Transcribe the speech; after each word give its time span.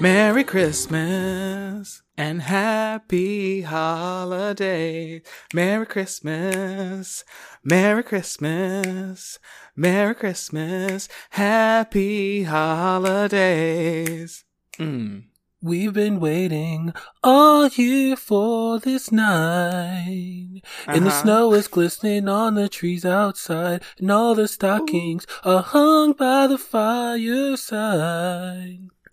Merry 0.00 0.44
Christmas 0.44 2.00
and 2.16 2.40
happy 2.42 3.60
holiday. 3.62 5.20
Merry 5.52 5.84
Christmas, 5.84 7.24
Merry 7.62 8.02
Christmas, 8.02 9.38
Merry 9.76 10.14
Christmas, 10.14 11.08
happy 11.30 12.44
holidays. 12.44 14.44
Mm. 14.78 15.24
We've 15.62 15.92
been 15.92 16.18
waiting 16.18 16.94
all 17.22 17.68
year 17.68 18.16
for 18.16 18.78
this 18.78 19.12
night. 19.12 20.62
And 20.86 21.04
the 21.04 21.10
Uh-huh. 21.10 21.22
snow 21.22 21.52
is 21.52 21.68
glistening 21.68 22.26
on 22.26 22.54
the 22.54 22.70
trees 22.70 23.04
outside. 23.04 23.82
And 23.98 24.10
all 24.10 24.34
the 24.34 24.48
stockings 24.48 25.26
are 25.44 25.62
hung 25.62 26.14
by 26.14 26.46
the 26.46 26.56
fireside. 26.56 27.28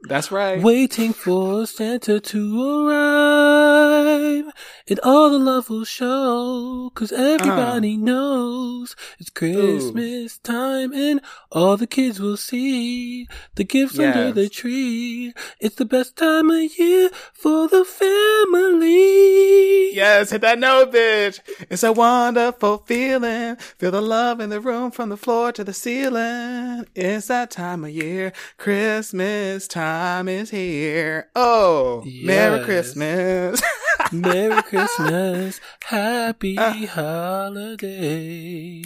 That's 0.07 0.31
right. 0.31 0.61
Waiting 0.61 1.11
for 1.11 1.65
Santa 1.65 2.21
to 2.21 2.87
arrive. 2.87 4.45
And 4.89 4.99
all 5.01 5.29
the 5.29 5.37
love 5.37 5.69
will 5.69 5.83
show. 5.83 6.89
Cause 6.95 7.11
everybody 7.11 7.95
uh-huh. 7.95 8.05
knows 8.05 8.95
it's 9.19 9.29
Christmas 9.29 10.37
time. 10.37 10.93
And 10.93 11.19
all 11.51 11.75
the 11.75 11.87
kids 11.87 12.21
will 12.21 12.37
see 12.37 13.27
the 13.55 13.65
gifts 13.65 13.99
under 13.99 14.31
the 14.31 14.47
tree. 14.47 15.33
It's 15.59 15.75
the 15.75 15.83
best 15.83 16.15
time 16.15 16.49
of 16.51 16.77
year 16.77 17.09
for 17.33 17.67
the 17.67 17.83
family. 17.83 18.87
Yes, 19.93 20.29
hit 20.29 20.41
that 20.41 20.59
note, 20.59 20.93
bitch. 20.93 21.39
It's 21.69 21.83
a 21.83 21.91
wonderful 21.91 22.77
feeling. 22.85 23.57
Feel 23.57 23.91
the 23.91 24.01
love 24.01 24.39
in 24.39 24.51
the 24.51 24.61
room 24.61 24.91
from 24.91 25.09
the 25.09 25.17
floor 25.17 25.51
to 25.51 25.65
the 25.65 25.73
ceiling. 25.73 26.85
It's 26.95 27.27
that 27.27 27.51
time 27.51 27.83
of 27.83 27.89
year. 27.89 28.31
Christmas 28.57 29.67
time 29.67 29.96
is 30.01 30.49
here. 30.49 31.29
Oh, 31.35 32.03
Merry 32.23 32.63
Christmas. 32.63 33.61
Merry 34.11 34.61
Christmas. 34.63 35.59
Happy 35.85 36.57
Uh. 36.57 36.73
holiday. 36.87 38.83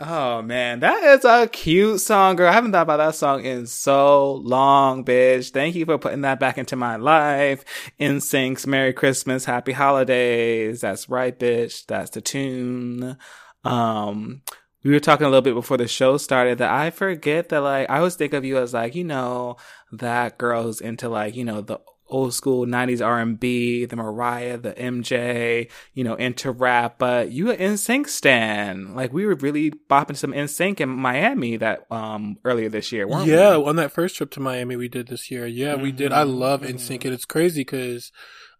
oh 0.00 0.42
man, 0.42 0.80
that 0.80 1.02
is 1.02 1.24
a 1.24 1.46
cute 1.48 2.00
song, 2.00 2.36
girl. 2.36 2.48
I 2.48 2.52
haven't 2.52 2.72
thought 2.72 2.82
about 2.82 2.98
that 2.98 3.14
song 3.14 3.44
in 3.44 3.66
so 3.66 4.34
long, 4.34 5.04
bitch. 5.04 5.50
Thank 5.50 5.74
you 5.76 5.84
for 5.86 5.98
putting 5.98 6.20
that 6.22 6.40
back 6.40 6.58
into 6.58 6.76
my 6.76 6.96
life. 6.96 7.64
NSYNC's 8.00 8.66
Merry 8.66 8.92
Christmas, 8.92 9.44
Happy 9.46 9.72
Holidays. 9.72 10.80
That's 10.82 11.08
right, 11.08 11.36
bitch. 11.38 11.86
That's 11.86 12.10
the 12.10 12.20
tune. 12.20 13.16
Um, 13.64 14.42
we 14.84 14.90
were 14.92 15.00
talking 15.00 15.26
a 15.26 15.30
little 15.30 15.42
bit 15.42 15.54
before 15.54 15.76
the 15.78 15.88
show 15.88 16.16
started 16.18 16.58
that 16.58 16.70
I 16.70 16.90
forget 16.90 17.48
that 17.48 17.60
like 17.60 17.90
I 17.90 17.98
always 17.98 18.14
think 18.16 18.32
of 18.34 18.44
you 18.44 18.58
as 18.58 18.72
like 18.74 18.94
you 18.94 19.04
know 19.04 19.56
that 19.92 20.38
girl 20.38 20.62
who's 20.64 20.80
into 20.80 21.08
like 21.08 21.34
you 21.34 21.44
know 21.44 21.60
the 21.62 21.80
old 22.06 22.34
school 22.34 22.66
90s 22.66 23.04
R&B, 23.04 23.86
the 23.86 23.96
Mariah, 23.96 24.58
the 24.58 24.74
MJ, 24.74 25.70
you 25.94 26.04
know, 26.04 26.14
into 26.14 26.50
rap, 26.50 26.96
but 26.98 27.30
you 27.32 27.50
an 27.50 27.56
NSYNC 27.56 28.08
stan. 28.08 28.94
Like 28.94 29.12
we 29.12 29.24
were 29.24 29.34
really 29.36 29.70
bopping 29.70 30.16
some 30.16 30.32
NSYNC 30.32 30.80
in 30.80 30.90
Miami 30.90 31.56
that 31.56 31.90
um 31.90 32.36
earlier 32.44 32.68
this 32.68 32.92
year, 32.92 33.08
weren't 33.08 33.26
yeah, 33.26 33.56
we? 33.56 33.64
on 33.64 33.76
that 33.76 33.90
first 33.90 34.16
trip 34.16 34.30
to 34.32 34.40
Miami 34.40 34.76
we 34.76 34.86
did 34.88 35.08
this 35.08 35.30
year. 35.30 35.46
Yeah, 35.46 35.76
we 35.76 35.92
did. 35.92 36.12
I 36.12 36.24
Mhm, 36.24 36.38
love 36.38 36.60
mhm. 36.60 36.74
NSYNC 36.74 37.04
and 37.06 37.14
it's 37.14 37.24
crazy 37.24 37.62
because 37.62 38.12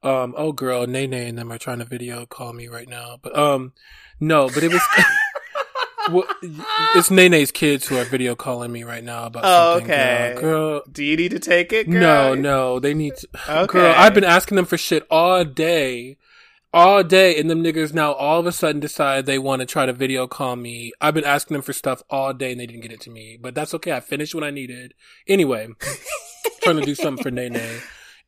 um 0.02 0.34
oh 0.38 0.52
girl, 0.52 0.86
Nene 0.86 1.12
and 1.14 1.38
them 1.38 1.52
are 1.52 1.58
trying 1.58 1.78
to 1.80 1.84
video 1.84 2.24
call 2.24 2.54
me 2.54 2.66
right 2.68 2.88
now. 2.88 3.18
But 3.22 3.36
um 3.38 3.72
no, 4.20 4.48
but 4.48 4.62
it 4.64 4.72
was 4.72 4.82
well, 6.10 6.25
it's 6.94 7.10
Nene's 7.10 7.50
kids 7.50 7.87
who 7.88 7.97
are 7.98 8.04
video 8.04 8.34
calling 8.34 8.72
me 8.72 8.82
right 8.84 9.03
now 9.04 9.25
about 9.26 9.42
Oh, 9.47 9.75
something. 9.78 9.91
okay. 9.92 10.34
Girl, 10.38 10.41
girl 10.81 10.82
Do 10.91 11.04
you 11.04 11.16
need 11.16 11.31
to 11.32 11.38
take 11.38 11.72
it, 11.72 11.88
girl? 11.91 12.00
no, 12.00 12.34
no, 12.34 12.78
they 12.81 12.94
need 12.94 13.16
to. 13.16 13.28
Okay. 13.48 13.72
Girl, 13.72 13.94
I've 13.97 14.14
been 14.14 14.25
asking 14.25 14.56
them 14.56 14.64
for 14.66 14.76
shit 14.78 15.06
all 15.10 15.44
day. 15.44 16.16
All 16.72 17.04
day, 17.04 17.38
and 17.38 17.48
them 17.48 17.62
niggas 17.62 17.94
now 17.94 18.12
all 18.14 18.41
of 18.41 18.47
a 18.47 18.53
sudden 18.53 18.81
decide 18.81 19.26
they 19.26 19.38
want 19.38 19.60
to 19.60 19.66
try 19.66 19.87
to 19.87 19.93
video 19.93 20.26
call 20.26 20.56
me. 20.56 20.91
I've 21.00 21.14
been 21.14 21.22
asking 21.25 21.54
them 21.54 21.62
for 21.62 21.72
stuff 21.72 22.03
all 22.10 22.32
day 22.34 22.50
and 22.50 22.60
they 22.60 22.66
didn't 22.66 22.82
get 22.82 22.91
it 22.91 23.00
to 23.03 23.10
me. 23.10 23.38
But 23.41 23.54
that's 23.54 23.75
okay. 23.75 23.93
I 23.93 24.00
finished 24.00 24.34
what 24.34 24.43
I 24.43 24.50
needed. 24.50 24.93
Anyway, 25.28 25.69
trying 26.62 26.76
to 26.81 26.82
do 26.82 26.97
something 26.97 27.22
for 27.22 27.31
Nene. 27.31 27.60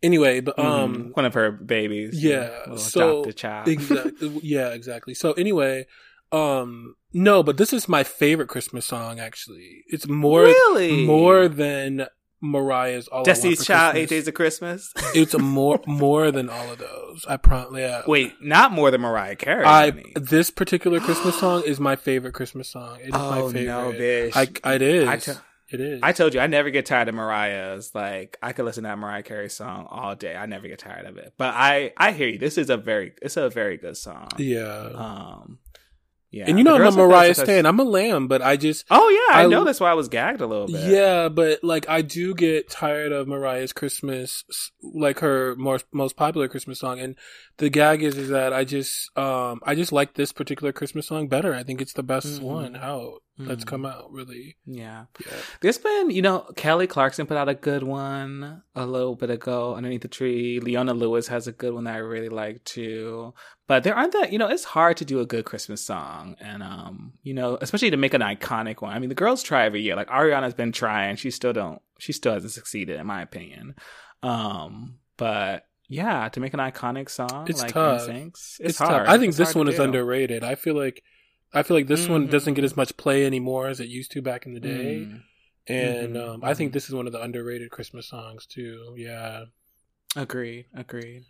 Anyway, 0.01 0.39
but 0.41 0.57
um, 0.61 0.67
um 0.67 1.11
one 1.15 1.25
of 1.25 1.35
her 1.35 1.51
babies. 1.51 2.23
yeah. 2.23 2.77
So 2.77 3.25
child. 3.33 3.67
exactly. 3.67 4.39
Yeah, 4.45 4.69
exactly. 4.69 5.15
So 5.15 5.33
anyway, 5.33 5.87
um, 6.31 6.95
no, 7.17 7.43
but 7.43 7.57
this 7.57 7.73
is 7.73 7.89
my 7.89 8.05
favorite 8.05 8.49
Christmas 8.49 8.87
song. 8.87 9.19
Actually, 9.19 9.83
it's 9.89 10.07
more 10.07 10.43
really 10.43 11.05
more 11.05 11.49
than 11.49 12.07
Mariah's 12.43 13.09
"All 13.09 13.17
I 13.17 13.21
Want 13.21 13.27
Destiny's 13.27 13.59
for 13.61 13.65
Child, 13.65 13.93
Christmas. 13.95 14.03
Eight 14.03 14.15
Days 14.17 14.29
of 14.29 14.35
Christmas. 14.35 14.93
It's 15.15 15.39
more 15.39 15.81
more 15.87 16.31
than 16.31 16.51
all 16.51 16.71
of 16.73 16.79
those. 16.79 17.25
I 17.27 17.39
promise. 17.39 17.81
Yeah. 17.81 18.03
Wait, 18.07 18.35
not 18.43 18.71
more 18.73 18.91
than 18.91 19.01
Mariah 19.01 19.37
Carey. 19.37 19.65
I 19.65 19.91
honey. 19.91 20.13
this 20.15 20.51
particular 20.51 21.01
Christmas 21.01 21.39
song 21.41 21.63
is 21.65 21.81
my 21.81 21.97
favorite 21.97 22.35
Christmas 22.35 22.69
song. 22.71 22.99
It 23.01 23.07
is 23.09 23.13
my 23.13 23.39
Oh, 23.41 23.49
favorite. 23.51 23.65
no, 23.67 23.93
bitch. 23.93 24.61
I, 24.65 24.75
it 24.75 24.83
is. 24.83 25.09
I 25.09 25.17
t- 25.17 25.33
it 25.69 25.81
is. 25.81 26.01
I 26.03 26.13
told 26.13 26.33
you 26.35 26.39
I 26.41 26.47
never 26.47 26.71
get 26.71 26.87
tired 26.87 27.09
of 27.09 27.15
Mariah's. 27.17 27.93
Like 27.95 28.37
I 28.43 28.53
could 28.53 28.67
listen 28.67 28.85
to 28.85 28.89
that 28.89 28.99
Mariah 28.99 29.23
Carey 29.25 29.49
song 29.51 29.87
all 29.91 30.15
day. 30.15 30.37
I 30.37 30.47
never 30.47 30.69
get 30.69 30.79
tired 30.79 31.07
of 31.07 31.17
it. 31.17 31.33
But 31.39 31.55
I 31.55 31.93
I 31.97 32.13
hear 32.13 32.29
you. 32.29 32.39
This 32.39 32.57
is 32.59 32.69
a 32.71 32.77
very 32.77 33.15
it's 33.23 33.37
a 33.39 33.49
very 33.49 33.77
good 33.79 33.97
song. 33.97 34.29
yeah. 34.39 34.91
Um 34.95 35.59
yeah. 36.31 36.45
and 36.49 36.59
you 36.59 36.65
know 36.65 36.77
I'm 36.77 36.87
a 36.87 36.91
Mariah 36.91 37.35
stan. 37.35 37.67
I'm 37.67 37.79
a 37.81 37.85
lamb, 37.85 38.29
but 38.29 38.43
I 38.43 38.57
just 38.57 38.85
Oh 38.91 39.09
yeah, 39.09 39.37
I, 39.39 39.45
I- 39.45 39.47
know 39.49 39.65
that's 39.65 39.81
why 39.81 39.91
I 39.91 39.95
was 39.95 40.09
gagged 40.09 40.41
a 40.41 40.47
little 40.47 40.67
bit. 40.67 40.91
yeah, 40.91 41.29
but 41.29 41.63
like 41.65 41.89
I 41.89 42.03
do 42.03 42.35
get 42.35 42.71
tired 42.71 43.13
of 43.13 43.27
Mariah's 43.29 43.73
Christmas, 43.73 44.45
like 44.83 45.21
her 45.21 45.55
more 45.57 45.79
most 45.93 46.17
popular 46.17 46.49
Christmas 46.49 46.79
song. 46.81 46.99
And 47.01 47.17
the 47.59 47.69
gag 47.71 48.03
is 48.03 48.17
is 48.17 48.29
that 48.31 48.53
I 48.53 48.65
just 48.65 49.11
um 49.17 49.61
I 49.65 49.75
just 49.75 49.93
like 49.93 50.15
this 50.15 50.33
particular 50.33 50.73
Christmas 50.73 51.07
song 51.07 51.29
better. 51.29 51.55
I 51.55 51.63
think 51.63 51.81
it's 51.81 51.93
the 51.95 52.03
best 52.03 52.41
Mhm. 52.41 52.43
one 52.43 52.77
out 52.77 53.23
that's 53.39 53.65
Mhm. 53.65 53.69
come 53.69 53.85
out. 53.87 54.11
Really. 54.13 54.57
Yeah. 54.65 55.05
Yeah. 55.21 55.33
There's 55.61 55.79
been, 55.79 56.11
you 56.11 56.23
know, 56.23 56.41
Kelly 56.57 56.87
Clarkson 56.87 57.27
put 57.27 57.37
out 57.37 57.49
a 57.49 57.55
good 57.55 57.83
one 57.83 58.63
a 58.75 58.87
little 58.87 59.15
bit 59.15 59.31
ago, 59.31 59.75
Underneath 59.75 60.03
the 60.03 60.09
Tree. 60.09 60.59
Leona 60.61 60.95
Lewis 60.95 61.29
has 61.29 61.47
a 61.47 61.53
good 61.53 61.75
one 61.75 61.85
that 61.85 61.95
I 61.95 61.99
really 61.99 62.29
like 62.31 62.65
too. 62.65 63.35
But 63.69 63.83
there 63.83 63.95
aren't 63.97 64.13
that, 64.13 64.33
you 64.33 64.39
know, 64.39 64.49
it's 64.49 64.65
hard 64.65 64.97
to 64.99 65.05
do 65.05 65.21
a 65.21 65.27
good 65.27 65.45
Christmas 65.45 65.85
song. 65.85 66.37
And, 66.41 66.63
um, 66.63 67.15
you 67.23 67.35
know, 67.35 67.59
especially 67.61 67.91
to 67.91 67.97
make 67.97 68.15
an 68.15 68.21
iconic 68.23 68.81
one. 68.81 68.93
I 68.93 68.99
mean, 68.99 69.09
the 69.09 69.15
girls 69.15 69.43
try 69.43 69.65
every 69.65 69.83
year. 69.83 69.97
Like 69.97 70.09
Ariana's 70.09 70.55
been 70.55 70.73
trying. 70.73 71.17
She 71.17 71.31
still 71.31 71.53
don't, 71.53 71.83
she 71.99 72.13
still 72.13 72.33
hasn't 72.35 72.53
succeeded, 72.53 72.99
in 73.01 73.07
my 73.07 73.23
opinion. 73.23 73.75
Um, 74.23 74.99
but 75.17 75.67
yeah, 75.89 76.29
to 76.31 76.41
make 76.41 76.53
an 76.55 76.61
iconic 76.61 77.09
song 77.11 77.47
It's 77.49 77.61
like 77.63 77.73
tough. 77.73 78.03
NSYNC's, 78.09 78.57
it's, 78.61 78.71
It's, 78.71 78.79
hard. 78.79 79.05
tough. 79.07 79.15
I 79.15 79.19
think 79.19 79.29
It's 79.31 79.39
this 79.39 79.55
one 79.55 79.69
is 79.69 79.77
do. 79.77 79.83
underrated. 79.83 80.43
I 80.43 80.55
feel 80.55 80.75
like 80.75 81.03
I 81.57 81.63
feel 81.65 81.77
like 81.77 81.87
this 81.89 82.09
one 82.09 82.29
Mhm. 82.29 82.31
doesn't 82.31 82.55
get 82.55 82.65
as 82.65 82.77
much 82.77 82.97
play 82.97 83.27
anymore 83.27 83.69
as 83.69 83.81
it 83.81 83.89
used 83.89 84.13
to 84.13 84.23
back 84.23 84.47
in 84.47 84.55
the 84.55 84.61
day. 84.61 85.09
Mm. 85.11 85.23
And 85.69 86.15
Mhm, 86.15 86.17
um, 86.17 86.45
I 86.45 86.55
think 86.55 86.71
mhm. 86.71 86.73
this 86.73 86.89
is 86.89 86.95
one 86.95 87.07
of 87.07 87.13
the 87.13 87.21
underrated 87.23 87.71
Christmas 87.71 88.09
songs 88.09 88.47
too. 88.47 88.95
Yeah. 88.97 89.47
Agreed, 90.17 90.65
agreed. 90.75 91.25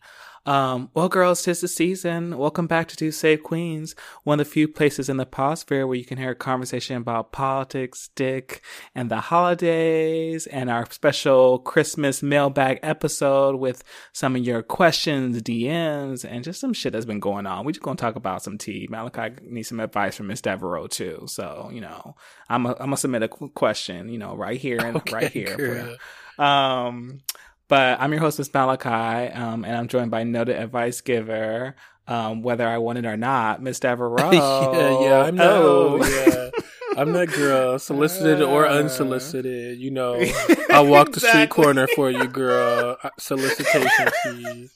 Um, 0.47 0.91
well, 0.95 1.09
girls, 1.09 1.43
tis 1.43 1.61
the 1.61 1.67
season. 1.67 2.39
Welcome 2.39 2.69
back 2.69 2.87
to 2.87 2.97
Two 2.97 3.11
Save 3.11 3.43
Queens, 3.43 3.97
one 4.23 4.39
of 4.39 4.47
the 4.47 4.53
few 4.53 4.69
places 4.69 5.09
in 5.09 5.17
the 5.17 5.27
Podsphere 5.27 5.89
where 5.89 5.97
you 5.97 6.05
can 6.05 6.19
hear 6.19 6.31
a 6.31 6.35
conversation 6.37 6.97
about 6.97 7.33
politics, 7.33 8.11
dick, 8.15 8.62
and 8.94 9.11
the 9.11 9.17
holidays, 9.23 10.47
and 10.47 10.71
our 10.71 10.88
special 10.88 11.59
Christmas 11.59 12.23
mailbag 12.23 12.79
episode 12.85 13.56
with 13.56 13.83
some 14.12 14.37
of 14.37 14.43
your 14.47 14.62
questions, 14.62 15.43
DMs, 15.43 16.25
and 16.25 16.44
just 16.44 16.61
some 16.61 16.73
shit 16.73 16.93
that's 16.93 17.05
been 17.06 17.19
going 17.19 17.44
on. 17.47 17.65
We're 17.65 17.73
just 17.73 17.82
gonna 17.82 17.97
talk 17.97 18.15
about 18.15 18.44
some 18.44 18.56
tea. 18.56 18.87
Malachi 18.89 19.35
needs 19.43 19.69
some 19.69 19.81
advice 19.81 20.17
from 20.17 20.29
Miss 20.29 20.41
Devereaux 20.43 20.87
too. 20.87 21.25
So, 21.27 21.71
you 21.73 21.81
know, 21.81 22.15
I'm 22.49 22.67
a, 22.67 22.71
I'm 22.75 22.87
gonna 22.87 22.97
submit 22.99 23.25
a 23.25 23.29
question, 23.29 24.09
you 24.11 24.19
know, 24.19 24.37
right 24.37 24.61
here 24.61 24.79
and 24.79 25.03
right 25.12 25.32
here. 25.32 25.56
for- 25.59 25.97
um, 26.39 27.21
but 27.69 28.01
I'm 28.01 28.13
your 28.13 28.21
host, 28.21 28.39
Miss 28.39 28.53
Malachi, 28.53 29.33
um, 29.33 29.65
and 29.65 29.77
I'm 29.77 29.89
joined 29.89 30.11
by 30.11 30.25
noted 30.25 30.57
advice 30.57 31.01
giver, 31.01 31.75
um, 32.07 32.43
whether 32.43 32.67
I 32.67 32.79
want 32.79 32.99
it 32.99 33.07
or 33.07 33.17
not, 33.17 33.63
Miss 33.63 33.81
Devereaux. 33.87 34.31
yeah, 34.33 35.01
yeah. 35.01 35.23
I'm 35.25 35.37
that. 35.37 35.57
Oh. 35.57 36.05
yeah. 36.05 36.51
I'm 36.97 37.13
that 37.13 37.29
girl, 37.29 37.79
solicited 37.91 38.41
or 38.41 38.65
Uh. 38.67 38.79
unsolicited. 38.79 39.79
You 39.79 39.91
know, 39.91 40.23
I'll 40.71 40.87
walk 40.87 41.13
the 41.13 41.21
street 41.21 41.51
corner 41.51 41.87
for 41.95 42.11
you, 42.11 42.27
girl. 42.27 42.97
Uh, 43.03 43.11
Solicitation 43.19 44.09
fees. 44.23 44.73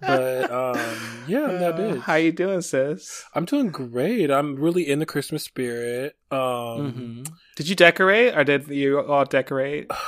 But 0.00 0.50
um, 0.50 1.24
yeah, 1.28 1.44
I'm 1.44 1.58
that 1.60 1.74
Uh, 1.74 1.78
bitch. 1.78 2.00
How 2.00 2.14
you 2.16 2.32
doing, 2.32 2.60
sis? 2.62 3.24
I'm 3.36 3.44
doing 3.44 3.68
great. 3.68 4.28
I'm 4.32 4.56
really 4.56 4.88
in 4.88 4.98
the 4.98 5.06
Christmas 5.06 5.44
spirit. 5.44 6.16
Um, 6.32 6.40
Mhm. 7.28 7.28
Did 7.56 7.68
you 7.68 7.76
decorate, 7.76 8.36
or 8.36 8.42
did 8.42 8.66
you 8.68 8.98
all 9.00 9.24
decorate? 9.24 9.88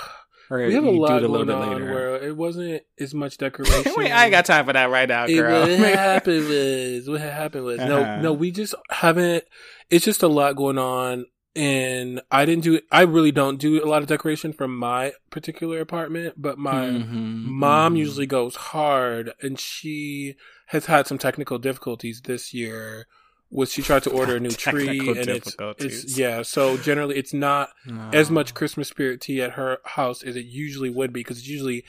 Or 0.55 0.67
we 0.67 0.75
have 0.75 0.85
a 0.85 0.91
lot 0.91 1.09
do 1.09 1.15
it 1.15 1.19
a 1.19 1.21
going 1.29 1.33
little 1.33 1.47
bit 1.47 1.55
on 1.57 1.73
later? 1.81 1.93
where 1.93 2.17
it 2.23 2.37
wasn't 2.37 2.83
as 3.01 3.13
much 3.15 3.39
decoration. 3.45 3.93
Wait, 3.97 4.13
I 4.13 4.25
ain't 4.25 4.31
got 4.33 4.45
time 4.45 4.65
for 4.67 4.73
that 4.73 4.91
right 4.91 5.09
now, 5.09 5.25
It- 5.25 5.35
girl. 5.35 5.61
what 5.63 5.71
happened 5.99 6.49
was 6.49 7.09
what 7.09 7.21
happened 7.21 7.65
was 7.65 7.81
Uh-huh. 7.81 7.89
no, 7.89 8.21
no. 8.21 8.33
We 8.33 8.51
just 8.51 8.75
haven't. 8.91 9.45
It's 9.91 10.05
just 10.05 10.23
a 10.23 10.29
lot 10.29 10.57
going 10.57 10.79
on 10.79 11.27
and 11.57 12.21
I 12.33 12.45
didn't 12.47 12.65
do 12.65 12.81
I 12.91 13.03
really 13.03 13.31
don't 13.33 13.59
do 13.61 13.85
a 13.85 13.87
lot 13.87 14.03
of 14.03 14.09
decoration 14.09 14.53
from 14.53 14.77
my 14.77 15.13
particular 15.31 15.81
apartment, 15.81 16.35
but 16.37 16.59
my 16.59 16.87
Mhm, 16.87 17.45
mom 17.45 17.95
mhm. 17.95 17.99
usually 17.99 18.27
goes 18.27 18.57
hard 18.57 19.33
and 19.43 19.59
she 19.61 20.35
has 20.69 20.87
had 20.87 21.07
some 21.07 21.19
technical 21.19 21.59
difficulties 21.59 22.23
this 22.25 22.53
year 22.55 23.07
was 23.55 23.73
she 23.73 23.81
tried 23.83 24.03
to 24.03 24.11
order 24.19 24.37
a 24.37 24.41
new 24.41 24.51
tree 24.51 24.99
and 24.99 25.29
it's, 25.29 25.57
it's 25.79 26.19
yeah 26.19 26.43
so 26.43 26.77
generally 26.77 27.17
it's 27.17 27.33
not 27.33 27.71
as 28.13 28.31
much 28.31 28.53
christmas 28.53 28.89
spirit 28.89 29.21
tea 29.21 29.41
at 29.41 29.53
her 29.53 29.79
house 29.85 30.23
as 30.23 30.35
it 30.37 30.45
usually 30.45 30.91
would 30.91 31.13
be 31.13 31.21
because 31.21 31.39
it's 31.39 31.49
usually 31.49 31.85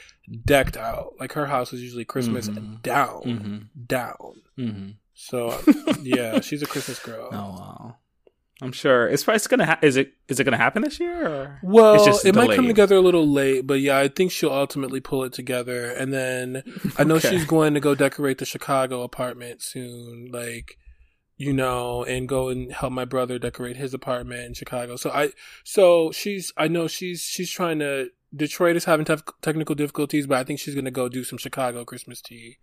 decked 0.45 0.77
out 0.77 1.13
like 1.19 1.33
her 1.33 1.47
house 1.47 1.73
is 1.73 1.81
usually 1.81 2.05
christmas 2.05 2.47
Mhm. 2.49 2.81
down 2.83 3.21
Mhm, 3.25 3.87
down 3.87 4.33
mhm. 4.57 4.93
so 5.13 5.59
yeah 6.03 6.39
she's 6.39 6.61
a 6.61 6.67
christmas 6.67 6.99
girl 6.99 7.29
Oh 7.31 7.35
wow. 7.35 7.95
I'm 8.61 8.71
sure 8.71 9.05
it's 9.09 9.21
probably 9.25 9.41
gonna. 9.49 9.65
Ha- 9.65 9.79
is 9.81 9.97
it? 9.97 10.13
Is 10.29 10.39
it 10.39 10.45
gonna 10.45 10.55
happen 10.55 10.81
this 10.81 10.97
year? 10.97 11.27
Or? 11.27 11.59
Well, 11.61 11.95
It's 11.95 12.05
just 12.05 12.25
it 12.25 12.33
might 12.35 12.55
come 12.55 12.67
together 12.67 12.95
a 12.95 13.01
little 13.01 13.27
late, 13.27 13.67
but 13.67 13.81
yeah, 13.81 13.97
I 13.99 14.07
think 14.07 14.31
she'll 14.31 14.53
ultimately 14.53 15.01
pull 15.01 15.25
it 15.25 15.33
together. 15.33 15.87
And 15.91 16.13
then 16.13 16.63
I 16.97 17.03
know 17.03 17.15
Okay. 17.19 17.31
she's 17.31 17.43
going 17.43 17.73
to 17.73 17.81
go 17.81 17.95
decorate 17.95 18.37
the 18.37 18.45
Chicago 18.45 19.01
apartment 19.01 19.61
soon, 19.61 20.29
like 20.31 20.77
you 21.37 21.53
know, 21.53 22.03
and 22.03 22.29
go 22.29 22.49
and 22.49 22.71
help 22.71 22.93
my 22.93 23.05
brother 23.05 23.37
decorate 23.37 23.77
his 23.77 23.93
apartment 23.93 24.41
in 24.41 24.53
Chicago. 24.53 24.95
So 24.95 25.09
I, 25.09 25.31
so 25.63 26.11
she's, 26.11 26.53
I 26.57 26.67
know 26.67 26.87
she's 26.87 27.21
she's 27.21 27.51
trying 27.51 27.79
to. 27.79 28.09
Detroit 28.35 28.75
is 28.75 28.83
having 28.83 29.05
tough 29.05 29.23
technical 29.41 29.75
difficulties, 29.75 30.27
but 30.27 30.37
I 30.37 30.43
think 30.43 30.59
she's 30.59 30.75
going 30.75 30.85
to 30.85 30.91
go 30.91 31.07
do 31.07 31.23
some 31.23 31.37
Chicago 31.37 31.85
Christmas 31.85 32.21
tea. 32.21 32.57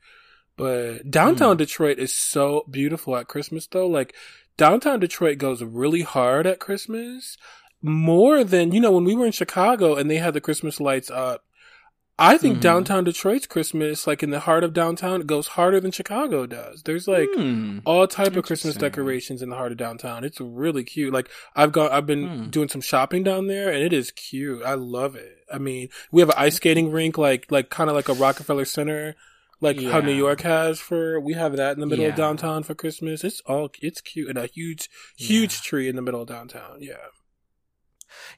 But 0.56 1.10
downtown 1.10 1.52
hmm. 1.52 1.58
Detroit 1.58 1.98
is 1.98 2.14
so 2.14 2.66
beautiful 2.70 3.16
at 3.16 3.28
Christmas, 3.28 3.66
though. 3.66 3.86
Like 3.86 4.14
downtown 4.56 5.00
Detroit 5.00 5.38
goes 5.38 5.62
really 5.62 6.02
hard 6.02 6.46
at 6.46 6.60
Christmas, 6.60 7.38
more 7.80 8.44
than 8.44 8.72
you 8.72 8.80
know 8.80 8.92
when 8.92 9.04
we 9.04 9.14
were 9.14 9.26
in 9.26 9.32
Chicago 9.32 9.94
and 9.94 10.10
they 10.10 10.18
had 10.18 10.34
the 10.34 10.40
Christmas 10.40 10.80
lights 10.80 11.10
up. 11.10 11.44
I 12.18 12.36
think 12.36 12.58
Mhm. 12.58 12.60
downtown 12.60 13.04
Detroit's 13.04 13.46
Christmas, 13.46 14.06
like 14.06 14.22
in 14.22 14.30
the 14.30 14.40
heart 14.40 14.62
of 14.64 14.72
downtown, 14.74 15.22
goes 15.22 15.48
harder 15.48 15.80
than 15.80 15.90
Chicago 15.90 16.46
does. 16.46 16.82
There's 16.82 17.08
like 17.08 17.28
Hmm. 17.34 17.78
all 17.84 18.06
type 18.06 18.36
of 18.36 18.44
Christmas 18.44 18.76
decorations 18.76 19.42
in 19.42 19.48
the 19.48 19.56
heart 19.56 19.72
of 19.72 19.78
downtown. 19.78 20.22
It's 20.22 20.38
really 20.40 20.84
cute. 20.84 21.12
Like 21.12 21.28
I've 21.56 21.72
gone, 21.72 21.90
I've 21.90 22.06
been 22.06 22.26
Hmm. 22.28 22.50
doing 22.50 22.68
some 22.68 22.82
shopping 22.82 23.22
down 23.22 23.46
there, 23.46 23.70
and 23.70 23.82
it 23.82 23.92
is 23.92 24.10
cute. 24.12 24.62
I 24.62 24.74
love 24.74 25.16
it. 25.16 25.38
I 25.52 25.58
mean, 25.58 25.88
we 26.12 26.20
have 26.20 26.28
an 26.28 26.36
ice 26.38 26.56
skating 26.56 26.92
rink, 26.92 27.16
like 27.18 27.50
like 27.50 27.70
kind 27.70 27.88
of 27.90 27.96
like 27.96 28.08
a 28.08 28.14
Rockefeller 28.14 28.66
Center, 28.66 29.16
like 29.60 29.80
how 29.82 30.00
New 30.00 30.14
York 30.14 30.42
has 30.42 30.80
for. 30.80 31.18
We 31.18 31.32
have 31.32 31.56
that 31.56 31.74
in 31.74 31.80
the 31.80 31.86
middle 31.86 32.04
of 32.06 32.14
downtown 32.14 32.62
for 32.62 32.74
Christmas. 32.74 33.24
It's 33.24 33.40
all 33.46 33.70
it's 33.80 34.00
cute 34.02 34.28
and 34.28 34.38
a 34.38 34.46
huge 34.46 34.88
huge 35.16 35.62
tree 35.62 35.88
in 35.88 35.96
the 35.96 36.02
middle 36.02 36.22
of 36.22 36.28
downtown. 36.28 36.76
Yeah. 36.80 36.96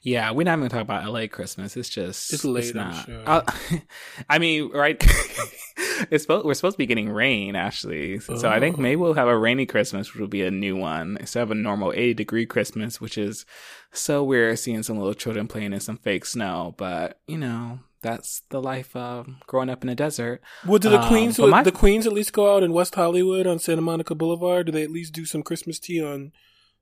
Yeah, 0.03 0.31
we're 0.33 0.45
not 0.45 0.53
even 0.59 0.61
gonna 0.69 0.71
talk 0.71 0.81
about 0.83 1.11
LA 1.11 1.27
Christmas. 1.29 1.77
It's 1.77 1.89
just 1.89 2.33
It's 2.33 2.45
late, 2.45 2.71
I'm 2.71 2.77
not. 2.91 3.07
sure. 3.07 3.23
I'll- 3.27 3.45
I 4.29 4.39
mean, 4.39 4.71
right? 4.73 4.97
it's 6.11 6.25
supposed, 6.25 6.45
we're 6.45 6.55
supposed 6.55 6.75
to 6.75 6.79
be 6.79 6.87
getting 6.87 7.09
rain 7.11 7.57
actually, 7.57 8.19
so 8.21 8.49
I 8.49 8.61
think 8.61 8.79
Oh. 8.79 8.83
maybe 8.83 8.97
we'll 8.97 9.15
have 9.15 9.29
a 9.29 9.37
rainy 9.39 9.67
Christmas, 9.67 10.13
which 10.13 10.21
will 10.21 10.27
be 10.29 10.43
a 10.43 10.51
new 10.51 10.77
one 10.77 11.17
instead 11.21 11.43
of 11.43 11.51
a 11.51 11.55
normal 11.55 11.93
eighty 11.93 12.15
degree 12.15 12.47
Christmas, 12.47 13.01
which 13.01 13.17
is 13.19 13.45
so 13.93 14.23
weird 14.25 14.59
seeing 14.59 14.83
some 14.83 14.99
little 14.99 15.15
children 15.15 15.47
playing 15.49 15.73
in 15.73 15.81
some 15.81 15.97
fake 15.99 16.27
snow. 16.27 16.75
But 16.77 17.21
you 17.27 17.39
know, 17.39 17.81
that's 18.03 18.43
the 18.51 18.61
life 18.61 18.95
of 18.95 19.27
growing 19.47 19.71
up 19.71 19.83
in 19.83 19.89
a 19.89 19.95
desert. 19.95 20.43
Well, 20.67 20.79
do 20.79 20.91
the 20.91 21.01
Um, 21.01 21.09
Queens 21.09 21.39
my- 21.39 21.63
the 21.63 21.73
Queens 21.73 22.07
at 22.07 22.13
least 22.13 22.33
go 22.33 22.55
out 22.55 22.63
in 22.63 22.73
West 22.73 22.95
Hollywood 22.95 23.47
on 23.47 23.59
Santa 23.59 23.83
Monica 23.83 24.15
Boulevard? 24.15 24.67
Do 24.67 24.73
they 24.73 24.83
at 24.83 24.91
least 24.91 25.13
do 25.15 25.25
some 25.25 25.43
Christmas 25.43 25.79
tea 25.79 26.03
on, 26.03 26.33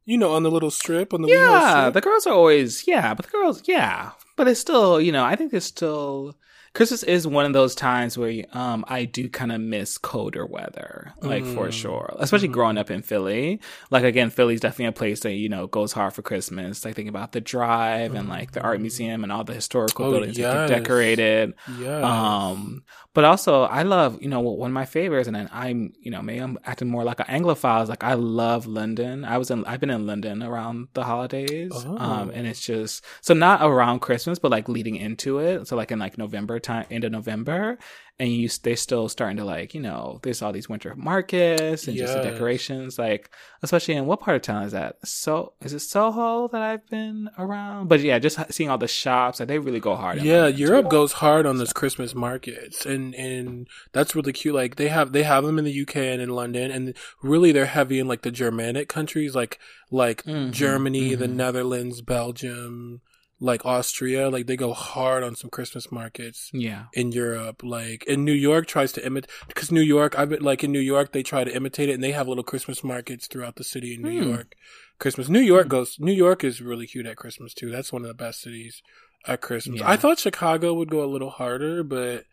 you 0.04 0.18
know, 0.18 0.32
on 0.34 0.42
the 0.42 0.50
little 0.50 0.70
strip 0.70 1.12
on 1.14 1.22
the 1.22 1.28
Yeah, 1.28 1.80
strip? 1.84 1.94
the 1.94 2.00
girls 2.00 2.26
are 2.26 2.34
always 2.34 2.86
yeah, 2.86 3.14
but 3.14 3.26
the 3.26 3.32
girls 3.32 3.62
yeah, 3.66 4.10
but 4.36 4.48
it's 4.48 4.60
still 4.60 5.00
you 5.00 5.12
know 5.12 5.24
I 5.24 5.36
think 5.36 5.52
it's 5.52 5.66
still 5.66 6.34
Christmas 6.74 7.02
is 7.02 7.26
one 7.26 7.44
of 7.44 7.52
those 7.52 7.74
times 7.74 8.16
where 8.16 8.44
um 8.54 8.84
I 8.88 9.04
do 9.04 9.28
kind 9.28 9.52
of 9.52 9.60
miss 9.60 9.98
colder 9.98 10.46
weather 10.46 11.12
like 11.20 11.44
for 11.44 11.68
Mm. 11.68 11.72
sure, 11.72 12.16
especially 12.18 12.48
Mhm. 12.48 12.52
growing 12.52 12.78
up 12.78 12.90
in 12.90 13.02
Philly. 13.02 13.60
Like 13.90 14.04
again, 14.04 14.30
Philly's 14.30 14.60
definitely 14.60 14.86
a 14.86 14.92
place 14.92 15.20
that 15.20 15.32
you 15.34 15.48
know 15.48 15.66
goes 15.66 15.92
hard 15.92 16.14
for 16.14 16.22
Christmas. 16.22 16.84
Like 16.84 16.94
thinking 16.94 17.10
about 17.10 17.32
the 17.32 17.40
Drive 17.42 18.14
and 18.14 18.28
like 18.28 18.52
the 18.52 18.62
art 18.62 18.78
Mhm. 18.78 18.82
museum 18.82 19.22
and 19.22 19.30
all 19.32 19.44
the 19.44 19.52
historical 19.54 20.06
Oh, 20.06 20.10
buildings 20.12 20.36
that 20.36 20.42
yes. 20.42 20.70
get 20.70 20.78
decorated. 20.78 21.54
yeah. 21.78 22.00
Um, 22.00 22.82
but 23.14 23.24
also 23.24 23.64
I 23.64 23.82
love, 23.82 24.22
you 24.22 24.28
know, 24.30 24.40
one 24.40 24.70
of 24.70 24.74
my 24.74 24.86
favorites, 24.86 25.26
and 25.26 25.36
then 25.36 25.50
I'm, 25.52 25.92
you 26.00 26.10
know, 26.10 26.22
maybe 26.22 26.40
I'm 26.40 26.58
acting 26.64 26.88
more 26.88 27.04
like 27.04 27.20
an 27.20 27.26
Anglophile. 27.26 27.82
is, 27.82 27.88
Like 27.90 28.02
I 28.04 28.14
love 28.14 28.66
London. 28.66 29.24
I 29.26 29.36
was 29.36 29.50
in, 29.50 29.64
I've 29.66 29.80
been 29.80 29.90
in 29.90 30.06
London 30.06 30.42
around 30.42 30.88
the 30.94 31.04
holidays. 31.04 31.72
Oh. 31.74 31.98
Um, 31.98 32.30
and 32.32 32.46
it's 32.46 32.60
just 32.62 33.04
so 33.20 33.34
not 33.34 33.60
around 33.62 34.00
Christmas, 34.00 34.38
but 34.38 34.50
like 34.50 34.68
leading 34.70 34.96
into 34.96 35.38
it. 35.38 35.68
So 35.68 35.76
like 35.76 35.90
in 35.92 35.98
like 35.98 36.16
November 36.16 36.58
time, 36.62 36.86
end 36.90 37.04
of 37.04 37.12
November, 37.12 37.78
and 38.18 38.30
you 38.30 38.48
they're 38.62 38.76
still 38.76 39.08
starting 39.08 39.36
to 39.38 39.44
like, 39.44 39.74
you 39.74 39.80
know, 39.80 40.20
there's 40.22 40.42
all 40.42 40.52
these 40.52 40.68
winter 40.68 40.94
markets 40.94 41.88
and 41.88 41.96
just 41.96 42.14
the 42.14 42.22
decorations. 42.22 42.98
Like 42.98 43.30
especially 43.62 43.94
in 43.94 44.06
what 44.06 44.20
part 44.20 44.36
of 44.36 44.42
town 44.42 44.62
is 44.64 44.72
that? 44.72 44.96
So 45.06 45.54
is 45.60 45.72
it 45.72 45.80
Soho 45.80 46.48
that 46.48 46.62
I've 46.62 46.86
been 46.88 47.30
around? 47.38 47.88
But 47.88 48.00
yeah, 48.00 48.18
just 48.18 48.38
seeing 48.52 48.70
all 48.70 48.78
the 48.78 48.86
shops, 48.88 49.40
like 49.40 49.48
they 49.48 49.58
really 49.58 49.80
go 49.80 49.96
hard. 49.96 50.20
Yeah, 50.20 50.46
Europe 50.46 50.86
too. 50.86 50.90
goes 50.90 51.12
hard 51.14 51.46
on 51.46 51.58
those 51.58 51.72
Christmas 51.72 52.14
markets, 52.14 52.86
and 52.86 53.14
and 53.14 53.66
that's 53.92 54.14
really 54.14 54.32
cute. 54.32 54.54
Like 54.54 54.76
they 54.76 54.88
have 54.88 55.12
they 55.12 55.22
have 55.24 55.44
them 55.44 55.58
in 55.58 55.64
the 55.64 55.80
UK 55.82 55.96
and 55.96 56.20
in 56.22 56.28
London, 56.30 56.70
and 56.70 56.94
really 57.22 57.50
they're 57.52 57.66
heavy 57.66 57.98
in 57.98 58.06
like 58.08 58.22
the 58.22 58.30
Germanic 58.30 58.88
countries, 58.88 59.34
like 59.34 59.58
like 59.90 60.22
Mhm, 60.24 60.52
Germany, 60.52 61.14
the 61.14 61.26
mhm. 61.26 61.34
Netherlands, 61.34 62.00
Belgium, 62.02 63.00
like 63.42 63.66
Austria. 63.66 64.30
Like 64.30 64.46
they 64.46 64.56
go 64.56 64.72
hard 64.72 65.22
on 65.24 65.34
some 65.34 65.50
Christmas 65.50 65.90
markets 65.90 66.48
Yeah. 66.52 66.84
in 66.94 67.10
Europe. 67.12 67.62
Like 67.64 68.04
in 68.04 68.24
New 68.24 68.32
York 68.32 68.66
tries 68.66 68.92
to 68.92 69.04
imitate 69.04 69.30
because 69.48 69.72
New 69.72 69.80
York, 69.82 70.18
I've 70.18 70.28
been 70.30 70.42
like 70.42 70.62
in 70.64 70.70
New 70.72 70.78
York, 70.94 71.12
they 71.12 71.22
try 71.24 71.42
to 71.44 71.54
imitate 71.54 71.88
it, 71.88 71.94
and 71.94 72.04
they 72.04 72.12
have 72.12 72.28
little 72.28 72.44
Christmas 72.44 72.82
markets 72.84 73.26
throughout 73.26 73.56
the 73.56 73.64
city 73.64 73.94
in 73.94 74.02
New 74.02 74.22
Hmm. 74.22 74.28
York. 74.30 74.54
Christmas, 74.98 75.28
New 75.28 75.40
York 75.40 75.66
goes. 75.68 75.96
New 75.98 76.12
York 76.12 76.44
is 76.44 76.62
really 76.62 76.86
cute 76.86 77.06
at 77.06 77.16
Christmas 77.16 77.52
too. 77.54 77.70
That's 77.70 77.92
one 77.92 78.02
of 78.02 78.08
the 78.08 78.14
best 78.14 78.40
cities 78.40 78.80
at 79.26 79.40
Christmas. 79.40 79.80
Yeah. 79.80 79.90
I 79.90 79.96
thought 79.96 80.20
Chicago 80.20 80.74
would 80.74 80.90
go 80.90 81.02
a 81.02 81.10
little 81.14 81.30
harder, 81.30 81.82
but 81.82 82.24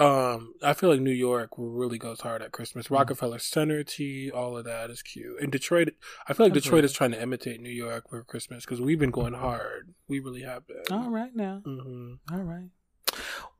um, 0.00 0.54
I 0.62 0.72
feel 0.72 0.90
like 0.90 1.00
New 1.00 1.10
York 1.10 1.50
really 1.56 1.98
goes 1.98 2.20
hard 2.20 2.42
at 2.42 2.52
Christmas. 2.52 2.86
Hmm. 2.86 2.94
Rockefeller 2.94 3.38
Center 3.38 3.84
tea, 3.84 4.30
all 4.30 4.56
of 4.56 4.64
that 4.64 4.90
is 4.90 5.02
cute. 5.02 5.40
And 5.40 5.52
Detroit, 5.52 5.90
I 6.26 6.32
feel 6.32 6.46
like 6.46 6.54
That's 6.54 6.64
Detroit 6.64 6.84
is 6.84 6.92
trying 6.92 7.12
to 7.12 7.22
imitate 7.22 7.60
New 7.60 7.68
York 7.70 8.08
for 8.08 8.24
Christmas 8.24 8.64
because 8.64 8.80
we've 8.80 8.98
been 8.98 9.10
going 9.10 9.34
hard. 9.34 9.94
We 10.08 10.20
really 10.20 10.42
have 10.42 10.66
been. 10.66 10.82
All 10.90 11.10
right 11.10 11.34
now. 11.34 11.62
hmm 11.64 12.14
All 12.32 12.42
right. 12.42 12.70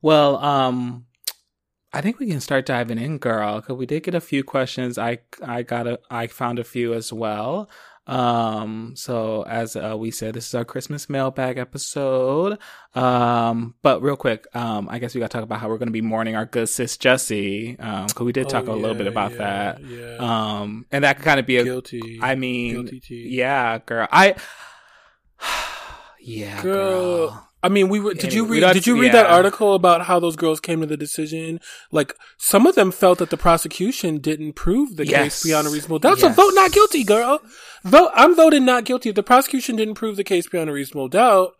Well, 0.01 0.37
um, 0.37 1.05
I 1.93 2.01
think 2.01 2.19
we 2.19 2.27
can 2.27 2.39
start 2.39 2.65
diving 2.65 2.97
in, 2.97 3.17
girl, 3.17 3.59
because 3.59 3.75
we 3.75 3.85
did 3.85 4.03
get 4.03 4.15
a 4.15 4.21
few 4.21 4.43
questions. 4.43 4.97
I 4.97 5.19
I 5.45 5.61
got 5.61 5.87
a 5.87 5.99
I 6.09 6.27
found 6.27 6.57
a 6.57 6.63
few 6.63 6.93
as 6.93 7.11
well. 7.11 7.69
Um, 8.07 8.93
so 8.95 9.43
as 9.43 9.75
uh, 9.75 9.95
we 9.97 10.11
said, 10.11 10.33
this 10.33 10.47
is 10.47 10.55
our 10.55 10.65
Christmas 10.65 11.09
mailbag 11.09 11.57
episode. 11.57 12.57
Um, 12.95 13.75
but 13.81 14.01
real 14.01 14.15
quick, 14.15 14.47
um, 14.53 14.89
I 14.89 14.99
guess 14.99 15.13
we 15.13 15.19
got 15.19 15.31
to 15.31 15.37
talk 15.37 15.43
about 15.43 15.59
how 15.59 15.69
we're 15.69 15.77
going 15.77 15.87
to 15.87 15.93
be 15.93 16.01
mourning 16.01 16.35
our 16.35 16.45
good 16.45 16.67
sis 16.67 16.97
Jessie. 16.97 17.77
Um, 17.79 18.07
because 18.07 18.25
we 18.25 18.33
did 18.33 18.49
talk 18.49 18.67
a 18.67 18.73
little 18.73 18.95
bit 18.95 19.07
about 19.07 19.37
that. 19.37 19.79
Oh, 19.81 19.87
Yeah. 19.87 20.15
Um, 20.19 20.85
and 20.91 21.03
that 21.03 21.17
could 21.17 21.25
kind 21.25 21.39
of 21.39 21.45
be 21.45 21.57
a. 21.57 21.63
Guilty. 21.63 22.19
I 22.21 22.35
mean, 22.35 22.85
Guilty 22.85 23.27
yeah, 23.29 23.79
girl. 23.79 24.07
I. 24.11 24.35
Yeah, 26.21 26.61
Girl. 26.61 27.27
girl. 27.27 27.47
I 27.63 27.69
mean, 27.69 27.89
we 27.89 27.99
were. 27.99 28.13
Did 28.15 28.33
you 28.33 28.45
read? 28.45 28.73
Did 28.73 28.87
you 28.87 28.99
read 28.99 29.11
that 29.11 29.27
article 29.27 29.75
about 29.75 30.03
how 30.05 30.19
those 30.19 30.35
girls 30.35 30.59
came 30.59 30.79
to 30.81 30.87
the 30.87 30.97
decision? 30.97 31.59
Like 31.91 32.15
some 32.37 32.65
of 32.65 32.73
them 32.75 32.91
felt 32.91 33.19
that 33.19 33.29
the 33.29 33.37
prosecution 33.37 34.17
didn't 34.17 34.53
prove 34.53 34.95
the 34.97 35.05
Yes. 35.05 35.21
case 35.41 35.43
beyond 35.43 35.67
a 35.67 35.69
reasonable. 35.69 35.99
That's 35.99 36.23
a 36.23 36.27
Yes. 36.27 36.35
vote 36.35 36.53
not 36.55 36.71
guilty, 36.71 37.03
girl. 37.03 37.39
Vote. 37.83 38.09
I'm 38.15 38.35
voting 38.35 38.65
not 38.65 38.85
guilty. 38.85 39.09
If 39.09 39.15
the 39.15 39.21
prosecution 39.23 39.75
didn't 39.75 39.93
prove 39.93 40.15
the 40.15 40.23
case 40.23 40.47
beyond 40.47 40.71
a 40.71 40.73
reasonable 40.73 41.07
doubt, 41.07 41.53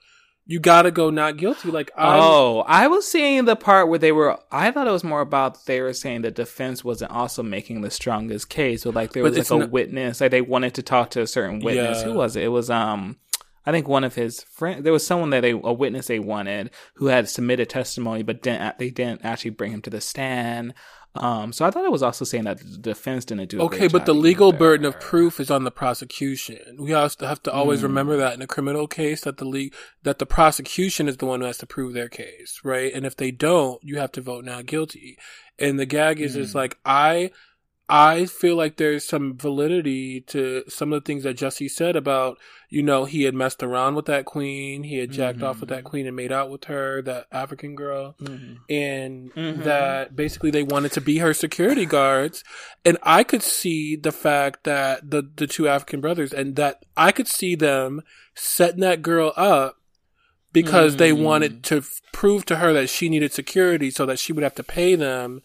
you 0.48 0.60
gotta 0.60 0.90
go 0.90 1.12
not 1.12 1.38
guilty. 1.38 1.70
Like 1.70 1.92
I'm, 1.96 2.20
Oh, 2.20 2.64
I 2.68 2.88
was 2.88 3.08
seeing 3.08 3.46
the 3.46 3.56
part 3.56 3.88
where 3.88 4.00
they 4.00 4.12
were. 4.12 4.40
I 4.52 4.72
thought 4.72 4.88
it 4.88 4.92
was 4.92 5.04
more 5.04 5.22
about 5.22 5.68
they 5.68 5.82
were 5.82 5.94
saying 5.94 6.24
the 6.24 6.32
defense 6.32 6.84
wasn't 6.84 7.12
also 7.12 7.44
making 7.44 7.82
the 7.82 7.92
strongest 7.92 8.50
case, 8.50 8.86
but 8.86 8.96
like 8.96 9.14
there 9.14 9.22
was 9.22 9.38
like 9.38 9.52
a 9.52 9.60
not- 9.60 9.72
witness, 9.72 10.20
like 10.20 10.32
they 10.32 10.42
wanted 10.42 10.74
to 10.76 10.82
talk 10.82 11.12
to 11.12 11.22
a 11.22 11.28
certain 11.28 11.60
witness. 11.60 12.00
Yeah. 12.00 12.06
Who 12.06 12.14
was 12.14 12.36
it? 12.36 12.42
It 12.44 12.48
was 12.48 12.72
um, 12.72 13.18
I 13.66 13.72
think 13.72 13.88
one 13.88 14.04
of 14.04 14.16
his 14.16 14.42
friends. 14.44 14.84
There 14.84 14.94
was 14.94 15.06
someone 15.06 15.30
that 15.32 15.42
they 15.42 15.52
a 15.52 15.74
witness 15.74 16.08
they 16.08 16.20
wanted 16.20 16.72
who 16.96 17.08
had 17.08 17.30
submitted 17.30 17.70
testimony, 17.70 18.24
but 18.24 18.42
didn't 18.42 18.78
they 18.80 18.90
didn't 18.90 19.24
actually 19.24 19.52
bring 19.52 19.72
him 19.72 19.82
to 19.84 19.90
the 19.90 20.02
stand. 20.02 20.74
Um, 21.14 21.52
so 21.52 21.66
I 21.66 21.72
thought 21.72 21.84
it 21.84 21.92
was 21.92 22.04
also 22.04 22.24
saying 22.24 22.46
that 22.46 22.60
the 22.60 22.78
defense 22.78 23.26
didn't 23.26 23.50
do. 23.50 23.60
Okay, 23.64 23.90
but 23.90 24.06
the 24.06 24.14
legal 24.16 24.48
either. 24.48 24.58
burden 24.58 24.86
of 24.86 24.98
proof 25.02 25.42
is 25.42 25.52
on 25.52 25.66
the 25.66 25.72
prosecution. 25.72 26.78
We 26.80 26.94
also 26.94 27.26
have 27.28 27.44
to 27.44 27.52
always 27.52 27.82
Mm. 27.82 27.84
remember 27.84 28.16
that 28.18 28.34
in 28.34 28.42
a 28.42 28.48
criminal 28.48 28.88
case 28.88 29.22
that 29.22 29.36
the 29.38 29.46
le- 29.46 29.70
that 30.04 30.20
the 30.20 30.26
prosecution 30.26 31.10
is 31.10 31.18
the 31.18 31.26
one 31.26 31.42
who 31.42 31.48
has 31.48 31.58
to 31.60 31.66
prove 31.68 31.94
their 31.94 32.08
case, 32.10 32.62
right? 32.64 32.94
And 32.94 33.06
if 33.06 33.16
they 33.18 33.30
don't, 33.32 33.84
you 33.84 33.98
have 34.00 34.14
to 34.14 34.22
vote 34.22 34.46
not 34.46 34.66
guilty. 34.66 35.18
And 35.60 35.78
the 35.78 35.86
gag 35.86 36.20
is 36.22 36.36
is 36.38 36.52
Mm. 36.54 36.56
like 36.56 36.78
I 36.86 37.32
I 37.94 38.26
feel 38.26 38.56
like 38.56 38.78
there's 38.78 39.06
some 39.06 39.38
validity 39.38 40.22
to 40.28 40.64
some 40.70 40.94
of 40.94 41.04
the 41.04 41.06
things 41.06 41.24
that 41.24 41.34
Jesse 41.34 41.68
said 41.68 41.98
about, 41.98 42.38
you 42.70 42.82
know, 42.82 43.04
he 43.04 43.24
had 43.24 43.36
messed 43.36 43.62
around 43.62 43.96
with 43.96 44.06
that 44.06 44.24
queen, 44.24 44.84
he 44.84 44.98
had 44.98 45.12
jacked 45.12 45.40
mm-hmm. 45.40 45.48
off 45.48 45.60
with 45.60 45.68
that 45.70 45.80
mm-hmm. 45.80 45.88
queen 45.88 46.08
and 46.08 46.16
made 46.16 46.32
out 46.32 46.50
with 46.50 46.64
her, 46.66 47.02
that 47.02 47.28
African 47.34 47.76
girl, 47.76 48.16
mm-hmm. 48.22 48.54
and 48.70 49.34
mm-hmm. 49.34 49.64
that 49.64 50.16
basically 50.16 50.52
they 50.52 50.64
wanted 50.64 50.94
to 50.94 51.02
be 51.02 51.18
her 51.18 51.34
security 51.34 51.86
guards. 51.86 52.46
And 52.86 52.98
I 53.04 53.26
could 53.26 53.44
see 53.44 53.98
the 53.98 54.14
fact 54.14 54.64
that 54.64 55.12
the 55.12 55.30
the 55.36 55.46
two 55.46 55.68
African 55.68 56.00
brothers 56.00 56.32
and 56.32 56.56
that 56.56 56.86
I 56.96 57.12
could 57.12 57.28
see 57.28 57.56
them 57.56 58.04
setting 58.36 58.80
that 58.80 59.02
girl 59.02 59.34
up 59.36 59.76
because 60.54 60.96
they 60.96 61.12
wanted 61.12 61.60
mm. 61.60 61.64
to 61.64 61.78
f- 61.80 62.02
prove 62.14 62.46
to 62.46 62.58
her 62.58 62.72
that 62.72 62.90
she 62.90 63.10
needed 63.10 63.34
security 63.34 63.92
so 63.92 64.06
that 64.06 64.20
she 64.20 64.32
would 64.32 64.44
have 64.44 64.56
to 64.56 64.64
pay 64.64 64.96
them 64.96 65.42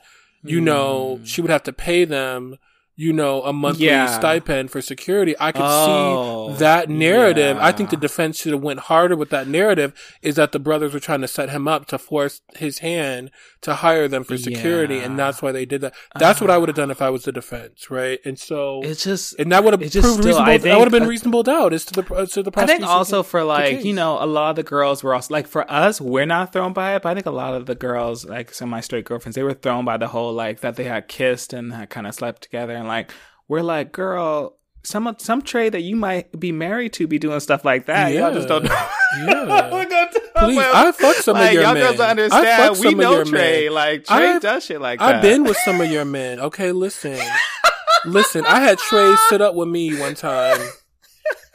you 0.49 0.61
know, 0.61 1.19
mm. 1.21 1.27
she 1.27 1.41
would 1.41 1.51
have 1.51 1.63
to 1.65 1.73
pay 1.73 2.05
them 2.05 2.59
you 2.99 3.13
know, 3.13 3.43
a 3.43 3.53
monthly 3.53 3.87
yeah. 3.87 4.07
stipend 4.07 4.71
for 4.71 4.81
security. 4.81 5.35
I 5.39 5.53
could 5.53 5.61
oh, 5.63 6.53
see 6.53 6.59
that 6.61 6.89
narrative. 6.89 7.59
Yeah. 7.59 7.67
I 7.67 7.71
think 7.71 7.91
the 7.91 7.97
defense 7.97 8.41
should 8.41 8.55
have 8.55 8.63
went 8.63 8.81
harder 8.81 9.15
with 9.15 9.29
that 9.31 9.47
narrative 9.47 9.93
is 10.23 10.37
that 10.37 10.53
the 10.53 10.59
brothers 10.59 10.95
were 10.95 11.01
trying 11.01 11.21
to 11.21 11.29
set 11.29 11.51
him 11.51 11.69
up 11.69 11.85
to 11.89 11.99
force 11.99 12.41
his 12.57 12.79
hand 12.79 13.31
to 13.61 13.75
hire 13.75 14.09
them 14.09 14.25
for 14.25 14.39
security. 14.39 14.97
Yeah. 14.97 15.03
And 15.03 15.19
that's 15.19 15.43
why 15.43 15.53
they 15.53 15.67
did 15.67 15.83
that. 15.83 15.95
That's 16.19 16.41
uh, 16.41 16.45
what 16.45 16.51
I 16.51 16.57
would 16.57 16.71
have 16.71 16.77
done 16.77 16.91
if 16.91 17.03
I 17.03 17.11
was 17.11 17.25
the 17.25 17.33
defense. 17.33 17.91
Right. 17.91 18.19
And 18.25 18.39
so 18.39 18.81
it's 18.83 19.05
just, 19.05 19.39
and 19.39 19.53
that 19.53 19.63
would 19.63 19.75
have 19.75 19.81
proved 19.81 19.93
still, 19.93 20.17
reasonable. 20.17 20.47
Think, 20.47 20.63
that 20.63 20.79
would 20.79 20.91
have 20.91 21.01
been 21.01 21.09
reasonable 21.09 21.43
doubt 21.43 21.75
as 21.75 21.85
to 21.85 22.01
the, 22.01 22.15
uh, 22.15 22.25
to 22.25 22.43
the 22.43 22.53
I 22.57 22.65
think 22.65 22.83
also 22.83 23.23
for 23.23 23.45
like, 23.45 23.85
you 23.85 23.93
know, 23.93 24.17
a 24.23 24.25
lot 24.25 24.51
of 24.51 24.57
the 24.57 24.63
girls 24.63 25.03
were 25.05 25.15
also 25.15 25.35
like 25.35 25.47
for 25.47 25.71
us, 25.71 26.01
we're 26.01 26.25
not 26.25 26.55
thrown 26.55 26.73
by 26.73 26.97
it, 26.97 27.03
but 27.03 27.11
I 27.11 27.15
think 27.15 27.27
a 27.27 27.31
lot 27.31 27.53
of 27.53 27.67
the 27.67 27.75
girls, 27.75 28.25
like 28.25 28.55
some 28.55 28.69
of 28.69 28.71
my 28.71 28.81
straight 28.81 29.05
girlfriends, 29.05 29.37
they 29.37 29.43
were 29.43 29.53
thrown 29.53 29.85
by 29.85 29.99
the 29.99 30.09
whole 30.09 30.33
like 30.33 30.61
that 30.61 30.77
they 30.77 30.85
had 30.85 31.09
kissed 31.09 31.53
and 31.53 31.75
had 31.75 31.91
kind 31.91 32.07
of 32.07 32.15
slept 32.15 32.41
together 32.41 32.75
and 32.75 32.86
like, 32.87 33.13
we're 33.49 33.63
like, 33.63 33.93
girl, 33.93 34.57
some 34.87 35.15
some 35.19 35.43
trade 35.43 35.73
that 35.73 35.83
you 35.83 35.97
might 35.97 36.39
be 36.39 36.53
married 36.53 36.93
to 36.95 37.07
be 37.07 37.19
doing 37.19 37.41
stuff 37.41 37.65
like 37.65 37.87
that. 37.87 38.13
Yeah. 38.13 38.21
Y'all 38.21 38.35
just 38.35 38.49
don't 38.49 38.65
know. 38.65 38.89
Yeah. 39.19 39.69
Please, 40.37 40.59
I 40.59 40.93
fuck 40.93 41.17
some 41.17 41.35
like, 41.35 41.49
of 41.49 41.55
your 41.55 41.63
y'all 41.63 41.75
men. 41.75 41.83
girls 41.83 42.01
understand. 42.01 42.79
We 42.79 42.95
know 42.95 43.25
trade. 43.25 43.67
Men. 43.67 43.75
Like 43.75 44.05
trade 44.05 44.37
I've, 44.37 44.43
does 44.43 44.65
shit 44.65 44.81
like 44.81 44.99
that. 45.01 45.17
I've 45.17 45.23
been 45.23 45.45
with 45.45 45.57
some 45.59 45.81
of 45.81 45.91
your 45.91 46.05
men. 46.05 46.39
Okay, 46.41 46.73
listen, 46.73 47.19
listen. 48.05 48.45
I 48.45 48.61
had 48.61 48.79
trade 48.79 49.17
sit 49.29 49.41
up 49.41 49.55
with 49.55 49.69
me 49.69 49.99
one 49.99 50.15
time. 50.15 50.61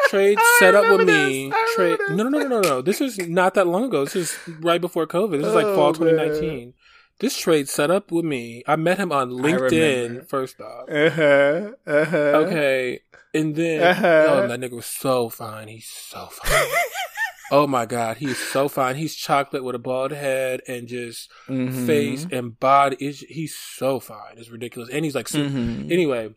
trade 0.09 0.37
set 0.59 0.75
up 0.75 0.97
with 0.97 1.07
me. 1.07 1.53
trade, 1.75 1.99
no, 2.09 2.23
no, 2.23 2.29
no, 2.29 2.47
no, 2.47 2.59
no. 2.61 2.81
This 2.81 2.99
is 2.99 3.17
not 3.29 3.53
that 3.53 3.67
long 3.67 3.85
ago. 3.85 4.03
This 4.03 4.15
is 4.15 4.39
right 4.59 4.81
before 4.81 5.07
COVID. 5.07 5.37
This 5.37 5.47
is 5.47 5.53
like 5.53 5.65
fall 5.65 5.93
2019. 5.93 6.73
This 7.21 7.37
trade 7.37 7.69
set 7.69 7.91
up 7.91 8.11
with 8.11 8.25
me. 8.25 8.63
I 8.67 8.75
met 8.75 8.97
him 8.97 9.11
on 9.11 9.29
LinkedIn 9.29 10.27
first 10.27 10.59
off. 10.59 10.89
Uh-huh. 10.89 11.71
Uh-huh. 11.85 12.17
Okay. 12.17 13.01
And 13.31 13.55
then 13.55 13.83
uh-huh. 13.83 14.25
oh, 14.27 14.47
that 14.47 14.59
nigga 14.59 14.71
was 14.71 14.87
so 14.87 15.29
fine. 15.29 15.67
He's 15.67 15.87
so 15.87 16.25
fine. 16.25 16.67
oh 17.51 17.67
my 17.67 17.85
god, 17.85 18.17
he's 18.17 18.39
so 18.39 18.67
fine. 18.67 18.95
He's 18.95 19.15
chocolate 19.15 19.63
with 19.63 19.75
a 19.75 19.79
bald 19.79 20.11
head 20.11 20.61
and 20.67 20.87
just 20.87 21.29
mm-hmm. 21.47 21.85
face 21.85 22.25
and 22.31 22.59
body. 22.59 22.97
He's 22.97 23.55
so 23.55 23.99
fine. 23.99 24.37
It's 24.37 24.49
ridiculous. 24.49 24.89
And 24.91 25.05
he's 25.05 25.13
like, 25.13 25.27
mm-hmm. 25.27 25.91
anyway, 25.91 26.33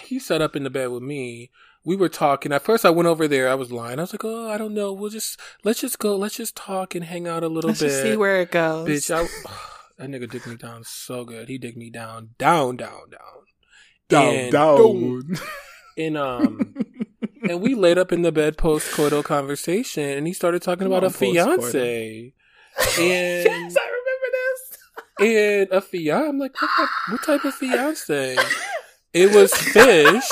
he 0.00 0.18
set 0.18 0.40
up 0.40 0.56
in 0.56 0.64
the 0.64 0.70
bed 0.70 0.88
with 0.88 1.02
me 1.02 1.50
we 1.84 1.96
were 1.96 2.08
talking. 2.08 2.52
At 2.52 2.62
first, 2.62 2.84
I 2.84 2.90
went 2.90 3.06
over 3.06 3.26
there. 3.26 3.48
I 3.48 3.54
was 3.54 3.72
lying. 3.72 3.98
I 3.98 4.02
was 4.02 4.12
like, 4.12 4.24
"Oh, 4.24 4.48
I 4.50 4.58
don't 4.58 4.74
know. 4.74 4.92
We'll 4.92 5.10
just 5.10 5.40
let's 5.64 5.80
just 5.80 5.98
go. 5.98 6.16
Let's 6.16 6.36
just 6.36 6.56
talk 6.56 6.94
and 6.94 7.04
hang 7.04 7.26
out 7.26 7.42
a 7.42 7.48
little 7.48 7.68
let's 7.68 7.80
bit. 7.80 8.02
see 8.02 8.16
where 8.16 8.40
it 8.40 8.50
goes, 8.50 8.88
bitch." 8.88 9.14
I, 9.14 9.26
That 10.00 10.08
nigga 10.08 10.30
dig 10.30 10.46
me 10.46 10.56
down 10.56 10.82
so 10.84 11.26
good. 11.26 11.48
He 11.48 11.58
dig 11.58 11.76
me 11.76 11.90
down, 11.90 12.30
down, 12.38 12.76
down, 12.76 13.10
down, 13.10 13.44
down, 14.08 14.34
and, 14.34 14.52
down. 14.52 15.22
And 15.98 16.16
um, 16.16 16.74
and 17.46 17.60
we 17.60 17.74
laid 17.74 17.98
up 17.98 18.10
in 18.10 18.22
the 18.22 18.32
bed 18.32 18.56
post 18.56 18.90
coital 18.92 19.22
conversation, 19.22 20.04
and 20.04 20.26
he 20.26 20.32
started 20.32 20.62
talking 20.62 20.86
Come 20.86 20.92
about 20.92 21.04
a 21.04 21.10
fiance. 21.10 22.32
And 22.78 22.96
yes, 22.96 23.76
I 23.76 23.90
remember 23.98 24.28
this. 24.32 24.78
and 25.20 25.68
a 25.70 25.80
fiance. 25.82 26.28
I'm 26.28 26.38
like, 26.38 26.58
what 26.62 26.70
type, 26.74 26.88
what 27.10 27.22
type 27.22 27.44
of 27.44 27.54
fiance? 27.54 28.38
It 29.12 29.34
was 29.34 29.52
fish. 29.52 30.24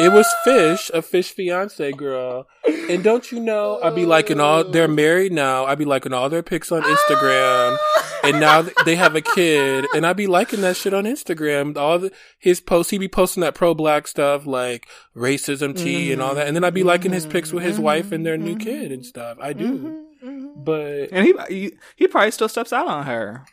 It 0.00 0.10
was 0.10 0.26
Fish, 0.42 0.90
a 0.94 1.02
Fish 1.02 1.32
fiance 1.32 1.92
girl. 1.92 2.48
And 2.64 3.04
don't 3.04 3.30
you 3.30 3.38
know, 3.40 3.78
I'd 3.82 3.94
be 3.94 4.06
liking 4.06 4.40
all, 4.40 4.64
they're 4.64 4.88
married 4.88 5.32
now. 5.32 5.66
I'd 5.66 5.78
be 5.78 5.84
liking 5.84 6.12
all 6.12 6.30
their 6.30 6.42
pics 6.42 6.72
on 6.72 6.82
Instagram. 6.82 7.76
and 8.24 8.40
now 8.40 8.62
they 8.84 8.96
have 8.96 9.14
a 9.14 9.20
kid. 9.20 9.86
And 9.94 10.06
I'd 10.06 10.16
be 10.16 10.26
liking 10.26 10.62
that 10.62 10.76
shit 10.76 10.94
on 10.94 11.04
Instagram. 11.04 11.76
All 11.76 11.98
the, 11.98 12.12
his 12.38 12.60
posts, 12.60 12.90
he'd 12.90 12.98
be 12.98 13.08
posting 13.08 13.42
that 13.42 13.54
pro 13.54 13.74
black 13.74 14.08
stuff 14.08 14.46
like 14.46 14.88
racism 15.14 15.76
tea 15.76 16.04
mm-hmm. 16.04 16.12
and 16.14 16.22
all 16.22 16.34
that. 16.34 16.46
And 16.46 16.56
then 16.56 16.64
I'd 16.64 16.74
be 16.74 16.84
liking 16.84 17.12
his 17.12 17.26
pics 17.26 17.52
with 17.52 17.62
his 17.62 17.74
mm-hmm. 17.74 17.84
wife 17.84 18.12
and 18.12 18.24
their 18.24 18.38
new 18.38 18.56
mm-hmm. 18.56 18.64
kid 18.64 18.92
and 18.92 19.04
stuff. 19.04 19.36
I 19.40 19.52
do. 19.52 19.78
Mm-hmm. 20.24 20.62
But. 20.64 21.12
And 21.12 21.26
he, 21.26 21.34
he, 21.48 21.72
he 21.96 22.08
probably 22.08 22.30
still 22.30 22.48
steps 22.48 22.72
out 22.72 22.88
on 22.88 23.04
her. 23.04 23.44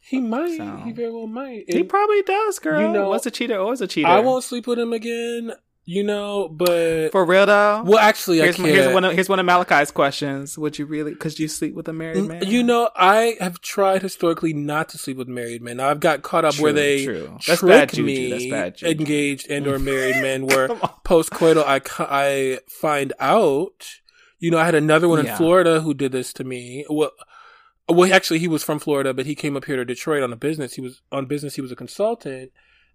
He 0.00 0.20
might. 0.20 0.56
So. 0.56 0.76
He 0.84 0.92
very 0.92 1.10
well 1.10 1.26
might. 1.26 1.64
He 1.68 1.82
probably 1.82 2.22
does, 2.22 2.58
girl. 2.58 2.80
You 2.80 2.88
know, 2.88 3.08
what's 3.08 3.26
a 3.26 3.30
cheater? 3.30 3.58
Always 3.58 3.80
a 3.80 3.86
cheater. 3.86 4.08
I 4.08 4.20
won't 4.20 4.44
sleep 4.44 4.66
with 4.66 4.78
him 4.78 4.92
again. 4.92 5.52
You 5.84 6.04
know, 6.04 6.48
but 6.48 7.10
for 7.10 7.24
real 7.24 7.44
though. 7.46 7.82
Well, 7.84 7.98
actually, 7.98 8.38
here's, 8.38 8.56
here's 8.56 8.94
one. 8.94 9.04
Of, 9.04 9.14
here's 9.14 9.28
one 9.28 9.40
of 9.40 9.46
Malachi's 9.46 9.90
questions. 9.90 10.56
Would 10.56 10.78
you 10.78 10.86
really? 10.86 11.10
Because 11.10 11.40
you 11.40 11.48
sleep 11.48 11.74
with 11.74 11.88
a 11.88 11.92
married 11.92 12.24
man? 12.24 12.46
You 12.46 12.62
know, 12.62 12.90
I 12.94 13.36
have 13.40 13.60
tried 13.60 14.00
historically 14.00 14.52
not 14.52 14.90
to 14.90 14.98
sleep 14.98 15.16
with 15.16 15.26
married 15.26 15.60
men. 15.60 15.80
I've 15.80 15.98
got 15.98 16.22
caught 16.22 16.44
up 16.44 16.54
true, 16.54 16.62
where 16.62 16.72
they 16.72 17.04
true. 17.04 17.36
That's 17.48 17.58
tricked 17.58 17.98
me, 17.98 18.30
That's 18.30 18.78
bad 18.80 18.82
engaged 18.88 19.50
and 19.50 19.66
or 19.66 19.80
married 19.80 20.22
men. 20.22 20.46
Where 20.52 20.68
post 21.02 21.30
coital, 21.30 21.64
I 21.64 21.80
I 21.98 22.60
find 22.68 23.12
out. 23.18 23.88
You 24.38 24.52
know, 24.52 24.58
I 24.58 24.64
had 24.64 24.76
another 24.76 25.08
one 25.08 25.24
yeah. 25.24 25.32
in 25.32 25.36
Florida 25.36 25.80
who 25.80 25.94
did 25.94 26.12
this 26.12 26.32
to 26.34 26.44
me. 26.44 26.86
Well. 26.88 27.10
Well, 27.88 28.10
actually, 28.14 28.38
he 28.38 28.46
was 28.46 28.62
from 28.62 28.78
Florida, 28.78 29.12
but 29.12 29.26
he 29.26 29.34
came 29.34 29.56
up 29.56 29.64
here 29.64 29.76
to 29.76 29.84
Detroit 29.84 30.22
on 30.22 30.32
a 30.32 30.36
business. 30.36 30.74
He 30.74 30.80
was 30.80 31.02
on 31.10 31.26
business. 31.26 31.56
He 31.56 31.60
was 31.60 31.72
a 31.72 31.76
consultant, 31.76 32.52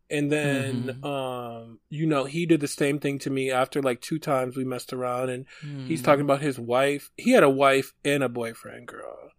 and 0.09 0.31
then, 0.31 0.83
mm-hmm. 0.83 1.05
um, 1.05 1.79
you 1.89 2.05
know, 2.05 2.25
he 2.25 2.45
did 2.45 2.61
the 2.61 2.67
same 2.67 2.99
thing 2.99 3.19
to 3.19 3.29
me 3.29 3.51
after 3.51 3.81
like 3.81 4.01
two 4.01 4.19
times 4.19 4.55
we 4.55 4.63
messed 4.63 4.93
around 4.93 5.29
and 5.29 5.45
mm. 5.61 5.85
he's 5.87 6.01
talking 6.01 6.23
about 6.23 6.41
his 6.41 6.57
wife. 6.57 7.11
He 7.17 7.31
had 7.31 7.43
a 7.43 7.49
wife 7.49 7.93
and 8.05 8.23
a 8.23 8.29
boyfriend, 8.29 8.87
girl. 8.87 9.31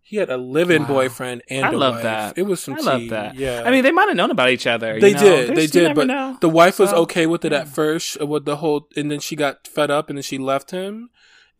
He 0.00 0.16
had 0.16 0.30
a 0.30 0.36
living 0.36 0.82
wow. 0.82 0.88
boyfriend 0.88 1.42
and 1.48 1.66
I 1.66 1.70
love 1.70 1.94
wife. 1.94 2.02
that. 2.04 2.38
It 2.38 2.42
was 2.42 2.62
some 2.62 2.74
I 2.74 2.78
tea. 2.78 2.84
love 2.84 3.08
that. 3.10 3.34
Yeah. 3.36 3.62
I 3.64 3.70
mean, 3.70 3.82
they 3.82 3.92
might 3.92 4.08
have 4.08 4.16
known 4.16 4.30
about 4.30 4.50
each 4.50 4.66
other. 4.66 4.98
They 4.98 5.12
know? 5.12 5.20
did. 5.20 5.48
There's, 5.48 5.58
they 5.58 5.66
did. 5.66 5.94
But 5.94 6.06
know. 6.06 6.38
the 6.40 6.48
wife 6.48 6.78
was 6.78 6.90
so, 6.90 6.96
okay 7.02 7.26
with 7.26 7.44
it 7.44 7.52
yeah. 7.52 7.60
at 7.60 7.68
first, 7.68 8.20
with 8.20 8.44
the 8.44 8.56
whole, 8.56 8.88
and 8.96 9.10
then 9.10 9.20
she 9.20 9.36
got 9.36 9.66
fed 9.66 9.90
up 9.90 10.08
and 10.08 10.16
then 10.18 10.22
she 10.22 10.38
left 10.38 10.70
him. 10.70 11.10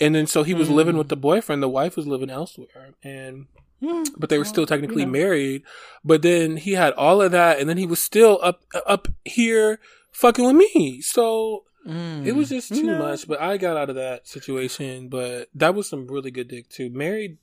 And 0.00 0.14
then 0.14 0.26
so 0.26 0.42
he 0.42 0.54
was 0.54 0.68
mm. 0.68 0.74
living 0.74 0.96
with 0.96 1.08
the 1.08 1.16
boyfriend. 1.16 1.62
The 1.62 1.68
wife 1.68 1.96
was 1.96 2.06
living 2.06 2.30
elsewhere. 2.30 2.94
And. 3.02 3.46
But 3.80 4.30
they 4.30 4.38
were 4.38 4.44
still 4.44 4.66
technically 4.66 5.06
married. 5.06 5.62
But 6.04 6.22
then 6.22 6.56
he 6.56 6.72
had 6.72 6.92
all 6.94 7.20
of 7.20 7.32
that, 7.32 7.58
and 7.58 7.68
then 7.68 7.76
he 7.76 7.86
was 7.86 8.02
still 8.02 8.38
up 8.42 8.62
up 8.86 9.08
here 9.24 9.80
fucking 10.12 10.44
with 10.44 10.56
me. 10.56 11.00
So 11.00 11.64
mm. 11.86 12.24
it 12.24 12.32
was 12.32 12.48
just 12.48 12.68
too 12.68 12.84
no. 12.84 12.98
much. 12.98 13.26
But 13.26 13.40
I 13.40 13.56
got 13.56 13.76
out 13.76 13.90
of 13.90 13.96
that 13.96 14.26
situation. 14.26 15.08
But 15.08 15.48
that 15.54 15.74
was 15.74 15.88
some 15.88 16.06
really 16.06 16.30
good 16.30 16.48
dick 16.48 16.68
too. 16.68 16.90
Married. 16.90 17.38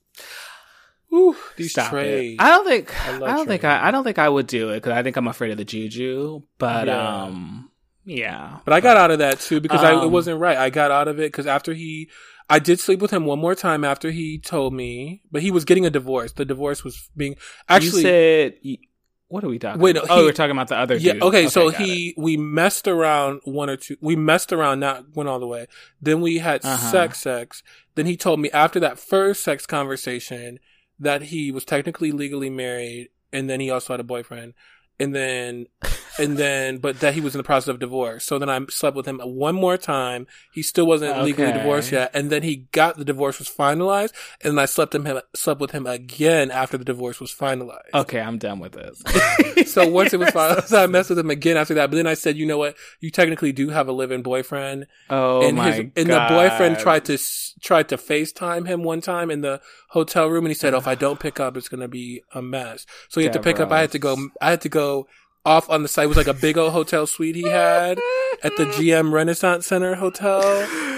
Ooh, 1.14 1.36
these 1.58 1.72
Stop 1.72 1.90
trades. 1.90 2.36
It. 2.36 2.42
I 2.42 2.50
don't 2.50 2.66
think. 2.66 3.08
I, 3.08 3.16
I 3.16 3.36
don't 3.36 3.48
think. 3.48 3.64
I, 3.66 3.88
I 3.88 3.92
don't 3.92 4.04
think 4.04 4.18
I 4.18 4.30
would 4.30 4.48
do 4.48 4.70
it 4.70 4.76
because 4.76 4.94
I 4.94 5.04
think 5.04 5.18
I'm 5.18 5.28
afraid 5.28 5.52
of 5.52 5.58
the 5.58 5.66
juju. 5.66 6.44
But 6.58 6.88
yeah. 6.88 7.24
um, 7.24 7.70
yeah. 8.06 8.60
But 8.66 8.74
I 8.74 8.80
got 8.80 8.98
out 8.98 9.12
of 9.12 9.20
that 9.20 9.40
too 9.40 9.60
because 9.60 9.82
um, 9.82 9.86
I, 9.86 9.92
it 9.92 10.06
um, 10.06 10.12
wasn't 10.12 10.40
right. 10.40 10.58
I 10.58 10.70
got 10.70 10.92
out 10.92 11.08
of 11.08 11.20
it 11.20 11.32
because 11.32 11.48
after 11.48 11.74
he 11.74 12.10
I 12.52 12.60
did 12.60 12.80
sleep 12.80 13.00
with 13.00 13.12
him 13.12 13.26
one 13.26 13.40
more 13.40 13.56
time 13.56 13.84
after 13.84 14.12
he 14.12 14.38
told 14.38 14.74
me, 14.74 15.22
but 15.32 15.42
he 15.42 15.52
was 15.52 15.66
getting 15.66 15.86
a 15.86 15.90
divorce. 15.90 16.34
The 16.34 16.46
divorce 16.46 16.84
was 16.84 17.10
being 17.16 17.36
actually. 17.70 18.02
You 18.02 18.08
said. 18.08 18.78
What 19.30 19.46
are 19.46 19.48
we 19.48 19.60
talking? 19.60 19.80
Wait, 19.80 19.96
no, 19.96 20.04
oh, 20.10 20.26
we're 20.26 20.34
talking 20.34 20.52
about 20.52 20.68
the 20.68 20.78
other. 20.78 20.98
Yeah. 20.98 21.14
Dude. 21.14 21.24
Okay, 21.24 21.38
okay, 21.44 21.48
so 21.48 21.70
he 21.70 22.10
it. 22.10 22.16
we 22.18 22.36
messed 22.36 22.86
around 22.86 23.40
one 23.46 23.70
or 23.70 23.78
two. 23.78 23.96
We 24.02 24.18
messed 24.18 24.52
around, 24.52 24.82
not 24.82 25.16
went 25.16 25.30
all 25.30 25.40
the 25.40 25.48
way. 25.48 25.68
Then 26.02 26.20
we 26.20 26.40
had 26.40 26.66
uh-huh. 26.66 26.92
sex, 26.92 27.22
sex. 27.22 27.64
Then 27.96 28.08
he 28.08 28.18
told 28.18 28.42
me 28.42 28.52
after 28.52 28.78
that 28.82 29.00
first 29.00 29.42
sex 29.42 29.66
conversation 29.66 30.60
that 31.00 31.22
he 31.22 31.50
was 31.50 31.64
technically 31.64 32.12
legally 32.12 32.50
married, 32.50 33.08
and 33.32 33.50
then 33.50 33.62
he 33.62 33.70
also 33.70 33.94
had 33.94 34.02
a 34.02 34.04
boyfriend 34.04 34.54
and 35.02 35.16
then 35.16 35.66
and 36.20 36.38
then 36.38 36.78
but 36.78 37.00
that 37.00 37.14
he 37.14 37.22
was 37.22 37.34
in 37.34 37.40
the 37.40 37.44
process 37.44 37.68
of 37.68 37.80
divorce. 37.80 38.26
So 38.26 38.40
then 38.40 38.50
I 38.50 38.60
slept 38.70 38.96
with 38.96 39.06
him 39.06 39.20
one 39.20 39.56
more 39.56 39.78
time. 39.78 40.28
He 40.52 40.62
still 40.62 40.86
wasn't 40.86 41.12
okay. 41.12 41.24
legally 41.24 41.54
divorced 41.54 41.92
yet, 41.92 42.12
and 42.14 42.30
then 42.30 42.44
he 42.44 42.68
got 42.72 42.98
the 42.98 43.06
divorce 43.06 43.40
was 43.40 43.50
finalized, 43.50 44.12
and 44.44 44.60
I 44.60 44.66
slept 44.66 44.96
him 44.96 45.08
slept 45.36 45.62
with 45.62 45.72
him 45.72 45.88
again 45.88 46.52
after 46.52 46.78
the 46.78 46.86
divorce 46.86 47.20
was 47.20 47.34
finalized. 47.34 47.94
Okay, 47.94 48.20
I'm 48.20 48.38
done 48.38 48.60
with 48.60 48.74
this. 48.74 49.72
so 49.72 49.88
once 49.88 50.14
it 50.14 50.20
was 50.20 50.30
finalized, 50.30 50.68
so 50.68 50.84
I 50.84 50.88
messed 50.88 51.10
with 51.10 51.20
him 51.20 51.30
again 51.30 51.58
after 51.58 51.74
that. 51.76 51.90
But 51.90 51.96
then 51.96 52.08
I 52.08 52.14
said, 52.14 52.38
you 52.38 52.46
know 52.46 52.58
what? 52.58 52.76
You 53.00 53.12
technically 53.12 53.52
do 53.52 53.70
have 53.70 53.88
a 53.88 53.94
living 53.94 54.22
boyfriend. 54.22 54.88
Oh 55.10 55.42
and 55.42 55.58
my 55.58 55.72
his, 55.72 55.80
And 55.96 56.10
the 56.10 56.26
boyfriend 56.30 56.80
tried 56.80 57.06
to 57.06 57.18
tried 57.62 57.90
to 57.90 57.98
FaceTime 57.98 58.68
him 58.68 58.84
one 58.84 59.02
time 59.02 59.32
in 59.32 59.42
the 59.42 59.62
hotel 59.90 60.28
room, 60.28 60.46
and 60.46 60.52
he 60.52 60.56
said, 60.56 60.74
"Oh, 60.74 60.78
if 60.78 60.88
I 60.88 60.96
don't 60.96 61.20
pick 61.20 61.40
up, 61.40 61.56
it's 61.58 61.70
gonna 61.70 61.88
be 61.88 62.24
a 62.34 62.42
mess." 62.42 62.86
So 63.10 63.20
he 63.20 63.26
had 63.26 63.34
to 63.34 63.40
pick 63.40 63.60
up. 63.60 63.72
I 63.72 63.82
had 63.82 63.92
to 63.92 64.00
go. 64.00 64.18
I 64.42 64.50
had 64.52 64.62
to 64.62 64.70
go 64.70 65.08
off 65.46 65.70
on 65.70 65.84
the 65.84 65.88
side. 65.88 66.04
It 66.04 66.08
was 66.08 66.18
like 66.18 66.28
a 66.28 66.34
big 66.34 66.58
old 66.58 66.74
hotel 66.74 67.08
suite 67.08 67.36
he 67.36 67.44
had 67.44 68.00
at 68.44 68.56
the 68.58 68.66
GM 68.66 69.12
Renaissance 69.12 69.68
Center 69.68 69.96
Hotel. 69.96 70.42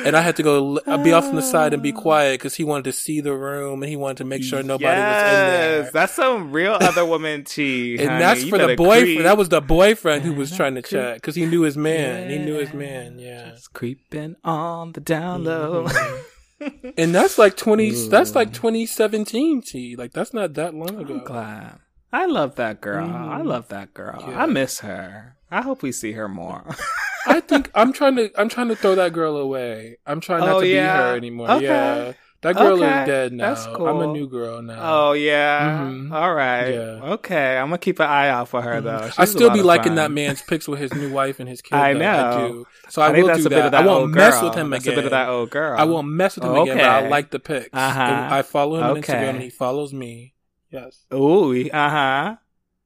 And 0.06 0.18
I 0.18 0.22
had 0.22 0.36
to 0.36 0.44
go 0.44 0.80
l- 0.86 0.98
be 1.00 1.14
off 1.14 1.26
on 1.26 1.36
the 1.36 1.42
side 1.42 1.74
and 1.74 1.82
be 1.82 1.94
oh. 1.94 2.00
quiet 2.00 2.40
because 2.40 2.56
he 2.56 2.64
wanted 2.64 2.86
to 2.86 2.92
see 2.92 3.22
the 3.22 3.34
room 3.34 3.82
and 3.84 3.90
he 3.90 3.96
wanted 3.96 4.18
to 4.18 4.26
make 4.26 4.44
sure 4.44 4.62
nobody 4.62 4.86
was 4.86 4.94
in 4.94 5.00
there. 5.00 5.92
That's 5.92 6.14
some 6.14 6.52
real 6.52 6.74
other 6.74 7.06
woman 7.06 7.46
tea. 7.46 7.98
And 7.98 8.10
honey. 8.10 8.20
that's 8.20 8.44
You 8.44 8.50
for 8.50 8.58
the 8.58 8.76
boyfriend. 8.76 9.06
creep. 9.06 9.24
That 9.24 9.38
was 9.38 9.50
the 9.50 9.62
boyfriend 9.62 10.24
who 10.24 10.34
was 10.34 10.56
trying 10.56 10.76
to 10.76 10.82
creep. 10.82 10.92
check 10.92 11.16
because 11.16 11.36
he 11.36 11.46
knew 11.46 11.62
his 11.62 11.78
man. 11.78 12.30
He 12.30 12.38
knew 12.38 12.56
his 12.56 12.74
man. 12.74 13.20
Yeah. 13.20 13.52
Just 13.52 13.72
creeping 13.74 14.36
on 14.44 14.92
the 14.92 15.02
down 15.02 15.46
low. 15.46 15.88
Mm-hmm. 15.88 16.90
And 16.98 17.14
that's 17.14 17.38
like 17.38 17.58
20, 17.58 18.08
that's 18.08 18.36
like 18.36 18.50
mm. 18.50 18.54
2017 18.54 19.62
T. 19.64 19.96
Like 19.98 20.14
that's 20.14 20.34
not 20.34 20.54
that 20.54 20.74
long 20.74 20.98
ago. 20.98 21.16
I'm 21.16 21.24
glad. 21.26 21.80
I 22.14 22.26
love 22.28 22.56
that 22.56 22.80
girl. 22.80 23.08
Mhm. 23.08 23.30
I 23.30 23.42
love 23.42 23.68
that 23.70 23.94
girl. 23.94 24.24
Yeah. 24.28 24.44
I 24.44 24.46
miss 24.46 24.80
her. 24.82 25.36
I 25.52 25.62
hope 25.62 25.82
we 25.82 25.92
see 25.92 26.12
her 26.14 26.28
more. 26.30 26.64
I 27.26 27.40
think 27.40 27.72
I'm 27.74 27.92
trying 27.94 28.16
to 28.18 28.30
I'm 28.40 28.50
trying 28.50 28.68
to 28.70 28.76
throw 28.76 28.96
that 28.96 29.14
girl 29.14 29.36
away. 29.38 29.98
I'm 30.06 30.20
trying 30.22 30.42
not 30.42 30.58
Oh, 30.58 30.62
to 30.62 30.68
yeah? 30.68 30.94
be 30.98 31.02
her 31.10 31.16
anymore. 31.18 31.52
Okay. 31.52 31.66
Yeah. 31.66 32.14
That 32.42 32.58
girl 32.58 32.74
Okay. 32.84 33.02
is 33.02 33.08
dead 33.08 33.32
now. 33.32 33.54
That's 33.54 33.66
I'm 33.68 34.02
a 34.02 34.08
new 34.08 34.28
girl 34.28 34.62
now. 34.62 34.78
oh 34.82 35.14
yeah. 35.14 35.80
Mhm. 35.88 36.12
All 36.12 36.36
right. 36.36 36.70
Yeah. 36.74 37.14
Okay. 37.16 37.58
I'm 37.58 37.68
gonna 37.68 37.78
keep 37.78 38.00
an 38.00 38.10
eye 38.10 38.28
out 38.30 38.50
for 38.50 38.62
her 38.62 38.82
though. 38.82 39.00
Mhm. 39.00 39.06
She's 39.08 39.20
I 39.20 39.26
still 39.26 39.50
be 39.50 39.62
liking 39.64 39.92
fun. 39.92 39.96
that 39.96 40.12
man's 40.12 40.42
pics 40.42 40.68
with 40.68 40.80
his 40.82 40.94
new 40.94 41.10
wife 41.20 41.40
and 41.40 41.48
his 41.48 41.62
kid. 41.62 41.74
I 41.76 41.94
know. 41.94 42.10
I 42.12 42.48
do. 42.48 42.68
So 42.90 43.02
I, 43.02 43.08
I, 43.08 43.12
will 43.12 43.34
do 43.36 43.44
that. 43.44 43.72
that 43.72 43.76
I 43.76 43.86
won't 43.86 44.12
mess 44.14 44.42
with 44.44 44.56
him 44.56 44.70
That's 44.72 44.84
again. 44.84 44.94
a 44.94 44.98
bit 44.98 45.06
of 45.06 45.12
that 45.12 45.30
old 45.30 45.50
girl. 45.52 45.80
I 45.80 45.86
won't 45.86 46.10
mess 46.10 46.36
with 46.36 46.44
him 46.44 46.54
again, 46.56 46.78
but 46.78 46.86
I 46.86 47.08
like 47.08 47.32
the 47.32 47.40
pics. 47.40 47.70
Uh-huh. 47.72 48.28
I 48.30 48.42
follow 48.42 48.76
him 48.78 48.84
on 48.84 49.02
Instagram 49.02 49.30
and 49.30 49.42
he 49.42 49.50
follows 49.50 49.94
me. 49.94 50.33
Yes. 50.74 51.06
Ooh. 51.14 51.70
Uh 51.70 51.90
huh. 51.90 52.36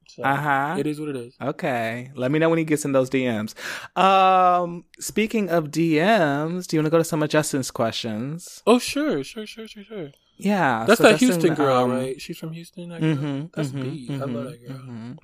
So 0.06 0.22
Uh 0.22 0.36
huh. 0.36 0.76
It 0.78 0.86
is 0.86 1.00
what 1.00 1.08
it 1.08 1.16
is. 1.16 1.34
Okay. 1.40 2.10
Let 2.14 2.30
me 2.30 2.38
know 2.38 2.50
when 2.50 2.58
he 2.58 2.64
gets 2.64 2.84
in 2.84 2.92
those 2.92 3.08
DMs. 3.08 3.54
Um, 3.96 4.84
speaking 5.00 5.48
of 5.48 5.70
DMs, 5.70 6.66
do 6.66 6.76
you 6.76 6.80
want 6.80 6.86
to 6.86 6.90
go 6.90 6.98
to 6.98 7.04
some 7.04 7.22
of 7.22 7.30
Justin's 7.30 7.70
questions? 7.70 8.62
Oh 8.66 8.78
sure, 8.78 9.24
sure, 9.24 9.46
sure, 9.46 9.66
sure, 9.66 9.84
sure. 9.84 10.10
Yeah. 10.36 10.84
That's 10.86 10.98
so 10.98 11.04
that 11.04 11.18
Houston 11.18 11.54
girl, 11.54 11.84
um, 11.84 11.90
right? 11.90 12.20
She's 12.20 12.38
from 12.38 12.52
Houston. 12.52 12.90
That? 12.90 13.00
Mm-hmm, 13.00 13.46
That's 13.54 13.70
mm-hmm, 13.70 13.82
B. 13.82 14.08
I 14.10 14.24
love 14.24 14.44
that 14.44 14.68
girl. 14.68 15.16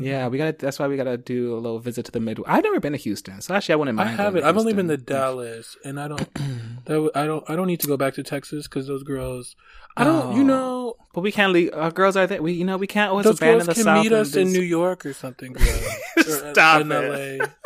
Yeah, 0.00 0.28
we 0.28 0.38
got. 0.38 0.58
to 0.58 0.64
That's 0.66 0.78
why 0.78 0.86
we 0.86 0.96
got 0.96 1.04
to 1.04 1.16
do 1.18 1.54
a 1.54 1.58
little 1.58 1.78
visit 1.78 2.04
to 2.06 2.12
the 2.12 2.20
Midwest. 2.20 2.50
I've 2.50 2.62
never 2.64 2.80
been 2.80 2.92
to 2.92 2.98
Houston, 2.98 3.40
so 3.40 3.54
actually, 3.54 3.74
I 3.74 3.76
wouldn't 3.76 3.98
I 4.00 4.04
mind. 4.04 4.16
going 4.16 4.24
haven't. 4.26 4.44
I've 4.44 4.56
only 4.56 4.72
been 4.72 4.88
to 4.88 4.96
Dallas, 4.96 5.76
and 5.84 5.98
I 6.00 6.08
don't. 6.08 6.34
that, 6.86 7.10
I 7.14 7.26
don't. 7.26 7.44
I 7.48 7.56
don't 7.56 7.66
need 7.66 7.80
to 7.80 7.86
go 7.86 7.96
back 7.96 8.14
to 8.14 8.22
Texas 8.22 8.66
because 8.68 8.86
those 8.86 9.02
girls. 9.02 9.56
I 9.96 10.04
don't. 10.04 10.36
You 10.36 10.42
Oh. 10.42 10.46
know, 10.46 10.94
But 11.12 11.22
we 11.22 11.32
can't 11.32 11.52
leave. 11.52 11.70
Our 11.74 11.90
girls 11.90 12.16
are 12.16 12.26
there. 12.26 12.40
We, 12.42 12.52
you 12.52 12.64
know, 12.64 12.76
we 12.76 12.86
can't 12.86 13.10
always 13.10 13.24
those 13.24 13.38
abandon 13.38 13.58
girls 13.58 13.66
the 13.68 13.74
can 13.74 13.84
South. 13.84 14.02
meet 14.04 14.12
us 14.12 14.36
in 14.36 14.52
New 14.52 14.60
York 14.62 15.04
or 15.04 15.12
something. 15.12 15.52
Girl. 15.54 15.66
Or 15.66 16.20
uh, 16.20 16.52
Stop 16.52 16.80
in 16.82 16.92
it. 16.92 17.50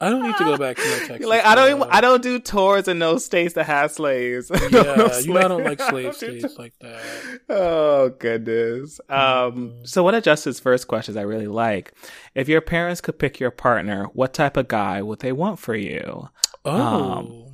I 0.00 0.08
don't 0.08 0.22
need 0.22 0.36
to 0.38 0.44
go 0.44 0.56
back 0.64 0.76
to 0.78 0.82
no 0.88 0.98
Texas. 1.08 1.26
Like 1.26 1.44
I 1.44 1.54
don't. 1.54 1.76
Even, 1.76 1.88
I 1.90 2.00
don't 2.00 2.22
do 2.22 2.38
tours 2.38 2.88
in 2.88 2.98
those 2.98 3.24
states 3.24 3.54
that 3.54 3.66
have 3.66 3.90
slaves. 3.90 4.50
Yeah, 4.50 4.58
No, 4.70 4.82
no 4.96 5.18
you 5.18 5.32
know 5.34 5.40
I 5.40 5.48
don't 5.48 5.64
like 5.64 5.80
slave 5.90 6.04
don't 6.18 6.20
do 6.20 6.38
states 6.40 6.58
like 6.58 6.72
that. 6.80 7.40
Oh 7.50 8.08
goodness. 8.18 9.00
Um 9.08 9.18
Mhm. 9.20 9.86
so 9.88 10.02
one 10.02 10.14
of 10.14 10.22
Justin's 10.22 10.58
first 10.60 10.88
questions 10.88 11.16
I 11.16 11.22
really 11.22 11.48
like. 11.48 11.92
If 12.34 12.48
your 12.48 12.60
parents 12.60 13.00
could 13.00 13.18
pick 13.18 13.38
your 13.40 13.50
partner, 13.50 14.04
what 14.14 14.32
type 14.32 14.56
of 14.56 14.68
guy 14.68 15.02
would 15.02 15.20
they 15.20 15.32
want 15.32 15.58
for 15.58 15.74
you? 15.74 16.28
Oh, 16.64 16.70
Um, 16.72 17.46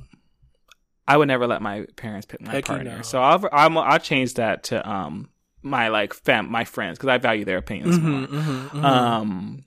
I 1.07 1.15
would 1.17 1.27
never 1.27 1.47
let 1.47 1.61
my 1.61 1.85
parents 1.95 2.25
pick 2.25 2.41
my 2.41 2.51
Heck 2.51 2.65
partner. 2.65 2.97
no. 2.97 3.01
So 3.01 3.21
I'll 3.21 3.47
I'm, 3.51 3.77
I'll 3.77 3.99
change 3.99 4.35
that 4.35 4.63
to 4.65 4.87
um 4.89 5.29
my 5.63 5.87
like 5.89 6.13
fam 6.13 6.49
my 6.51 6.63
friends 6.63 6.97
because 6.97 7.09
I 7.09 7.17
value 7.17 7.43
their 7.45 7.57
opinions 7.57 7.97
more. 7.99 8.21
Mhm, 8.21 8.27
mhm, 8.27 8.69
mhm. 8.71 8.83
Um, 8.85 9.63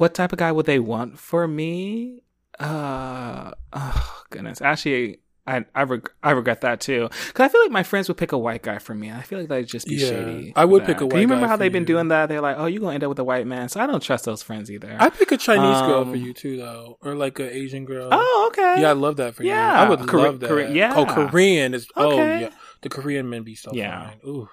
what 0.00 0.14
type 0.14 0.32
of 0.32 0.38
guy 0.38 0.50
would 0.50 0.64
they 0.66 0.78
want 0.78 1.18
for 1.18 1.46
me? 1.46 2.22
Uh, 2.58 3.52
oh 3.72 4.22
goodness. 4.30 4.60
Actually, 4.62 5.20
I 5.46 5.64
I, 5.74 5.82
reg- 5.82 6.10
I 6.22 6.30
regret 6.32 6.60
that 6.62 6.80
too 6.80 7.08
because 7.28 7.44
I 7.44 7.48
feel 7.48 7.60
like 7.62 7.70
my 7.70 7.82
friends 7.82 8.08
would 8.08 8.16
pick 8.16 8.32
a 8.32 8.38
white 8.38 8.62
guy 8.62 8.78
for 8.78 8.94
me. 8.94 9.10
I 9.10 9.22
feel 9.22 9.38
like 9.40 9.48
that'd 9.48 9.66
just 9.66 9.86
be 9.86 9.96
Yeah, 9.96 10.08
shady. 10.08 10.52
I 10.56 10.64
would 10.64 10.84
pick 10.84 11.00
a 11.00 11.06
white 11.06 11.16
You 11.16 11.22
remember 11.22 11.46
how 11.48 11.56
they've 11.56 11.72
been 11.72 11.82
you. 11.82 11.86
doing 11.94 12.08
that? 12.08 12.28
They're 12.28 12.40
like, 12.40 12.56
oh, 12.58 12.66
you're 12.66 12.80
gonna 12.80 12.94
end 12.94 13.04
up 13.04 13.08
with 13.10 13.18
a 13.18 13.24
white 13.24 13.46
man. 13.46 13.68
So 13.68 13.80
I 13.80 13.86
don't 13.86 14.02
trust 14.02 14.24
those 14.24 14.42
friends 14.42 14.70
either. 14.70 14.96
I 14.98 15.10
pick 15.10 15.32
a 15.32 15.36
Chinese 15.36 15.80
girl 15.82 16.04
for 16.04 16.10
Um, 16.10 16.16
you 16.16 16.32
too, 16.34 16.56
though, 16.56 16.98
or 17.02 17.14
like 17.14 17.38
an 17.38 17.48
Asian 17.50 17.84
girl. 17.84 18.08
oh, 18.12 18.50
okay. 18.52 18.80
Yeah, 18.82 18.90
I 18.90 18.92
love 18.92 19.16
that 19.16 19.34
for 19.34 19.42
you. 19.42 19.50
Yeah. 19.50 19.82
I 19.82 19.88
would 19.88 20.06
Kore- 20.08 20.20
love 20.20 20.40
that. 20.40 20.72
Yeah. 20.74 20.94
Oh, 20.96 21.06
Korean 21.06 21.74
is. 21.74 21.86
Oh, 21.96 22.12
Okay. 22.12 22.40
yeah. 22.42 22.50
The 22.82 22.88
Korean 22.88 23.28
men 23.28 23.42
be 23.42 23.54
so 23.54 23.70
Yeah. 23.74 24.08
fine. 24.08 24.20
Ooh. 24.26 24.48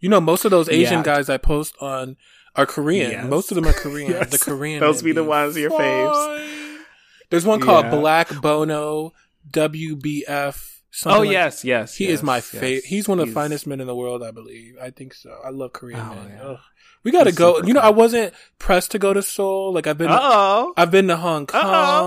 You 0.00 0.08
know, 0.08 0.20
most 0.20 0.44
of 0.44 0.50
those 0.50 0.68
Asian 0.68 0.98
Yeah. 0.98 1.02
guys 1.04 1.28
I 1.30 1.36
post 1.38 1.74
on 1.80 2.16
are 2.56 2.66
Korean. 2.66 3.10
Yes. 3.10 3.26
Most 3.26 3.50
of 3.50 3.56
them 3.56 3.66
are 3.66 3.72
Korean. 3.72 4.10
Yes. 4.12 4.30
The 4.30 4.38
Korean. 4.38 4.80
Those 4.80 5.02
be 5.02 5.12
the 5.12 5.24
ones, 5.24 5.56
your 5.56 5.70
faves. 5.70 6.78
There's 7.30 7.44
one 7.46 7.60
called 7.60 7.86
Yeah. 7.86 7.90
Black 7.92 8.40
Bono 8.40 9.12
WBF. 9.50 10.28
Oh 10.56 10.96
something 10.96 11.22
like- 11.24 11.30
yes, 11.32 11.64
yes. 11.64 11.96
He 11.96 12.04
yes, 12.04 12.14
is 12.14 12.22
my 12.22 12.36
yes. 12.36 12.46
favorite. 12.46 12.84
He's 12.84 13.08
one 13.08 13.18
of 13.18 13.24
the 13.26 13.30
He's- 13.30 13.34
finest 13.34 13.66
men 13.66 13.80
in 13.80 13.88
the 13.88 13.96
world, 13.96 14.22
I 14.22 14.30
believe. 14.30 14.76
I 14.80 14.90
think 14.90 15.12
so. 15.14 15.36
I 15.44 15.50
love 15.50 15.72
Korean 15.72 15.98
Oh, 16.00 16.14
men. 16.14 16.38
yeah. 16.40 16.56
We 17.02 17.10
got 17.10 17.24
to 17.24 17.30
He's 17.30 17.38
go. 17.38 17.60
You 17.62 17.74
know, 17.74 17.80
I 17.80 17.90
wasn't 17.90 18.32
pressed 18.60 18.92
to 18.92 18.98
go 19.00 19.12
to 19.12 19.20
Seoul. 19.20 19.72
Like 19.74 19.86
I've 19.88 19.98
been, 19.98 20.08
oh. 20.10 20.72
I've 20.76 20.92
been 20.92 21.08
to 21.08 21.16
Hong 21.16 21.42
Uh-oh. 21.52 21.60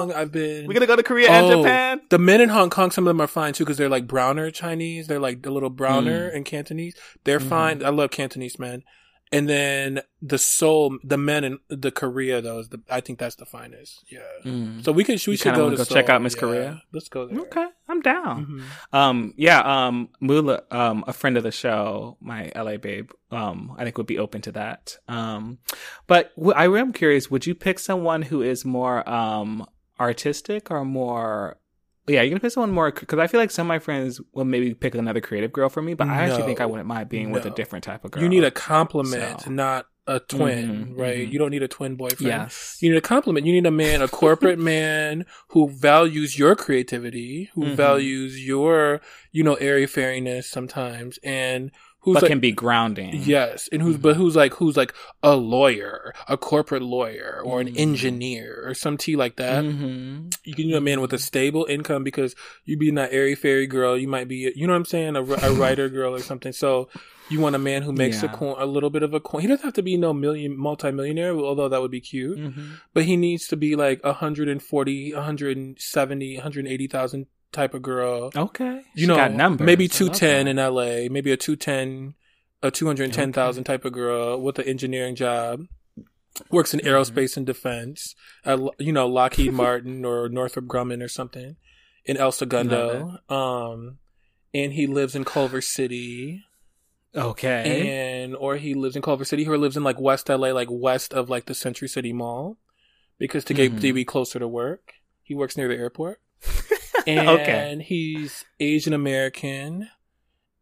Kong. 0.08 0.14
I've 0.14 0.32
been. 0.32 0.66
We're 0.68 0.74
gonna 0.74 0.88
go 0.88 0.96
to 0.96 1.04
Korea 1.04 1.30
and 1.30 1.46
Oh, 1.48 1.62
Japan. 1.62 2.02
The 2.10 2.18
men 2.18 2.40
in 2.42 2.50
Hong 2.50 2.70
Kong, 2.70 2.90
some 2.92 3.06
of 3.06 3.10
them 3.10 3.20
are 3.22 3.28
fine 3.28 3.52
too 3.54 3.66
because 3.66 3.78
they're 3.78 3.90
like 3.90 4.08
browner 4.08 4.50
Chinese. 4.52 5.06
They're 5.08 5.20
like 5.20 5.46
a 5.46 5.52
little 5.52 5.70
browner 5.70 6.32
Mm. 6.32 6.36
in 6.36 6.44
Cantonese. 6.46 6.96
They're 7.26 7.40
Mhm. 7.42 7.50
fine. 7.50 7.86
I 7.86 7.90
love 7.90 8.10
Cantonese 8.12 8.58
men. 8.58 8.84
And 9.32 9.50
then 9.50 10.02
the 10.22 10.38
Seoul, 10.38 10.98
the 11.04 11.18
men 11.18 11.44
in 11.44 11.60
the 11.70 11.92
Korea 11.92 12.40
though 12.42 12.60
is 12.60 12.70
the. 12.70 12.80
I 12.90 13.02
think 13.02 13.20
that's 13.20 13.36
the 13.36 13.46
finest. 13.46 14.06
Yeah. 14.08 14.20
Mm. 14.46 14.86
So 14.86 14.92
we 14.94 15.04
could. 15.04 15.22
We 15.28 15.34
You 15.34 15.38
should 15.38 15.54
go 15.56 15.70
to 15.70 15.76
go 15.76 15.84
check 15.84 16.08
out 16.10 16.22
Miss 16.22 16.34
Yeah. 16.36 16.40
Korea? 16.40 16.82
Let's 16.94 17.10
go 17.10 17.28
there. 17.28 17.40
Okay, 17.42 17.68
I'm 17.90 18.02
down. 18.02 18.46
Mhm. 18.94 18.98
Um, 18.98 19.34
yeah, 19.36 19.60
um, 19.88 20.10
Mula, 20.22 20.64
um, 20.72 21.04
a 21.08 21.14
friend 21.14 21.36
of 21.36 21.44
the 21.44 21.52
show, 21.52 22.16
my 22.22 22.52
LA 22.56 22.78
babe, 22.78 23.12
um, 23.32 23.76
I 23.78 23.84
think 23.84 23.98
would 23.98 24.08
be 24.08 24.18
open 24.18 24.42
to 24.44 24.52
that. 24.54 24.98
Um, 25.10 25.58
but 26.08 26.34
w- 26.38 26.54
I 26.56 26.66
am 26.80 26.94
curious, 26.94 27.30
would 27.30 27.46
you 27.46 27.54
pick 27.54 27.80
someone 27.80 28.22
who 28.24 28.42
is 28.42 28.64
more, 28.64 29.08
um, 29.10 29.66
artistic 30.00 30.72
or 30.72 30.86
more, 30.86 31.58
yeah, 32.08 32.22
you're 32.22 32.30
gonna 32.32 32.40
pick 32.40 32.52
someone 32.52 32.72
more, 32.72 32.92
cause 32.92 33.20
I 33.20 33.28
feel 33.28 33.40
like 33.40 33.52
some 33.52 33.68
of 33.68 33.70
my 33.70 33.80
friends 33.80 34.22
will 34.34 34.46
maybe 34.46 34.74
pick 34.74 34.96
another 34.96 35.22
creative 35.22 35.52
girl 35.52 35.70
for 35.70 35.82
me, 35.82 35.94
but 35.94 36.08
I 36.08 36.24
actually 36.24 36.44
think 36.44 36.62
I 36.62 36.66
wouldn't 36.66 36.88
mind 36.88 37.10
being 37.10 37.32
with 37.32 37.46
a 37.46 37.50
different 37.50 37.84
type 37.84 38.06
of 38.06 38.12
girl. 38.12 38.24
You 38.24 38.30
need 38.30 38.44
a 38.44 38.52
compliment, 38.52 39.42
So. 39.42 39.52
not 39.52 39.88
a 40.10 40.22
twin, 40.22 40.94
Mhm, 40.96 40.98
right? 41.00 41.28
mhm. 41.28 41.32
You 41.34 41.38
don't 41.40 41.52
need 41.52 41.64
a 41.64 41.68
twin 41.68 41.96
boyfriend. 41.96 42.22
yes. 42.22 42.78
You 42.80 42.92
need 42.92 42.98
a 42.98 43.02
compliment. 43.02 43.46
You 43.46 43.52
need 43.52 43.66
a 43.66 43.72
man, 43.72 44.02
a 44.02 44.08
corporate 44.08 44.58
man 44.76 45.26
who 45.50 45.70
values 45.70 46.40
your 46.40 46.56
creativity, 46.56 47.50
who 47.56 47.66
Mhm. 47.66 47.76
values 47.76 48.46
your, 48.46 49.02
you 49.34 49.44
know, 49.44 49.56
airy 49.56 49.86
fairiness 49.86 50.50
sometimes, 50.50 51.20
and 51.24 51.72
who's 52.08 52.14
but 52.16 52.24
like, 52.24 52.32
can 52.32 52.40
be 52.40 52.54
grounding. 52.54 53.12
yes, 53.14 53.68
and 53.74 53.82
who's, 53.82 53.98
Mhm. 53.98 54.02
but 54.02 54.16
who's 54.16 54.36
like, 54.36 54.54
who's 54.54 54.78
like 54.78 54.94
a 55.22 55.36
lawyer, 55.36 56.14
a 56.30 56.38
corporate 56.38 56.82
lawyer, 56.82 57.42
or 57.44 57.60
an 57.60 57.68
Mhm. 57.68 57.78
engineer, 57.78 58.64
or 58.66 58.74
some 58.74 58.96
tea 58.98 59.18
like 59.18 59.36
that. 59.36 59.66
hmm 59.66 60.32
You 60.48 60.56
can 60.56 60.68
need 60.68 60.76
a 60.76 60.82
man 60.82 61.02
with 61.02 61.12
a 61.12 61.18
stable 61.20 61.66
income 61.70 62.04
because 62.06 62.34
you 62.64 62.78
being 62.78 62.96
that 62.96 63.12
airy 63.12 63.36
fairy 63.36 63.68
girl, 63.68 63.98
you 63.98 64.08
might 64.08 64.30
be, 64.30 64.40
you 64.56 64.66
know 64.66 64.72
what 64.72 64.78
I'm 64.80 64.86
saying, 64.86 65.16
a, 65.18 65.24
a 65.24 65.52
writer 65.62 65.90
girl 65.90 66.16
or 66.16 66.22
something. 66.24 66.54
So 66.54 66.88
you 67.28 67.42
want 67.42 67.56
a 67.58 67.60
man 67.60 67.82
who 67.84 67.92
makes 67.92 68.24
a 68.24 68.30
coin, 68.30 68.56
a 68.58 68.66
little 68.66 68.90
bit 68.90 69.04
of 69.04 69.14
a 69.14 69.20
coin. 69.20 69.42
He 69.42 69.48
doesn't 69.50 69.66
have 69.66 69.74
to 69.74 69.84
be 69.84 69.98
no 69.98 70.14
million 70.14 70.58
multimillionaire, 70.58 71.36
although 71.36 71.68
that 71.68 71.82
would 71.82 71.92
be 71.92 72.00
cute. 72.00 72.40
hmm 72.40 72.76
But 72.94 73.04
he 73.04 73.18
needs 73.18 73.48
to 73.48 73.58
be 73.58 73.76
like 73.76 74.00
140, 74.06 75.14
170, 75.14 76.36
180,000 76.38 77.28
type 77.52 77.74
of 77.74 77.82
girl. 77.82 78.32
Okay. 78.36 78.84
You 78.94 79.02
She 79.02 79.06
know, 79.08 79.16
got 79.16 79.32
numbers. 79.34 79.66
maybe 79.66 79.88
210 79.88 80.48
in 80.48 80.58
LA, 80.58 81.08
maybe 81.12 81.32
a 81.32 81.38
210, 81.38 82.16
a 82.62 82.72
210,000 82.72 83.64
type 83.64 83.86
of 83.86 83.94
girl 83.94 84.40
with 84.42 84.60
an 84.60 84.66
engineering 84.66 85.16
job. 85.16 85.66
Works 86.52 86.74
in 86.74 86.82
Mm-hmm. 86.82 86.90
aerospace 86.90 87.36
and 87.38 87.46
defense 87.46 88.14
at, 88.46 88.60
you 88.80 88.92
know, 88.94 89.08
Lockheed 89.08 89.54
Martin 89.64 90.06
or 90.06 90.30
Northrop 90.30 90.66
Grumman 90.66 91.04
or 91.04 91.08
something 91.08 91.56
in 92.06 92.18
El 92.18 92.32
Segundo. 92.32 93.18
Um, 93.28 93.98
and 94.54 94.74
he 94.74 94.86
lives 94.88 95.16
in 95.16 95.24
Culver 95.26 95.62
City 95.62 96.44
Okay. 97.16 98.22
and, 98.24 98.36
or 98.36 98.58
he 98.58 98.76
lives 98.76 98.96
in 98.96 99.02
Culver 99.02 99.26
City 99.26 99.48
or 99.48 99.54
he 99.54 99.58
lives 99.60 99.78
in 99.78 99.84
like 99.84 100.00
West 100.00 100.30
LA, 100.30 100.50
like 100.52 100.68
west 100.70 101.12
of 101.14 101.30
like 101.30 101.46
the 101.46 101.56
Century 101.56 101.88
City 101.88 102.14
Mall 102.14 102.58
because 103.18 103.44
to 103.46 103.54
get 103.56 103.72
Mhm. 103.74 103.82
to 103.82 103.94
be 103.94 104.06
closer 104.06 104.38
to 104.38 104.48
work. 104.48 104.94
He 105.24 105.34
works 105.34 105.58
near 105.58 105.68
the 105.68 105.76
airport. 105.76 106.22
and 107.08 107.30
Okay. 107.30 107.84
he's 107.86 108.46
Asian 108.60 108.94
American, 108.94 109.90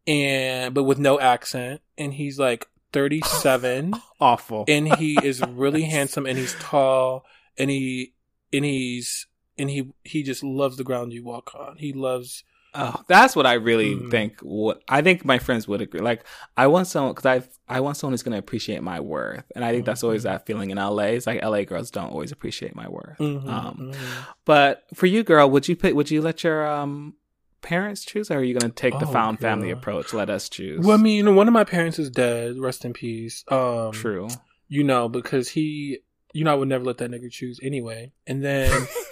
and 0.06 0.74
but 0.74 0.84
with 0.84 0.98
no 0.98 1.18
accent, 1.18 1.80
and 1.98 2.14
he's 2.14 2.38
like 2.38 2.66
thirty 2.92 3.20
seven, 3.22 3.94
Awful. 4.20 4.64
and 4.68 4.88
he 4.96 5.18
is 5.24 5.40
really 5.42 5.82
handsome, 5.82 6.26
and 6.26 6.38
he's 6.38 6.54
tall, 6.60 7.24
and 7.58 7.70
he 7.70 8.14
and 8.52 8.64
he's 8.64 9.26
and 9.58 9.70
he 9.70 9.90
he 10.04 10.22
just 10.22 10.42
loves 10.42 10.76
the 10.76 10.84
ground 10.84 11.12
you 11.12 11.24
walk 11.24 11.54
on. 11.54 11.76
He 11.78 11.92
loves 11.92 12.44
Oh, 12.78 13.02
that's 13.08 13.34
what 13.34 13.46
I 13.46 13.54
really 13.54 13.94
Mm. 13.96 14.10
think. 14.10 14.40
What 14.42 14.82
I 14.88 15.00
think 15.02 15.24
my 15.24 15.38
friends 15.38 15.66
would 15.66 15.80
agree. 15.80 16.00
Like, 16.00 16.24
I 16.56 16.66
want 16.66 16.86
someone 16.88 17.14
because 17.14 17.26
I 17.26 17.42
I 17.76 17.80
want 17.80 17.96
someone 17.96 18.12
who's 18.12 18.22
going 18.22 18.32
to 18.34 18.38
appreciate 18.38 18.82
my 18.82 19.00
worth, 19.00 19.44
and 19.54 19.64
I 19.64 19.72
think 19.72 19.86
that's 19.86 20.04
always 20.04 20.22
Mm-hmm. 20.24 20.32
that 20.32 20.46
feeling 20.46 20.70
in 20.70 20.78
LA. 20.78 21.14
It's 21.16 21.26
like 21.26 21.42
LA 21.42 21.64
girls 21.64 21.90
don't 21.90 22.10
always 22.10 22.32
appreciate 22.32 22.74
my 22.76 22.88
worth. 22.88 23.18
Mhm, 23.18 23.48
Um, 23.48 23.90
mhm. 23.92 24.26
but 24.44 24.82
for 24.94 25.06
you, 25.06 25.22
girl, 25.22 25.48
would 25.50 25.66
you 25.68 25.76
pick? 25.76 25.94
Would 25.94 26.10
you 26.10 26.20
let 26.20 26.44
your 26.44 26.66
um 26.66 27.14
parents 27.62 28.04
choose, 28.04 28.30
or 28.30 28.38
are 28.38 28.42
you 28.44 28.54
going 28.54 28.70
to 28.70 28.74
take 28.74 28.98
the 28.98 29.06
Oh, 29.06 29.12
found 29.12 29.40
family 29.40 29.70
approach? 29.70 30.12
Let 30.12 30.30
us 30.30 30.48
choose. 30.48 30.84
Well, 30.84 30.98
I 30.98 31.02
mean, 31.02 31.34
one 31.34 31.48
of 31.48 31.54
my 31.54 31.64
parents 31.64 31.98
is 31.98 32.10
dead. 32.10 32.58
Rest 32.58 32.84
in 32.84 32.92
peace. 32.92 33.42
Um, 33.48 33.92
true. 33.92 34.28
You 34.68 34.84
know, 34.84 35.08
because 35.08 35.48
he, 35.48 36.00
you 36.32 36.44
know, 36.44 36.52
I 36.52 36.54
would 36.54 36.68
never 36.68 36.84
let 36.84 36.98
that 36.98 37.10
nigga 37.10 37.30
choose 37.30 37.58
anyway. 37.62 38.12
And 38.26 38.44
then, 38.44 38.86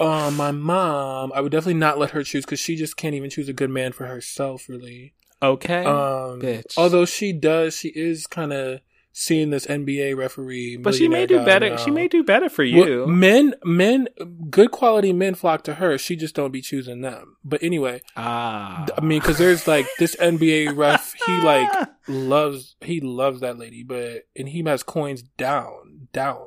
um, 0.00 0.36
my 0.36 0.50
mom, 0.52 1.32
I 1.34 1.40
would 1.40 1.52
definitely 1.52 1.74
not 1.74 1.98
let 1.98 2.10
her 2.10 2.22
choose 2.22 2.44
because 2.44 2.60
she 2.60 2.76
just 2.76 2.96
can't 2.96 3.14
even 3.14 3.30
choose 3.30 3.48
a 3.48 3.52
good 3.52 3.70
man 3.70 3.92
for 3.92 4.06
herself, 4.06 4.68
really. 4.68 5.14
Okay, 5.42 5.84
Um, 5.84 6.40
bitch. 6.40 6.74
although 6.78 7.04
she 7.04 7.32
does, 7.32 7.76
she 7.76 7.88
is 7.88 8.26
kind 8.26 8.52
of 8.52 8.80
seeing 9.12 9.48
this 9.50 9.66
NBA 9.66 10.14
referee, 10.16 10.76
but 10.76 10.94
she 10.94 11.08
may 11.08 11.24
do 11.26 11.42
better. 11.44 11.70
now. 11.70 11.76
She 11.76 11.90
may 11.90 12.06
do 12.08 12.22
better 12.22 12.48
for 12.50 12.62
Well, 12.62 12.70
you. 12.88 13.06
men, 13.06 13.54
men, 13.64 14.08
good 14.50 14.70
quality 14.70 15.12
men 15.14 15.34
flock 15.34 15.62
to 15.64 15.74
her. 15.74 15.96
She 15.96 16.16
just 16.16 16.34
don't 16.34 16.52
be 16.52 16.60
choosing 16.60 17.00
them. 17.00 17.36
But 17.44 17.62
anyway, 17.62 18.02
ah, 18.16 18.84
I 18.96 19.00
mean, 19.00 19.20
because 19.20 19.38
there's 19.38 19.66
like 19.66 19.86
this 19.98 20.16
NBA 20.16 20.76
ref, 20.76 21.14
he 21.26 21.32
like 21.40 21.70
loves, 22.08 22.76
he 22.82 23.00
loves 23.00 23.40
that 23.40 23.58
lady, 23.58 23.82
but 23.82 24.24
and 24.36 24.48
he 24.50 24.62
has 24.64 24.82
coins 24.82 25.22
down, 25.22 26.08
down. 26.12 26.44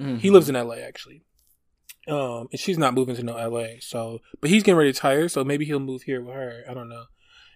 Mhm. 0.00 0.18
He 0.18 0.30
lives 0.30 0.48
in 0.48 0.54
LA 0.54 0.76
actually. 0.76 1.22
Um, 2.08 2.48
and 2.52 2.60
she's 2.60 2.78
not 2.78 2.94
moving 2.94 3.16
to 3.16 3.22
no 3.22 3.34
LA, 3.34 3.80
so 3.80 4.20
but 4.40 4.48
he's 4.50 4.62
getting 4.62 4.78
ready 4.78 4.92
to 4.92 4.96
retire, 4.96 5.28
so 5.28 5.42
maybe 5.44 5.64
he'll 5.64 5.80
move 5.80 6.02
here 6.02 6.22
with 6.22 6.34
her. 6.34 6.62
I 6.68 6.74
don't 6.74 6.88
know. 6.88 7.04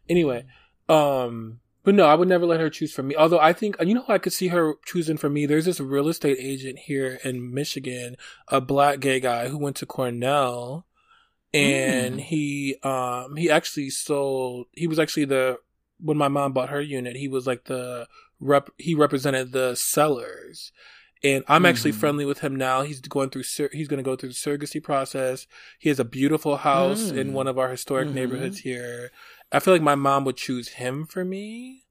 Anyway, 0.09 0.45
um, 0.89 1.61
but 1.85 1.95
no, 1.95 2.05
I 2.07 2.15
would 2.15 2.29
never 2.29 2.47
let 2.47 2.59
her 2.61 2.69
choose 2.69 2.93
for 2.93 3.03
me. 3.05 3.15
Although 3.15 3.39
I 3.39 3.53
think 3.53 3.77
you 3.81 3.95
know 3.95 4.05
I 4.09 4.19
could 4.19 4.33
see 4.33 4.49
her 4.49 4.75
choosing 4.85 5.17
for 5.17 5.31
me. 5.31 5.47
There's 5.47 5.67
this 5.67 5.79
real 5.81 6.09
estate 6.09 6.39
agent 6.41 6.81
here 6.81 7.21
in 7.23 7.55
Michigan, 7.55 8.17
a 8.49 8.61
black 8.61 8.99
gay 9.01 9.21
guy 9.21 9.49
who 9.49 9.57
went 9.57 9.77
to 9.77 9.87
Cornell, 9.87 10.87
and 11.55 12.17
Mm. 12.17 12.21
he 12.21 12.77
um 12.83 13.37
he 13.37 13.51
actually 13.51 13.91
sold. 13.91 14.67
He 14.73 14.87
was 14.87 14.99
actually 14.99 15.27
the 15.27 15.59
when 16.01 16.17
my 16.17 16.29
mom 16.29 16.53
bought 16.53 16.71
her 16.71 16.81
unit. 16.81 17.17
He 17.17 17.29
was 17.29 17.47
like 17.47 17.65
the 17.65 18.09
rep. 18.41 18.71
He 18.79 18.95
represented 18.95 19.53
the 19.53 19.75
sellers 19.77 20.73
and 21.23 21.45
I'm 21.49 21.67
actually 21.67 21.93
Mhm. 21.93 21.97
friendly 22.01 22.25
with 22.25 22.39
him 22.41 22.57
now. 22.57 22.83
He's 22.83 23.01
going 23.01 23.31
through 23.31 23.43
sur- 23.43 23.71
he's 23.73 23.89
going 23.89 23.99
to 23.99 24.03
go 24.09 24.17
through 24.17 24.31
the 24.31 24.35
surrogacy 24.35 24.83
process. 24.83 25.47
He 25.79 25.89
has 25.91 26.01
a 26.01 26.05
beautiful 26.05 26.59
house 26.59 27.11
Mm. 27.13 27.17
in 27.19 27.33
one 27.33 27.47
of 27.47 27.59
our 27.59 27.71
historic 27.71 28.09
Mhm. 28.09 28.15
neighborhoods 28.15 28.59
here. 28.61 29.11
I 29.53 29.59
feel 29.61 29.75
like 29.75 29.83
my 29.83 29.95
mom 29.97 30.25
would 30.25 30.37
choose 30.37 30.69
him 30.71 31.07
for 31.07 31.25
me. 31.25 31.85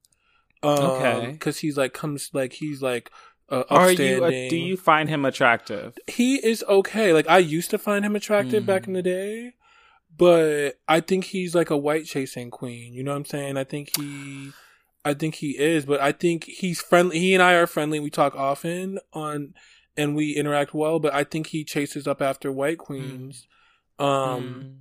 Um, 0.63 0.79
Okay. 0.79 1.31
because 1.33 1.59
he's 1.59 1.77
like 1.77 1.93
comes 1.93 2.29
like 2.33 2.53
he's 2.53 2.81
like 2.81 3.11
uh, 3.51 3.63
Are 3.71 3.91
you? 3.91 4.23
Uh, 4.23 4.29
do 4.29 4.55
you 4.55 4.77
find 4.77 5.09
him 5.09 5.25
attractive? 5.25 5.97
He 6.05 6.35
is 6.35 6.63
okay. 6.69 7.13
Like 7.13 7.27
I 7.27 7.39
used 7.39 7.71
to 7.71 7.79
find 7.79 8.05
him 8.05 8.15
attractive 8.15 8.61
Mm. 8.63 8.67
back 8.67 8.85
in 8.85 8.93
the 8.93 9.01
day, 9.01 9.53
but 10.15 10.79
I 10.87 10.99
think 10.99 11.25
he's 11.25 11.55
like 11.55 11.69
a 11.71 11.77
white 11.77 12.05
chasing 12.05 12.51
queen. 12.51 12.93
You 12.93 13.03
know 13.03 13.11
what 13.11 13.17
I'm 13.17 13.25
saying? 13.25 13.57
I 13.57 13.63
think 13.63 13.89
he, 13.97 14.51
I 15.09 15.13
think 15.13 15.35
he 15.35 15.57
is, 15.57 15.85
but 15.85 15.99
I 15.99 16.11
think 16.11 16.45
he's 16.45 16.81
friendly. 16.81 17.19
He 17.19 17.33
and 17.33 17.43
I 17.43 17.53
are 17.53 17.67
friendly. 17.67 17.99
We 17.99 18.09
talk 18.09 18.35
often 18.35 18.99
on, 19.13 19.53
and 19.97 20.15
we 20.15 20.35
interact 20.35 20.73
well. 20.73 20.99
But 20.99 21.13
I 21.13 21.23
think 21.23 21.47
he 21.47 21.63
chases 21.63 22.07
up 22.07 22.21
after 22.21 22.51
white 22.51 22.77
queens. 22.77 23.47
Um. 23.97 24.07
Mm. 24.07 24.75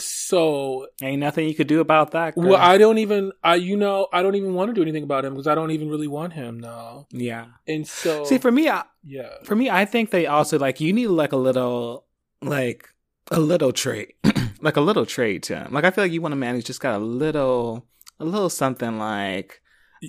So 0.00 0.86
Ain't 1.02 1.20
nothing 1.20 1.48
you 1.48 1.54
could 1.54 1.66
do 1.66 1.80
about 1.80 2.12
that. 2.12 2.34
Girl. 2.34 2.50
well, 2.50 2.56
I 2.56 2.78
don't 2.78 2.98
even. 2.98 3.32
I 3.42 3.56
you 3.56 3.76
know 3.76 4.06
I 4.12 4.22
don't 4.22 4.36
even 4.36 4.54
want 4.54 4.68
to 4.68 4.74
do 4.74 4.82
anything 4.82 5.02
about 5.02 5.24
him 5.24 5.34
because 5.34 5.46
I 5.46 5.54
don't 5.54 5.70
even 5.72 5.88
really 5.88 6.06
want 6.06 6.32
him 6.34 6.60
now. 6.60 7.06
yeah. 7.10 7.46
And 7.66 7.86
so 7.86 8.24
See, 8.24 8.38
for 8.38 8.52
me, 8.52 8.68
I, 8.68 8.84
yeah. 9.02 9.30
for 9.44 9.56
me, 9.56 9.68
I 9.70 9.84
think 9.84 10.10
they 10.10 10.26
also 10.26 10.58
like 10.58 10.80
you 10.80 10.92
need 10.92 11.08
like 11.08 11.32
a 11.32 11.36
little, 11.36 12.06
like 12.42 12.88
a 13.30 13.40
little 13.40 13.72
trait, 13.72 14.14
like 14.60 14.76
a 14.76 14.80
little 14.80 15.06
trait 15.06 15.42
to 15.44 15.58
him. 15.58 15.72
Like 15.72 15.84
I 15.84 15.90
feel 15.90 16.04
like 16.04 16.12
you 16.12 16.22
want 16.22 16.34
a 16.34 16.36
man 16.36 16.54
who's 16.54 16.64
just 16.64 16.80
got 16.80 16.94
a 16.94 17.04
little, 17.04 17.84
a 18.20 18.24
little 18.24 18.50
something 18.50 18.98
like 18.98 19.60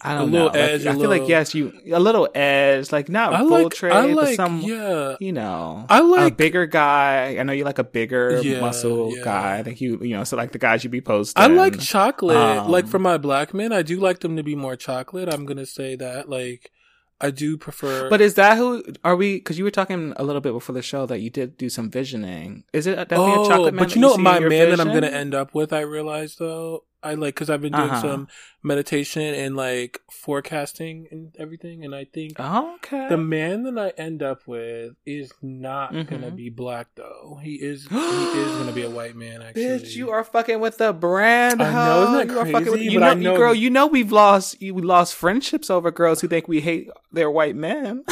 I 0.03 0.13
don't 0.13 0.21
a 0.21 0.25
little 0.25 0.39
know. 0.39 0.45
Like, 0.53 0.55
edge. 0.55 0.85
I 0.85 0.91
a 0.91 0.93
feel 0.93 1.01
little, 1.01 1.17
like 1.17 1.29
yes, 1.29 1.55
you 1.55 1.73
a 1.91 1.99
little 1.99 2.29
edge, 2.35 2.91
like 2.91 3.09
not 3.09 3.33
I 3.33 3.39
full 3.39 3.63
like. 3.63 3.73
trait, 3.73 3.91
I 3.91 4.07
but 4.07 4.23
like. 4.23 4.35
some, 4.35 4.61
yeah. 4.61 5.15
you 5.19 5.31
know, 5.31 5.85
I 5.89 5.99
a 5.99 6.03
like 6.03 6.37
bigger 6.37 6.67
guy. 6.67 7.37
I 7.39 7.43
know 7.43 7.53
you 7.53 7.63
like 7.63 7.79
a 7.79 7.83
bigger 7.83 8.39
Yeah, 8.41 8.61
muscle 8.61 9.15
yeah. 9.15 9.23
guy. 9.23 9.57
I 9.57 9.63
think 9.63 9.81
you, 9.81 9.99
you 10.03 10.15
know, 10.15 10.23
so 10.23 10.37
like 10.37 10.51
the 10.51 10.59
guys 10.59 10.83
you 10.83 10.89
be 10.89 11.01
posting. 11.01 11.41
I 11.41 11.47
like 11.47 11.79
chocolate. 11.79 12.37
Um, 12.37 12.69
like 12.69 12.87
for 12.87 12.99
my 12.99 13.17
black 13.17 13.53
men, 13.53 13.71
I 13.71 13.81
do 13.81 13.99
like 13.99 14.19
them 14.19 14.37
to 14.37 14.43
be 14.43 14.55
more 14.55 14.75
chocolate. 14.75 15.33
I'm 15.33 15.45
gonna 15.45 15.65
say 15.65 15.95
that. 15.95 16.29
Like, 16.29 16.71
I 17.19 17.31
do 17.31 17.57
prefer. 17.57 18.09
But 18.09 18.21
is 18.21 18.35
that 18.35 18.57
who 18.57 18.83
are 19.03 19.15
we? 19.15 19.37
Because 19.37 19.57
you 19.57 19.63
were 19.63 19.71
talking 19.71 20.13
a 20.17 20.23
little 20.23 20.41
bit 20.41 20.53
before 20.53 20.73
the 20.73 20.83
show 20.83 21.07
that 21.07 21.19
you 21.19 21.31
did 21.31 21.57
do 21.57 21.67
some 21.67 21.89
visioning. 21.89 22.63
Is 22.73 22.85
it 22.85 22.95
definitely 22.95 23.33
oh, 23.37 23.45
a 23.45 23.47
chocolate 23.47 23.73
man? 23.73 23.85
but 23.85 23.95
you 23.95 24.01
know 24.01 24.13
in 24.13 24.21
my 24.21 24.39
man 24.39 24.69
that 24.69 24.79
I'm 24.79 24.93
gonna 24.93 25.07
end 25.07 25.33
up 25.33 25.55
with. 25.55 25.73
I 25.73 25.81
realize 25.81 26.35
though, 26.35 26.83
I 27.01 27.13
like 27.13 27.35
because 27.35 27.49
I've 27.49 27.61
been 27.61 27.71
doing 27.71 27.89
Uh-huh. 27.89 28.01
some 28.01 28.27
meditation 28.61 29.21
and 29.21 29.55
like 29.55 30.01
forecasting 30.11 31.07
and 31.11 31.33
everything, 31.39 31.85
and 31.85 31.95
I 31.95 32.03
think 32.05 32.33
Oh, 32.39 32.75
okay. 32.75 33.07
the 33.07 33.17
man 33.17 33.63
that 33.63 33.77
I 33.79 33.89
end 34.01 34.21
up 34.21 34.45
with 34.45 34.95
is 35.05 35.31
not 35.41 35.93
Mhm. 35.93 36.09
gonna 36.09 36.31
be 36.31 36.49
black 36.49 36.87
though. 36.95 37.39
He 37.41 37.55
is. 37.55 37.87
he 37.89 37.95
is 37.97 38.51
gonna 38.57 38.73
be 38.73 38.83
a 38.83 38.89
white 38.89 39.15
man. 39.15 39.41
Actually, 39.41 39.63
Bitch, 39.63 39.95
you 39.95 40.09
are 40.09 40.23
fucking 40.25 40.59
with 40.59 40.77
the 40.77 40.91
brand. 40.91 41.61
I 41.61 41.71
know, 41.71 42.03
isn't 42.03 42.27
that 42.27 42.33
you 42.33 42.39
are 42.39 42.45
fucking 42.45 42.71
with 42.71 42.79
crazy? 42.81 42.91
you 42.91 42.99
know, 42.99 43.13
know- 43.13 43.37
girl. 43.37 43.55
You 43.55 43.69
know 43.69 43.87
we've 43.87 44.11
lost 44.11 44.61
you 44.61 44.73
we 44.73 44.81
lost 44.81 45.15
friendships 45.15 45.69
over 45.69 45.91
girls 45.91 46.19
who 46.21 46.27
think 46.27 46.47
we 46.49 46.59
hate 46.61 46.89
their 47.13 47.31
white 47.31 47.55
men. 47.55 48.03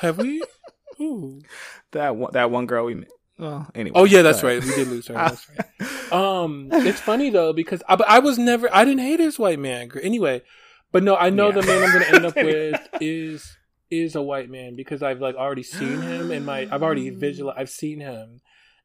Have 0.00 0.18
we? 0.18 0.42
Ooh. 1.00 1.40
that 1.92 2.16
one, 2.16 2.32
that 2.32 2.50
one 2.50 2.66
girl 2.66 2.84
we. 2.86 2.94
met. 2.94 3.08
Well, 3.38 3.70
anyway. 3.74 3.92
Oh 3.94 4.04
yeah, 4.04 4.22
that's 4.22 4.42
right. 4.42 4.62
We 4.62 4.74
did 4.74 4.88
lose 4.88 5.06
her. 5.08 5.14
That's 5.14 5.48
right. 5.50 5.88
Um, 6.12 6.68
it's 6.72 7.00
funny 7.00 7.28
though 7.28 7.52
because 7.52 7.82
I, 7.86 7.96
but 7.96 8.08
I 8.08 8.20
was 8.20 8.38
never. 8.38 8.74
I 8.74 8.86
didn't 8.86 9.00
hate 9.00 9.20
his 9.20 9.38
white 9.38 9.58
man. 9.58 9.90
Anyway, 10.02 10.40
but 10.90 11.02
no, 11.02 11.14
I 11.16 11.28
know 11.28 11.48
Yeah. 11.48 11.60
the 11.60 11.66
man 11.66 11.82
I'm 11.82 11.92
going 11.92 12.04
to 12.04 12.14
end 12.14 12.24
up 12.26 12.34
with 12.36 12.88
is 13.02 13.56
is 13.90 14.14
a 14.14 14.22
white 14.22 14.48
man 14.48 14.74
because 14.74 15.02
I've 15.02 15.20
like 15.20 15.34
already 15.34 15.62
seen 15.62 16.00
him 16.00 16.30
in 16.30 16.46
my. 16.46 16.66
I've 16.70 16.82
already 16.82 17.10
visual. 17.10 17.52
I've 17.54 17.68
seen 17.68 18.00
him, 18.00 18.40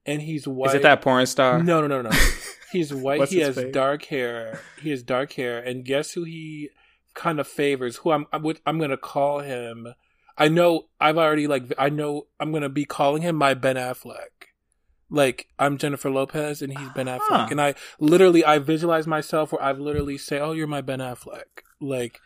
and 0.05 0.21
he's 0.21 0.47
white. 0.49 0.71
Is 0.71 0.75
it 0.75 0.81
that 0.81 1.01
porn 1.01 1.25
star? 1.27 1.63
No, 1.63 1.79
no, 1.79 1.87
no, 1.87 2.01
no. 2.01 2.11
He's 2.73 2.91
white. 2.93 3.29
He 3.29 3.37
has 3.39 3.55
dark 3.71 4.03
hair. 4.05 4.59
He 4.81 4.89
has 4.89 5.01
dark 5.03 5.31
hair, 5.33 5.59
and 5.59 5.85
guess 5.85 6.11
who 6.11 6.23
he 6.25 6.71
kind 7.13 7.39
of 7.39 7.47
favors? 7.47 7.97
Who 7.97 8.11
I'm 8.11 8.25
I'm, 8.33 8.43
I'm 8.65 8.79
going 8.79 8.89
to 8.89 8.97
call 8.97 9.39
him. 9.39 9.93
I 10.37 10.47
know 10.47 10.85
I've 10.99 11.17
already 11.17 11.47
like 11.47 11.71
I 11.77 11.89
know 11.89 12.27
I'm 12.39 12.51
going 12.51 12.63
to 12.63 12.69
be 12.69 12.85
calling 12.85 13.21
him 13.21 13.35
my 13.35 13.53
Ben 13.53 13.75
Affleck. 13.75 14.49
Like 15.09 15.47
I'm 15.59 15.77
Jennifer 15.77 16.09
Lopez 16.09 16.61
and 16.61 16.75
he's 16.77 16.89
Ben 16.95 17.05
Affleck, 17.05 17.19
Huh. 17.29 17.47
and 17.51 17.61
I 17.61 17.75
literally 17.99 18.43
I 18.43 18.57
visualize 18.59 19.05
myself 19.05 19.51
where 19.51 19.61
I've 19.61 19.79
literally 19.79 20.17
say, 20.17 20.39
"Oh, 20.39 20.53
you're 20.53 20.65
my 20.65 20.81
Ben 20.81 20.99
Affleck." 20.99 21.61
Like, 21.79 22.19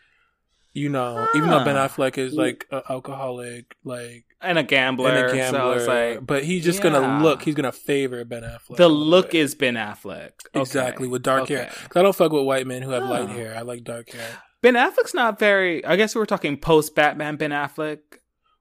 you 0.72 0.88
know, 0.88 1.26
even 1.34 1.50
though 1.50 1.62
Ben 1.64 1.76
ah. 1.76 1.86
Affleck 1.88 2.16
is 2.16 2.32
like 2.34 2.66
an 2.70 2.80
alcoholic, 2.88 3.74
like 3.84 4.24
And 4.40 4.56
a 4.56 4.62
gambler. 4.62 5.10
and 5.10 5.26
a 5.30 5.34
gambler, 5.34 5.80
So 5.80 5.86
like 5.92 6.26
but 6.26 6.44
he's 6.44 6.64
just 6.64 6.82
Yeah. 6.82 6.90
gonna 6.92 7.22
look. 7.22 7.42
He's 7.42 7.54
gonna 7.56 7.72
favor 7.72 8.24
Ben 8.24 8.42
Affleck. 8.42 8.76
the 8.76 8.88
look 8.88 9.32
bit. 9.32 9.40
is 9.42 9.54
Ben 9.54 9.74
Affleck. 9.74 10.30
Okay. 10.54 10.60
Exactly, 10.60 11.08
with 11.08 11.22
dark 11.22 11.48
hair. 11.48 11.64
Okay. 11.64 11.74
'Cause 11.88 11.96
I 11.96 12.02
don't 12.02 12.16
fuck 12.16 12.32
with 12.32 12.44
white 12.44 12.66
men 12.66 12.80
who 12.80 12.90
have 12.92 13.02
light 13.04 13.22
Oh. 13.24 13.26
hair. 13.26 13.54
I 13.54 13.62
like 13.62 13.84
dark 13.84 14.08
hair. 14.12 14.38
Ben 14.62 14.74
Affleck's 14.74 15.14
not 15.14 15.38
very. 15.38 15.84
I 15.84 15.96
guess 15.96 16.14
we 16.14 16.18
were 16.18 16.26
talking 16.26 16.56
post 16.56 16.94
Batman 16.94 17.36
Ben 17.36 17.50
Affleck, 17.50 17.98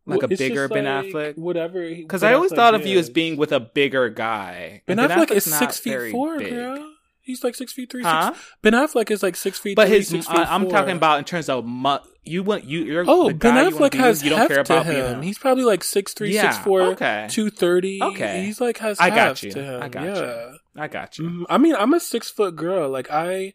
like 0.06 0.22
Well, 0.22 0.26
a 0.26 0.28
bigger 0.28 0.68
Ben 0.68 0.86
like 0.86 1.06
Affleck. 1.08 1.38
Whatever. 1.38 1.90
Because 1.90 2.24
I 2.24 2.34
always 2.34 2.52
Affleck 2.52 2.56
thought 2.56 2.76
of 2.76 2.86
you 2.86 3.00
as 3.00 3.10
being 3.10 3.38
with 3.38 3.52
a 3.52 3.60
bigger 3.60 4.10
guy. 4.10 4.84
Ben, 4.86 5.00
And 5.00 5.12
Affleck 5.12 5.32
is 5.32 5.46
Affleck's 5.48 5.52
not 5.52 5.60
six 5.60 5.78
feet 5.80 6.12
four, 6.12 6.38
big. 6.38 6.52
girl. 6.52 6.94
He's 7.22 7.44
like 7.44 7.56
six 7.56 7.74
feet 7.74 7.92
three. 7.92 8.04
Huh? 8.04 8.32
Six, 8.34 8.46
ben 8.62 8.74
Affleck 8.74 9.12
is 9.12 9.22
like 9.22 9.36
six 9.36 9.60
feet. 9.60 9.76
But 9.76 9.88
three, 9.88 9.98
his, 9.98 10.08
six 10.08 10.28
feet 10.28 10.40
I, 10.40 10.54
I'm 10.56 10.70
talking 10.70 10.96
about 10.96 11.20
in 11.20 11.26
terms 11.26 11.50
of 11.50 11.66
mu- 11.66 11.98
you 12.24 12.42
want 12.44 12.64
you. 12.64 12.84
You're 12.86 13.04
Oh, 13.06 13.28
the 13.30 13.34
Ben 13.34 13.56
guy 13.56 13.64
you 13.68 13.76
Affleck 13.76 13.92
be 13.92 13.98
has 13.98 14.24
you 14.24 14.30
don't 14.30 14.48
care 14.48 14.60
about 14.62 14.86
him. 14.86 15.22
He's 15.24 15.38
probably 15.38 15.66
like 15.66 15.84
six 15.84 16.14
three, 16.14 16.34
Yeah, 16.34 16.52
six 16.52 16.64
four, 16.64 16.82
okay. 16.94 17.28
two 17.30 17.50
thirty. 17.50 18.02
Okay. 18.02 18.46
he's 18.46 18.62
like 18.62 18.78
has. 18.78 18.98
I 19.00 19.10
got 19.10 19.44
you. 19.44 19.52
To 19.52 19.64
him. 19.64 19.82
I 19.84 19.90
got 19.90 20.04
you. 20.06 20.58
I 20.78 20.88
got 20.88 21.18
you. 21.18 21.26
Mhm. 21.30 21.44
I 21.50 21.58
mean, 21.58 21.76
I'm 21.76 21.94
a 21.94 22.00
six 22.00 22.30
foot 22.30 22.56
girl. 22.56 22.88
Like 22.90 23.10
I, 23.12 23.54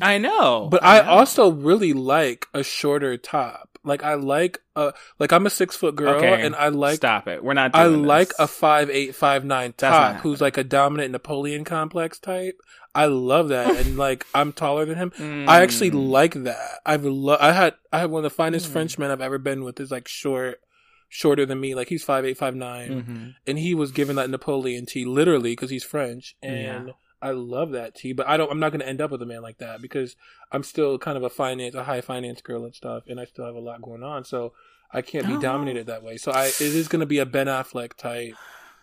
I 0.00 0.18
know, 0.18 0.68
but 0.70 0.82
I, 0.84 1.00
know. 1.02 1.08
also 1.10 1.50
really 1.50 1.92
like 1.92 2.46
a 2.54 2.62
shorter 2.62 3.16
top. 3.16 3.66
Like 3.82 4.02
I 4.04 4.14
like 4.14 4.60
a 4.76 4.92
like 5.18 5.32
I'm 5.32 5.46
a 5.46 5.50
six 5.50 5.74
foot 5.74 5.96
girl, 5.96 6.16
Okay, 6.16 6.42
and 6.42 6.54
I 6.54 6.68
like 6.68 6.96
stop 6.96 7.26
it. 7.26 7.42
We're 7.42 7.54
not. 7.54 7.74
I 7.74 7.84
Doing 7.84 8.02
like 8.04 8.32
a 8.38 8.46
five 8.46 8.90
eight 8.90 9.14
five 9.14 9.44
nine 9.44 9.72
top 9.72 10.16
who's 10.16 10.40
like 10.40 10.58
a 10.58 10.64
dominant 10.64 11.12
Napoleon 11.12 11.64
complex 11.64 12.18
type. 12.18 12.60
I 12.94 13.06
love 13.06 13.48
that, 13.48 13.74
and 13.86 13.96
like 13.96 14.26
I'm 14.34 14.52
taller 14.52 14.84
than 14.84 14.96
him. 14.96 15.46
I 15.48 15.62
actually 15.62 15.92
Mm. 15.92 16.10
like 16.10 16.34
that. 16.44 16.80
I've 16.84 17.04
lo- 17.04 17.38
I 17.40 17.52
had 17.52 17.74
I 17.90 18.00
had 18.00 18.10
one 18.10 18.20
of 18.24 18.30
the 18.30 18.36
finest 18.36 18.68
Mm. 18.68 18.72
Frenchmen 18.72 19.10
I've 19.10 19.22
ever 19.22 19.38
been 19.38 19.64
with. 19.64 19.80
Is 19.80 19.90
like 19.90 20.06
short, 20.08 20.60
shorter 21.08 21.46
than 21.46 21.58
me. 21.58 21.74
Like 21.74 21.88
he's 21.88 22.04
five 22.04 22.26
eight 22.26 22.36
five 22.36 22.54
nine, 22.54 22.90
Mhm. 23.02 23.34
and 23.46 23.58
he 23.58 23.74
was 23.74 23.92
given 23.92 24.16
that 24.16 24.28
Napoleon 24.28 24.84
tea 24.84 25.06
literally 25.06 25.52
because 25.52 25.70
he's 25.70 25.84
French, 25.84 26.36
and 26.42 26.86
Yeah. 26.88 26.92
I 27.22 27.32
love 27.32 27.72
that 27.72 27.94
tea, 27.94 28.12
but 28.12 28.26
I 28.28 28.36
don't. 28.36 28.50
I'm 28.50 28.58
not 28.60 28.70
going 28.72 28.80
to 28.80 28.88
end 28.88 29.00
up 29.00 29.10
with 29.10 29.20
a 29.22 29.26
man 29.26 29.42
like 29.42 29.58
that 29.58 29.82
because 29.82 30.16
I'm 30.52 30.62
still 30.62 30.98
kind 30.98 31.16
of 31.16 31.22
a 31.22 31.30
finance, 31.30 31.74
a 31.74 31.84
high 31.84 32.00
finance 32.00 32.40
girl 32.40 32.64
and 32.64 32.74
stuff, 32.74 33.04
and 33.08 33.20
I 33.20 33.24
still 33.26 33.44
have 33.44 33.54
a 33.54 33.60
lot 33.60 33.82
going 33.82 34.02
on. 34.02 34.24
So 34.24 34.52
I 34.92 35.02
can't 35.02 35.26
be 35.26 35.34
Oh. 35.34 35.40
dominated 35.40 35.86
that 35.86 36.02
way. 36.02 36.16
So 36.16 36.32
I 36.32 36.46
it 36.46 36.60
is 36.60 36.88
going 36.88 37.00
to 37.00 37.06
be 37.06 37.18
a 37.18 37.26
Ben 37.26 37.46
Affleck 37.46 37.94
type 37.94 38.34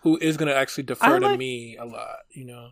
who 0.04 0.18
is 0.18 0.38
going 0.38 0.48
to 0.50 0.56
actually 0.56 0.84
defer 0.84 1.16
I 1.16 1.20
to 1.20 1.26
like- 1.30 1.40
me 1.40 1.78
a 1.78 1.86
lot. 1.86 2.18
You 2.32 2.46
know. 2.46 2.70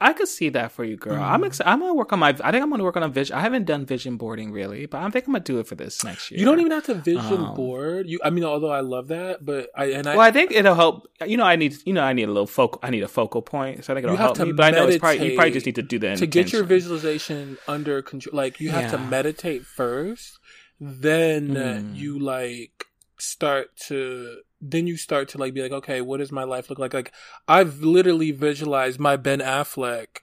I 0.00 0.12
could 0.12 0.28
see 0.28 0.50
that 0.50 0.72
for 0.72 0.84
you, 0.84 0.96
girl. 0.96 1.22
I'm 1.22 1.40
Mhm. 1.42 1.46
excited. 1.46 1.70
I'm 1.70 1.80
gonna 1.80 1.94
work 1.94 2.12
on 2.12 2.18
my. 2.18 2.28
I 2.28 2.50
think 2.50 2.62
I'm 2.62 2.68
gonna 2.70 2.84
work 2.84 2.96
on 2.96 3.02
a 3.02 3.08
vision. 3.08 3.34
I 3.36 3.40
haven't 3.40 3.64
done 3.64 3.86
vision 3.86 4.16
boarding 4.16 4.52
really, 4.52 4.84
but 4.86 4.98
I 4.98 5.08
think 5.10 5.26
I'm 5.26 5.32
gonna 5.32 5.44
do 5.44 5.58
it 5.58 5.66
for 5.66 5.74
this 5.74 6.04
next 6.04 6.30
year. 6.30 6.38
You 6.38 6.44
don't 6.44 6.60
even 6.60 6.72
have 6.72 6.84
to 6.86 6.94
vision 6.94 7.40
Um, 7.46 7.54
board. 7.54 8.06
You, 8.06 8.20
I 8.22 8.28
mean, 8.30 8.44
although 8.44 8.70
I 8.70 8.80
love 8.80 9.08
that, 9.08 9.44
but 9.44 9.70
I 9.74 9.86
and 9.92 10.06
I, 10.06 10.16
Well, 10.16 10.26
I 10.26 10.30
think 10.30 10.52
it'll 10.52 10.74
help. 10.74 11.06
You 11.26 11.36
know, 11.38 11.44
I 11.44 11.56
need. 11.56 11.76
You 11.86 11.94
know, 11.94 12.02
I 12.02 12.12
need 12.12 12.24
a 12.24 12.32
little 12.32 12.46
focal. 12.46 12.78
I 12.82 12.90
need 12.90 13.02
a 13.04 13.08
focal 13.08 13.40
point. 13.40 13.84
So 13.84 13.92
I 13.92 13.96
think 13.96 14.04
it'll 14.04 14.16
help 14.16 14.38
me. 14.38 14.52
But 14.52 14.66
I 14.66 14.70
know 14.76 14.86
it's 14.86 14.98
probably 14.98 15.30
you 15.30 15.34
probably 15.36 15.52
just 15.52 15.66
need 15.66 15.76
to 15.76 15.82
do 15.82 15.98
that 16.00 16.18
to 16.18 16.26
get 16.26 16.52
your 16.52 16.64
visualization 16.64 17.56
under 17.66 18.02
control 18.02 18.36
like 18.36 18.60
you 18.60 18.70
have 18.70 18.90
to 18.90 18.98
meditate 18.98 19.64
first 19.64 20.38
then 20.78 21.48
Mm. 21.54 21.96
you 21.96 22.18
like 22.18 22.86
start 23.18 23.76
to 23.76 24.38
then 24.60 24.86
you 24.86 24.96
start 24.96 25.28
to 25.28 25.38
like 25.38 25.54
be 25.54 25.62
like 25.62 25.72
okay 25.72 26.00
what 26.00 26.18
does 26.18 26.32
my 26.32 26.44
life 26.44 26.70
look 26.70 26.78
like 26.78 26.94
like 26.94 27.12
i've 27.48 27.80
literally 27.82 28.30
visualized 28.30 28.98
my 28.98 29.16
ben 29.16 29.40
affleck 29.40 30.18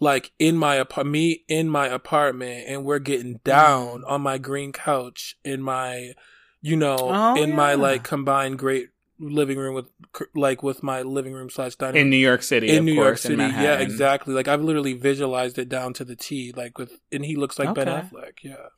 like 0.00 0.32
in 0.38 0.56
my 0.56 0.76
apart 0.76 1.06
me 1.06 1.44
in 1.48 1.68
my 1.68 1.86
apartment 1.86 2.64
and 2.68 2.84
we're 2.84 2.98
getting 2.98 3.40
down 3.44 4.04
on 4.04 4.20
my 4.20 4.38
green 4.38 4.72
couch 4.72 5.36
in 5.44 5.62
my 5.62 6.12
you 6.60 6.76
know 6.76 7.10
Oh, 7.14 7.34
in 7.42 7.52
my 7.52 7.74
like 7.74 8.04
combined 8.04 8.58
great 8.58 8.90
living 9.20 9.58
room 9.58 9.74
with 9.74 9.86
like 10.34 10.62
with 10.62 10.82
my 10.82 11.02
living 11.02 11.32
room 11.32 11.50
slash 11.50 11.74
dining 11.74 11.94
room 11.94 12.04
in 12.04 12.10
New 12.10 12.16
York 12.16 12.42
City. 12.42 12.68
in 12.68 12.84
New 12.84 12.92
York 12.92 13.14
course, 13.14 13.24
in 13.24 13.36
City. 13.36 13.42
Yeah, 13.62 13.78
exactly. 13.78 14.34
Like 14.34 14.48
I've 14.48 14.62
literally 14.62 14.92
visualized 14.94 15.58
it 15.58 15.68
down 15.68 15.92
to 15.94 16.04
the 16.04 16.16
T. 16.16 16.52
Like 16.56 16.78
with, 16.78 17.00
and 17.10 17.24
he 17.24 17.36
looks 17.36 17.58
like 17.58 17.74
Ben 17.74 17.88
Affleck. 17.88 18.42
Yeah. 18.42 18.68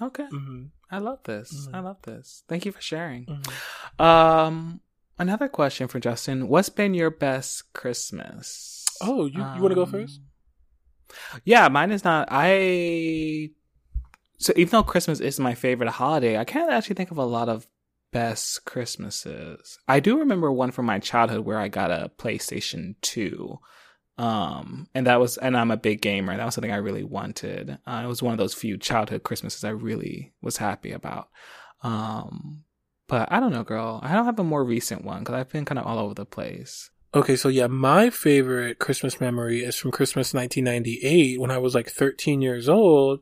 Okay, 0.00 0.26
hmm 0.30 0.64
I 0.92 0.98
love 0.98 1.20
this. 1.24 1.66
Mhm. 1.68 1.74
I 1.74 1.80
love 1.80 1.96
this. 2.02 2.44
Thank 2.48 2.66
you 2.66 2.72
for 2.72 2.80
sharing. 2.82 3.24
Mm-hmm. 3.26 4.02
Um, 4.02 4.80
another 5.18 5.48
question 5.48 5.88
for 5.88 5.98
Justin: 5.98 6.48
What's 6.48 6.68
been 6.68 6.92
your 6.94 7.10
best 7.10 7.72
Christmas? 7.72 8.84
Oh, 9.00 9.24
you 9.26 9.38
you 9.38 9.62
want 9.62 9.70
to 9.70 9.74
go 9.74 9.82
Um, 9.84 9.90
first? 9.90 10.20
Yeah, 11.44 11.68
mine 11.68 11.90
is 11.92 12.04
not. 12.04 12.28
I 12.30 13.50
so 14.38 14.52
even 14.56 14.70
though 14.70 14.82
Christmas 14.82 15.20
is 15.20 15.40
my 15.40 15.54
favorite 15.54 15.90
holiday, 15.90 16.36
I 16.38 16.44
can't 16.44 16.70
actually 16.70 16.96
think 16.96 17.10
of 17.10 17.18
a 17.18 17.24
lot 17.24 17.48
of 17.48 17.66
best 18.12 18.64
Christmases. 18.66 19.78
I 19.88 19.98
do 20.00 20.18
remember 20.18 20.52
one 20.52 20.70
from 20.72 20.84
my 20.86 20.98
childhood 20.98 21.40
where 21.46 21.58
I 21.58 21.68
got 21.68 21.90
a 21.90 22.10
PlayStation 22.18 22.96
Two, 23.00 23.58
um, 24.18 24.88
and 24.94 25.06
that 25.06 25.20
was, 25.20 25.38
and 25.38 25.56
I'm 25.56 25.70
a 25.70 25.76
big 25.76 26.02
gamer. 26.02 26.36
That 26.36 26.44
was 26.44 26.54
something 26.54 26.72
I 26.72 26.76
really 26.76 27.04
wanted. 27.04 27.78
Uh, 27.86 28.02
it 28.04 28.06
was 28.06 28.22
one 28.22 28.32
of 28.32 28.38
those 28.38 28.54
few 28.54 28.76
childhood 28.76 29.22
Christmases 29.22 29.64
I 29.64 29.70
really 29.70 30.32
was 30.42 30.58
happy 30.58 30.92
about. 30.92 31.28
Um, 31.82 32.64
but 33.08 33.30
I 33.32 33.40
don't 33.40 33.52
know, 33.52 33.64
girl. 33.64 34.00
I 34.02 34.14
don't 34.14 34.26
have 34.26 34.38
a 34.38 34.44
more 34.44 34.64
recent 34.64 35.04
one 35.04 35.20
because 35.20 35.34
I've 35.34 35.50
been 35.50 35.64
kind 35.64 35.78
of 35.78 35.86
all 35.86 35.98
over 35.98 36.14
the 36.14 36.24
place. 36.26 36.90
Okay, 37.14 37.36
so 37.36 37.48
yeah, 37.48 37.66
my 37.66 38.08
favorite 38.08 38.78
Christmas 38.78 39.20
memory 39.20 39.62
is 39.64 39.76
from 39.76 39.90
Christmas 39.90 40.32
1998 40.32 41.38
when 41.38 41.50
I 41.50 41.58
was 41.58 41.74
like 41.74 41.90
13 41.90 42.40
years 42.40 42.68
old. 42.68 43.20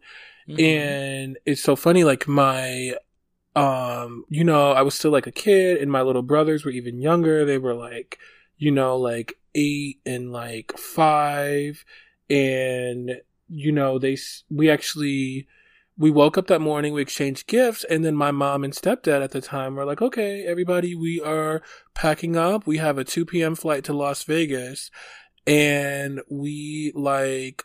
Mm-hmm. 0.48 0.60
And 0.60 1.38
it's 1.44 1.62
so 1.62 1.74
funny, 1.74 2.04
like 2.04 2.28
my, 2.28 2.94
um, 3.56 4.24
you 4.28 4.44
know, 4.44 4.70
I 4.72 4.82
was 4.82 4.94
still 4.94 5.10
like 5.10 5.26
a 5.26 5.32
kid 5.32 5.78
and 5.78 5.90
my 5.90 6.02
little 6.02 6.22
brothers 6.22 6.64
were 6.64 6.70
even 6.70 7.00
younger. 7.00 7.44
They 7.44 7.58
were 7.58 7.74
like, 7.74 8.18
you 8.58 8.70
know, 8.70 8.96
like 8.96 9.39
eight 9.54 10.00
and 10.04 10.32
like 10.32 10.72
five. 10.76 11.84
And, 12.28 13.20
you 13.48 13.72
know, 13.72 13.98
they, 13.98 14.16
we 14.48 14.70
actually, 14.70 15.48
we 15.98 16.10
woke 16.10 16.38
up 16.38 16.46
that 16.46 16.60
morning, 16.60 16.94
we 16.94 17.02
exchanged 17.02 17.46
gifts, 17.46 17.84
and 17.84 18.04
then 18.04 18.14
my 18.14 18.30
mom 18.30 18.64
and 18.64 18.72
stepdad 18.72 19.22
at 19.22 19.32
the 19.32 19.40
time 19.40 19.74
were 19.74 19.84
like, 19.84 20.00
okay, 20.00 20.46
everybody, 20.46 20.94
we 20.94 21.20
are 21.20 21.62
packing 21.94 22.36
up. 22.36 22.66
We 22.66 22.78
have 22.78 22.96
a 22.98 23.04
2 23.04 23.26
p.m. 23.26 23.54
flight 23.54 23.84
to 23.84 23.92
Las 23.92 24.24
Vegas. 24.24 24.90
And 25.46 26.20
we 26.30 26.92
like, 26.94 27.64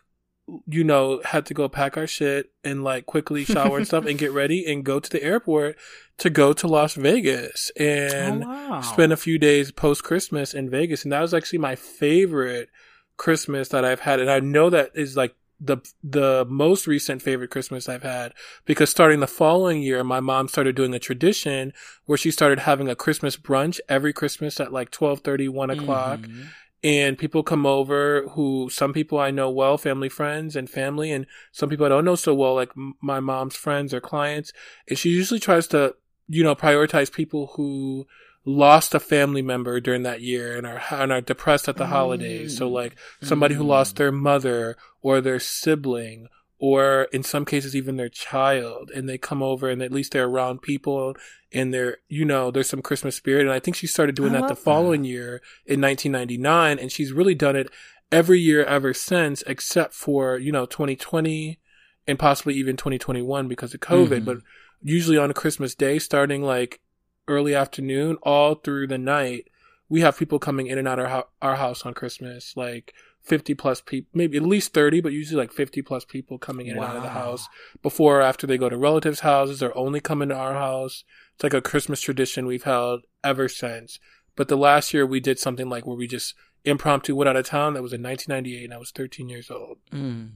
you 0.68 0.84
know, 0.84 1.22
had 1.26 1.46
to 1.48 1.54
go 1.54 1.68
pack 1.68 1.98
our 1.98 2.06
shit 2.08 2.52
and 2.64 2.84
like 2.84 3.06
quickly 3.06 3.44
shower 3.46 3.78
and 3.78 3.88
stuff 3.88 4.06
and 4.06 4.20
get 4.20 4.32
ready 4.32 4.72
and 4.72 4.84
go 4.86 5.00
to 5.00 5.10
the 5.10 5.24
airport 5.24 5.76
to 6.20 6.30
go 6.30 6.54
to 6.54 6.68
Las 6.68 6.94
Vegas 6.94 7.72
and 7.78 8.44
oh, 8.44 8.48
wow. 8.48 8.82
spend 8.82 9.12
a 9.12 9.18
few 9.18 9.40
days 9.40 9.72
post 9.72 10.04
Christmas 10.04 10.54
in 10.54 10.70
Vegas. 10.70 11.04
And 11.04 11.12
that 11.12 11.22
was 11.22 11.34
actually 11.34 11.60
my 11.60 11.76
favorite 11.76 12.70
Christmas 13.18 13.70
that 13.70 13.84
I've 13.84 14.02
had. 14.02 14.20
And 14.20 14.30
I 14.30 14.40
know 14.40 14.70
that 14.70 14.92
is 14.94 15.18
like 15.18 15.36
the 15.60 15.78
the 16.04 16.46
most 16.50 16.86
recent 16.86 17.22
favorite 17.22 17.50
Christmas 17.50 17.88
I've 17.88 18.04
had 18.04 18.34
because 18.66 18.90
starting 18.90 19.22
the 19.22 19.28
following 19.28 19.82
year, 19.82 20.04
my 20.04 20.20
mom 20.20 20.50
started 20.50 20.76
doing 20.76 20.94
a 20.94 21.00
tradition 21.00 21.72
where 22.06 22.18
she 22.18 22.30
started 22.30 22.60
having 22.60 22.90
a 22.90 22.96
Christmas 22.96 23.38
brunch 23.38 23.80
every 23.88 24.12
Christmas 24.12 24.60
at 24.60 24.74
like 24.74 24.92
12 24.92 25.22
30, 25.22 25.48
1 25.48 25.70
o'clock 25.70 26.20
Mhm. 26.20 26.48
And 26.86 27.17
people 27.17 27.41
come 27.41 27.65
over 27.65 28.28
who 28.34 28.69
some 28.71 28.93
people 28.93 29.17
I 29.19 29.32
know 29.32 29.50
well, 29.50 29.76
family 29.76 30.08
friends 30.08 30.56
and 30.56 30.69
family, 30.69 31.12
and 31.12 31.26
some 31.52 31.67
people 31.67 31.88
I 31.88 31.89
don't 31.89 32.06
know 32.06 32.15
so 32.15 32.36
well, 32.36 32.54
like 32.54 32.71
my 33.02 33.19
mom's 33.19 33.56
friends 33.56 33.91
or 33.91 34.00
clients. 34.00 34.54
And 34.88 34.95
she 34.98 35.10
usually 35.10 35.39
tries 35.39 35.65
to, 35.69 35.95
you 36.28 36.43
know, 36.43 36.54
prioritize 36.56 37.12
people 37.12 37.54
who 37.56 38.06
lost 38.45 38.93
a 38.93 39.00
family 39.00 39.41
member 39.41 39.80
during 39.80 40.04
that 40.04 40.21
year 40.21 40.56
and 40.56 40.67
are 40.67 40.80
and 40.91 41.12
are 41.12 41.21
depressed 41.21 41.67
at 41.67 41.78
the 41.78 41.88
holidays. 41.88 42.56
So 42.56 42.69
like 42.69 42.95
somebody 43.24 43.56
who 43.56 43.63
Mm. 43.63 43.67
lost 43.69 43.95
their 43.95 44.12
mother 44.12 44.78
or 45.02 45.19
their 45.21 45.39
sibling 45.39 46.28
or 46.60 47.08
in 47.12 47.24
some 47.24 47.45
cases 47.45 47.76
even 47.76 47.98
their 47.98 48.10
child 48.10 48.91
and 48.93 49.10
they 49.10 49.17
come 49.17 49.41
over 49.41 49.67
and 49.69 49.82
at 49.82 49.91
least 49.91 50.12
they're 50.13 50.26
around 50.28 50.62
people 50.62 51.15
and 51.56 51.74
they're 51.74 51.98
you 52.08 52.26
know 52.26 52.52
there's 52.52 52.70
some 52.70 52.82
christmas 52.82 53.15
spirit. 53.15 53.41
And 53.44 53.52
i 53.52 53.60
think 53.60 53.76
she 53.76 53.88
started 53.88 54.15
doing 54.15 54.32
I 54.32 54.41
that 54.41 54.41
the 54.41 54.48
love 54.50 54.58
that. 54.58 54.63
following 54.63 55.04
year 55.04 55.41
in 55.65 55.82
1999 55.82 56.80
and 56.80 56.91
she's 56.91 57.12
really 57.12 57.36
done 57.36 57.56
it 57.56 57.70
every 58.12 58.39
year 58.39 58.63
ever 58.65 58.94
since 58.94 59.41
except 59.48 59.94
for 59.94 60.38
you 60.38 60.52
know 60.52 60.65
2020 60.65 61.60
and 62.08 62.20
possibly 62.20 62.54
even 62.54 62.78
2021 62.78 63.48
because 63.48 63.74
of 63.74 63.80
covid. 63.80 64.22
Mhm. 64.22 64.26
but 64.26 64.38
usually 64.84 65.18
on 65.18 65.32
a 65.32 65.34
christmas 65.34 65.74
day 65.76 65.98
starting 66.00 66.44
like 66.44 66.82
early 67.28 67.56
afternoon 67.56 68.18
all 68.22 68.56
through 68.56 68.86
the 68.88 68.98
night 69.00 69.48
we 69.89 70.02
have 70.02 70.18
people 70.18 70.38
coming 70.39 70.68
in 70.68 70.78
and 70.78 70.88
out 70.88 71.00
of 71.00 71.06
our, 71.06 71.12
hou- 71.12 71.28
our 71.41 71.56
house 71.56 71.86
on 71.86 71.94
christmas 71.94 72.54
like 72.56 72.94
50 73.24 73.56
plus 73.56 73.82
people 73.82 74.08
maybe 74.13 74.38
at 74.38 74.44
least 74.44 74.72
30 74.74 75.02
but 75.02 75.12
usually 75.12 75.39
like 75.41 75.52
50 75.52 75.82
plus 75.82 76.06
people 76.06 76.38
coming 76.38 76.68
in 76.68 76.76
and 76.78 76.86
out 76.86 76.96
of 76.96 77.02
the 77.02 77.10
house 77.10 77.48
before 77.82 78.20
or 78.20 78.22
after 78.22 78.46
they 78.46 78.60
go 78.60 78.70
to 78.70 78.78
relatives 78.78 79.22
houses 79.22 79.63
or 79.63 79.76
only 79.76 80.00
come 80.00 80.22
into 80.22 80.36
our 80.36 80.54
house 80.54 81.04
it's 81.36 81.43
like 81.43 81.54
a 81.54 81.62
christmas 81.62 82.02
tradition 82.02 82.45
we've 82.45 82.63
held 82.63 83.04
ever 83.24 83.48
since 83.48 84.00
but 84.36 84.48
the 84.48 84.58
last 84.58 84.93
year 84.93 85.06
we 85.06 85.19
did 85.19 85.39
something 85.39 85.69
like 85.69 85.86
where 85.86 85.95
we 85.95 86.08
just 86.08 86.34
impromptu 86.63 87.15
went 87.15 87.30
out 87.30 87.36
of 87.36 87.45
town 87.45 87.74
that 87.74 87.84
was 87.84 87.93
in 87.93 88.02
1998 88.02 88.65
and 88.65 88.74
i 88.74 88.78
was 88.78 88.91
13 88.91 89.30
years 89.30 89.52
old 89.52 89.78
Mm. 89.91 90.32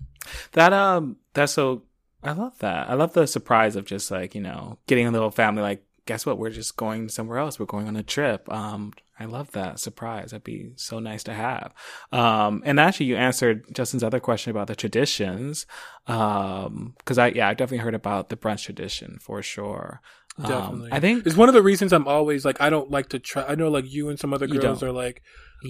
That 0.54 0.74
um, 0.74 1.18
that's 1.34 1.54
so. 1.54 1.84
I 2.22 2.34
love 2.34 2.58
that. 2.60 2.90
I 2.90 2.96
love 2.96 3.14
the 3.14 3.26
surprise 3.28 3.76
of 3.76 3.86
just 3.86 4.12
like 4.12 4.36
you 4.36 4.42
know 4.42 4.78
getting 4.88 5.08
a 5.08 5.12
little 5.12 5.32
family. 5.32 5.62
Like, 5.62 5.86
guess 6.06 6.26
what? 6.26 6.38
We're 6.38 6.50
just 6.50 6.76
going 6.76 7.10
somewhere 7.10 7.38
else. 7.38 7.60
We're 7.60 7.66
going 7.66 7.88
on 7.88 7.96
a 7.96 8.04
trip. 8.04 8.52
Um, 8.52 8.94
I 9.20 9.26
love 9.26 9.52
that 9.52 9.80
surprise. 9.80 10.32
That'd 10.32 10.44
be 10.44 10.72
so 10.76 11.00
nice 11.00 11.24
to 11.24 11.34
have. 11.34 11.74
Um, 12.12 12.62
and 12.66 12.80
actually, 12.80 13.08
you 13.08 13.16
answered 13.16 13.66
Justin's 13.74 14.04
other 14.04 14.20
question 14.20 14.52
about 14.52 14.68
the 14.68 14.76
traditions. 14.76 15.66
Um, 16.08 16.94
because 16.98 17.18
I 17.18 17.28
yeah, 17.30 17.48
I 17.48 17.54
definitely 17.54 17.84
heard 17.84 17.96
about 17.96 18.30
the 18.30 18.38
brunch 18.38 18.66
tradition 18.66 19.18
for 19.22 19.42
sure. 19.42 20.02
Um, 20.40 20.48
definitely 20.48 20.90
I 20.94 21.00
think 21.00 21.26
it's 21.26 21.36
one 21.36 21.50
of 21.50 21.54
the 21.56 21.62
reasons 21.62 21.92
i'm 21.92 22.08
always 22.08 22.46
like 22.46 22.62
i 22.62 22.70
don't 22.70 22.90
like 22.90 23.10
to 23.10 23.20
try 23.20 23.44
i 23.44 23.56
know 23.56 23.70
like 23.70 23.92
you 23.92 24.10
and 24.10 24.18
some 24.20 24.34
other 24.34 24.48
girls 24.48 24.82
are 24.84 24.92
like 24.92 25.22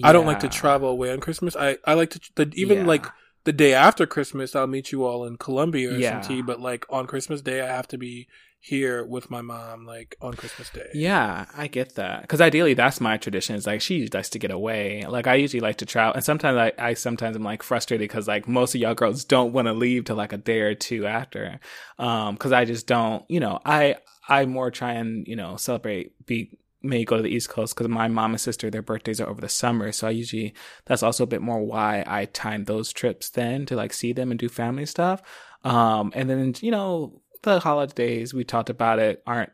I 0.04 0.12
don't 0.12 0.26
like 0.26 0.38
to 0.40 0.48
travel 0.48 0.88
away 0.88 1.10
on 1.10 1.18
Christmas. 1.18 1.56
I, 1.56 1.76
I 1.84 1.94
like 1.94 2.10
to 2.10 2.20
the, 2.36 2.48
even 2.54 2.78
Yeah. 2.78 2.86
like 2.86 3.06
the 3.42 3.52
day 3.52 3.74
after 3.74 4.06
Christmas, 4.06 4.54
I'll 4.54 4.68
meet 4.68 4.92
you 4.92 5.04
all 5.04 5.24
in 5.24 5.36
Colombia 5.36 5.90
or 5.90 5.98
Yeah. 5.98 6.20
some 6.20 6.28
tea. 6.28 6.42
But 6.42 6.60
like 6.60 6.86
on 6.90 7.08
Christmas 7.08 7.42
Day, 7.42 7.60
I 7.60 7.66
have 7.66 7.88
to 7.88 7.98
be 7.98 8.28
here 8.60 9.04
with 9.04 9.32
my 9.32 9.42
mom, 9.42 9.86
like 9.86 10.14
on 10.20 10.34
Christmas 10.34 10.70
Day. 10.70 10.86
Yeah, 10.94 11.46
I 11.56 11.66
get 11.66 11.96
that. 11.96 12.22
Because 12.22 12.40
ideally, 12.40 12.74
that's 12.74 13.00
my 13.00 13.16
tradition. 13.16 13.56
Is 13.56 13.66
like 13.66 13.80
she 13.80 14.06
likes 14.14 14.28
to 14.30 14.38
get 14.38 14.52
away. 14.52 15.04
Like 15.08 15.26
I 15.26 15.34
usually 15.34 15.60
like 15.60 15.78
to 15.78 15.86
travel, 15.86 16.14
and 16.14 16.22
sometimes 16.24 16.56
I, 16.56 16.72
I 16.90 16.94
sometimes 16.94 17.34
I'm 17.34 17.42
like 17.42 17.64
frustrated 17.64 18.04
because 18.08 18.28
like 18.28 18.46
most 18.46 18.76
of 18.76 18.80
y'all 18.80 18.94
girls 18.94 19.24
don't 19.24 19.52
want 19.52 19.66
to 19.66 19.72
leave 19.72 20.04
till 20.04 20.14
like 20.14 20.32
a 20.32 20.36
day 20.38 20.60
or 20.60 20.76
two 20.76 21.04
after. 21.04 21.58
Um, 21.98 22.34
because 22.36 22.52
I 22.52 22.64
just 22.64 22.86
don't. 22.86 23.24
You 23.28 23.40
know, 23.40 23.58
I 23.64 23.96
I 24.30 24.46
more 24.46 24.70
try 24.70 24.92
and 24.92 25.26
you 25.26 25.36
know 25.36 25.56
celebrate 25.56 26.26
be 26.26 26.56
may 26.82 27.04
go 27.04 27.16
to 27.16 27.22
the 27.22 27.28
East 27.28 27.50
Coast 27.50 27.74
because 27.74 27.88
my 27.88 28.08
mom 28.08 28.30
and 28.30 28.40
sister 28.40 28.70
their 28.70 28.80
birthdays 28.80 29.20
are 29.20 29.28
over 29.28 29.40
the 29.40 29.48
summer, 29.48 29.92
so 29.92 30.06
I 30.06 30.10
usually 30.10 30.54
that's 30.86 31.02
also 31.02 31.24
a 31.24 31.28
bit 31.28 31.42
more 31.42 31.60
why 31.60 32.04
I 32.06 32.24
time 32.26 32.64
those 32.64 32.92
trips 32.92 33.30
then 33.30 33.66
to 33.66 33.76
like 33.76 33.92
see 33.92 34.12
them 34.12 34.30
and 34.30 34.40
do 34.40 34.48
family 34.48 34.86
stuff. 34.86 35.22
Um, 35.64 36.12
and 36.14 36.30
then 36.30 36.54
you 36.60 36.70
know 36.70 37.20
the 37.42 37.60
holidays 37.60 38.32
we 38.32 38.44
talked 38.44 38.70
about 38.70 38.98
it 38.98 39.22
aren't 39.26 39.50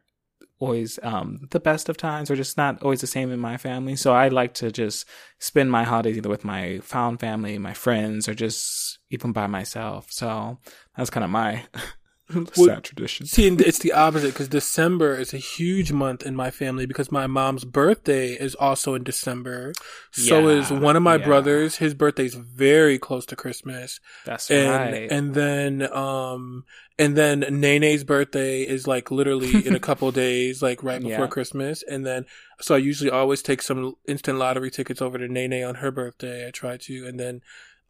always 0.58 0.98
um, 1.02 1.48
the 1.50 1.60
best 1.60 1.88
of 1.88 1.96
times 1.96 2.30
or 2.30 2.36
just 2.36 2.56
not 2.56 2.82
always 2.82 3.00
the 3.00 3.06
same 3.06 3.30
in 3.30 3.38
my 3.38 3.56
family. 3.56 3.96
So 3.96 4.14
I 4.14 4.28
like 4.28 4.54
to 4.54 4.72
just 4.72 5.06
spend 5.38 5.70
my 5.70 5.84
holidays 5.84 6.16
either 6.16 6.28
with 6.28 6.44
my 6.44 6.78
found 6.80 7.20
family, 7.20 7.58
my 7.58 7.74
friends, 7.74 8.28
or 8.28 8.34
just 8.34 8.98
even 9.10 9.32
by 9.32 9.46
myself. 9.46 10.10
So 10.10 10.58
that's 10.96 11.10
kind 11.10 11.24
of 11.24 11.30
my 11.30 11.64
sad 12.52 12.82
tradition. 12.84 13.26
See, 13.26 13.46
it's 13.46 13.78
the 13.78 13.92
opposite 13.92 14.32
because 14.32 14.48
December 14.48 15.14
is 15.16 15.32
a 15.32 15.38
huge 15.38 15.92
month 15.92 16.24
in 16.24 16.34
my 16.34 16.50
family 16.50 16.84
because 16.86 17.12
my 17.12 17.26
mom's 17.26 17.64
birthday 17.64 18.32
is 18.32 18.54
also 18.56 18.94
in 18.94 19.04
December. 19.04 19.72
So 20.10 20.48
Yeah, 20.48 20.56
is 20.60 20.70
one 20.70 20.96
of 20.96 21.02
my 21.02 21.16
yeah. 21.16 21.24
brothers. 21.24 21.76
His 21.76 21.94
birthday's 21.94 22.34
very 22.34 22.98
close 22.98 23.26
to 23.26 23.36
Christmas. 23.36 24.00
That's 24.24 24.50
and 24.50 24.92
right. 24.92 25.10
and 25.12 25.34
then 25.34 25.92
um 25.92 26.64
and 26.98 27.16
then 27.16 27.40
Nene's 27.40 28.04
birthday 28.04 28.62
is 28.62 28.86
like 28.86 29.10
literally 29.10 29.66
in 29.66 29.74
a 29.74 29.80
couple 29.88 30.10
days, 30.10 30.62
like 30.62 30.82
right 30.82 31.00
before 31.00 31.24
Yeah. 31.26 31.30
Christmas. 31.30 31.84
And 31.88 32.04
then 32.04 32.26
so 32.60 32.74
I 32.74 32.78
usually 32.78 33.10
always 33.10 33.42
take 33.42 33.62
some 33.62 33.94
instant 34.08 34.38
lottery 34.38 34.70
tickets 34.70 35.00
over 35.00 35.16
to 35.18 35.28
Nene 35.28 35.62
on 35.62 35.76
her 35.76 35.90
birthday. 35.92 36.48
I 36.48 36.50
try 36.50 36.76
to, 36.76 37.06
and 37.06 37.20
then 37.20 37.40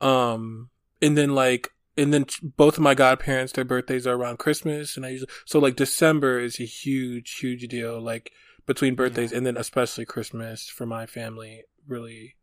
um 0.00 0.68
and 1.00 1.16
then 1.16 1.34
like 1.34 1.70
and 1.96 2.12
then 2.12 2.26
both 2.42 2.76
of 2.76 2.82
my 2.82 2.94
godparents 2.94 3.52
their 3.52 3.64
birthdays 3.64 4.06
are 4.06 4.14
around 4.14 4.38
Christmas, 4.38 4.96
and 4.96 5.06
I 5.06 5.10
usually 5.10 5.30
so 5.44 5.58
like 5.58 5.76
December 5.76 6.40
is 6.40 6.60
a 6.60 6.64
huge 6.64 7.38
huge 7.38 7.66
deal 7.68 8.00
like 8.00 8.32
between 8.66 8.94
birthdays 8.94 9.32
and 9.32 9.46
then 9.46 9.56
especially 9.56 10.04
Christmas 10.04 10.68
for 10.68 10.86
my 10.86 11.06
family 11.06 11.62
really. 11.86 12.36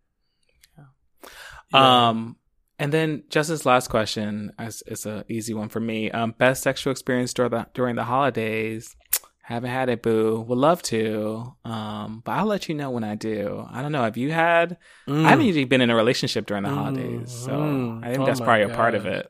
Yeah. 1.74 2.08
Um, 2.10 2.38
and 2.80 2.92
then 2.92 3.24
just 3.30 3.50
this 3.50 3.66
last 3.66 3.90
question 3.90 4.52
is, 4.60 4.84
is 4.88 5.06
a 5.06 5.26
easy 5.30 5.54
one 5.54 5.70
for 5.70 5.80
me. 5.80 6.12
Um, 6.12 6.34
best 6.38 6.64
sexual 6.64 6.92
experience 6.92 7.34
during 7.34 7.52
the 7.52 7.68
during 7.74 7.96
the 7.96 8.04
holidays. 8.04 8.96
Haven't 9.46 9.72
had 9.72 9.90
it, 9.90 10.02
boo. 10.02 10.40
Would 10.48 10.58
love 10.58 10.82
to. 10.84 11.54
Um, 11.66 12.22
but 12.24 12.32
I'll 12.32 12.46
let 12.46 12.70
you 12.70 12.76
know 12.76 12.92
when 12.92 13.04
I 13.04 13.16
do. 13.16 13.68
I 13.70 13.82
don't 13.82 13.92
know. 13.92 14.04
Have 14.04 14.16
you 14.16 14.32
had? 14.32 14.78
Mm. 15.06 15.26
I 15.26 15.30
haven't 15.30 15.46
usually 15.46 15.66
been 15.66 15.82
in 15.82 15.90
a 15.90 15.96
relationship 15.98 16.46
during 16.46 16.64
the 16.64 16.70
holidays, 16.70 17.30
so 17.30 17.52
Mm. 17.52 18.06
I 18.06 18.12
think 18.12 18.22
Oh 18.22 18.26
that's 18.26 18.40
probably 18.40 18.64
a 18.64 18.70
part 18.70 18.96
of 18.96 19.06
it. 19.06 19.30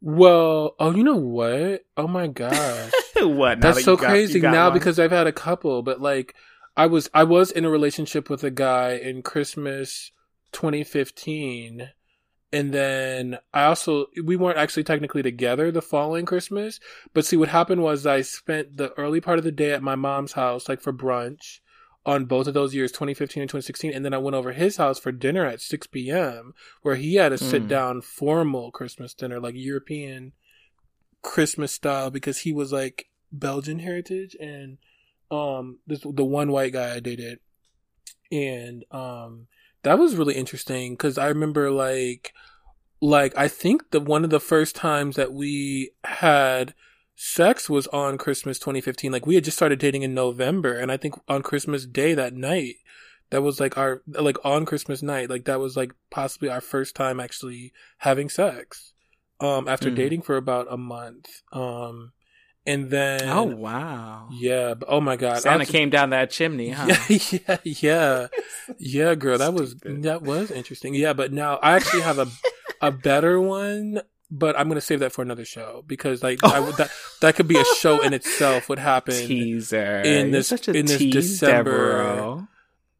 Well, 0.00 0.76
oh, 0.78 0.94
you 0.94 1.02
know 1.02 1.16
what? 1.16 1.84
Oh 1.96 2.06
my 2.06 2.28
gosh. 2.28 2.92
what? 3.16 3.58
now 3.58 3.62
That's 3.72 3.78
that 3.78 3.84
so 3.84 3.96
got- 3.96 4.10
crazy 4.10 4.40
now 4.40 4.68
one? 4.68 4.78
because 4.78 4.98
I've 4.98 5.10
had 5.10 5.26
a 5.26 5.32
couple, 5.32 5.82
but 5.82 6.00
like 6.00 6.34
I 6.76 6.86
was 6.86 7.10
I 7.12 7.24
was 7.24 7.50
in 7.50 7.64
a 7.64 7.70
relationship 7.70 8.30
with 8.30 8.44
a 8.44 8.50
guy 8.50 8.92
in 8.92 9.22
Christmas 9.22 10.12
2015 10.52 11.90
and 12.50 12.72
then 12.72 13.38
I 13.52 13.64
also 13.64 14.06
we 14.24 14.36
weren't 14.36 14.56
actually 14.58 14.84
technically 14.84 15.22
together 15.22 15.70
the 15.70 15.82
following 15.82 16.24
Christmas, 16.24 16.80
but 17.12 17.26
see 17.26 17.36
what 17.36 17.48
happened 17.48 17.82
was 17.82 18.06
I 18.06 18.22
spent 18.22 18.76
the 18.76 18.92
early 18.98 19.20
part 19.20 19.38
of 19.38 19.44
the 19.44 19.52
day 19.52 19.72
at 19.72 19.82
my 19.82 19.96
mom's 19.96 20.32
house 20.32 20.68
like 20.68 20.80
for 20.80 20.92
brunch 20.92 21.58
on 22.06 22.24
both 22.24 22.46
of 22.46 22.54
those 22.54 22.74
years 22.74 22.90
2015 22.92 23.42
and 23.42 23.50
2016 23.50 23.92
and 23.92 24.04
then 24.04 24.14
I 24.14 24.18
went 24.18 24.34
over 24.36 24.52
his 24.52 24.76
house 24.78 24.98
for 24.98 25.12
dinner 25.12 25.44
at 25.44 25.60
6 25.60 25.86
p.m. 25.88 26.54
where 26.82 26.94
he 26.96 27.16
had 27.16 27.32
a 27.32 27.38
sit 27.38 27.64
Mm. 27.64 27.68
down 27.68 28.00
formal 28.02 28.70
Christmas 28.70 29.12
dinner 29.14 29.38
like 29.40 29.54
European 29.56 30.32
Christmas 31.22 31.72
style 31.72 32.10
because 32.10 32.38
he 32.38 32.52
was 32.52 32.72
like 32.72 33.06
Belgian 33.32 33.80
heritage 33.80 34.36
and 34.40 34.78
um 35.30 35.80
this 35.86 36.00
the 36.00 36.24
one 36.24 36.50
white 36.50 36.72
guy 36.72 36.94
I 36.94 37.00
dated 37.00 37.40
and 38.32 38.84
um 38.90 39.48
that 39.82 39.98
was 39.98 40.16
really 40.16 40.34
interesting 40.34 40.96
cuz 40.96 41.18
I 41.18 41.28
remember 41.28 41.70
like 41.70 42.32
like 43.00 43.36
I 43.36 43.48
think 43.48 43.90
the 43.90 44.00
one 44.00 44.24
of 44.24 44.30
the 44.30 44.40
first 44.40 44.74
times 44.74 45.16
that 45.16 45.32
we 45.32 45.90
had 46.04 46.74
sex 47.20 47.68
was 47.68 47.88
on 47.88 48.16
Christmas 48.16 48.60
2015 48.60 49.10
like 49.10 49.26
we 49.26 49.34
had 49.34 49.42
just 49.42 49.56
started 49.56 49.80
dating 49.80 50.02
in 50.04 50.14
November 50.14 50.72
and 50.78 50.92
I 50.92 50.96
think 50.96 51.14
on 51.28 51.42
Christmas 51.42 51.84
day 51.84 52.14
that 52.14 52.32
night 52.32 52.76
that 53.30 53.42
was 53.42 53.58
like 53.58 53.76
our 53.76 54.02
like 54.06 54.36
on 54.44 54.64
Christmas 54.64 55.02
night 55.02 55.28
like 55.28 55.44
that 55.46 55.58
was 55.58 55.76
like 55.76 55.92
possibly 56.10 56.48
our 56.48 56.60
first 56.60 56.94
time 56.94 57.18
actually 57.18 57.72
having 57.98 58.28
sex 58.28 58.92
um 59.40 59.66
after 59.66 59.90
Mm. 59.90 59.96
dating 59.96 60.22
for 60.22 60.36
about 60.36 60.68
a 60.70 60.76
month 60.76 61.42
um 61.52 62.12
and 62.64 62.88
then 62.90 63.28
oh 63.28 63.44
wow, 63.46 64.28
yeah 64.30 64.74
but, 64.74 64.88
oh 64.88 65.00
my 65.00 65.16
god 65.16 65.38
Santa 65.42 65.66
came 65.66 65.90
down 65.90 66.10
that 66.10 66.30
chimney, 66.30 66.68
huh? 66.78 66.86
yeah, 67.08 67.18
yeah, 67.48 67.56
yeah, 67.64 68.26
yeah, 68.78 69.14
girl. 69.16 69.38
That 69.38 69.54
was 69.54 69.70
Stupid. 69.72 70.04
that 70.04 70.22
was 70.22 70.52
interesting. 70.52 70.94
Yeah, 70.94 71.14
but 71.14 71.32
now 71.32 71.56
I 71.56 71.72
actually 71.72 72.02
have 72.02 72.18
a 72.20 72.28
a 72.80 72.92
better 72.92 73.40
one, 73.40 74.02
but 74.30 74.58
I'm 74.58 74.68
gonna 74.68 74.80
save 74.80 75.00
that 75.00 75.12
for 75.12 75.22
another 75.22 75.44
show 75.44 75.82
because 75.86 76.22
like 76.22 76.38
I 76.44 76.60
that 76.72 76.90
that 77.20 77.34
could 77.36 77.48
be 77.48 77.58
a 77.58 77.64
show 77.78 78.00
in 78.02 78.12
itself. 78.12 78.68
What 78.68 78.78
happened? 78.78 79.26
Teaser 79.26 80.02
in 80.02 80.30
this- 80.32 80.48
such 80.48 80.68
a 80.68 80.72
in 80.72 80.86
this 80.86 80.98
tease, 80.98 81.12
December-. 81.14 82.46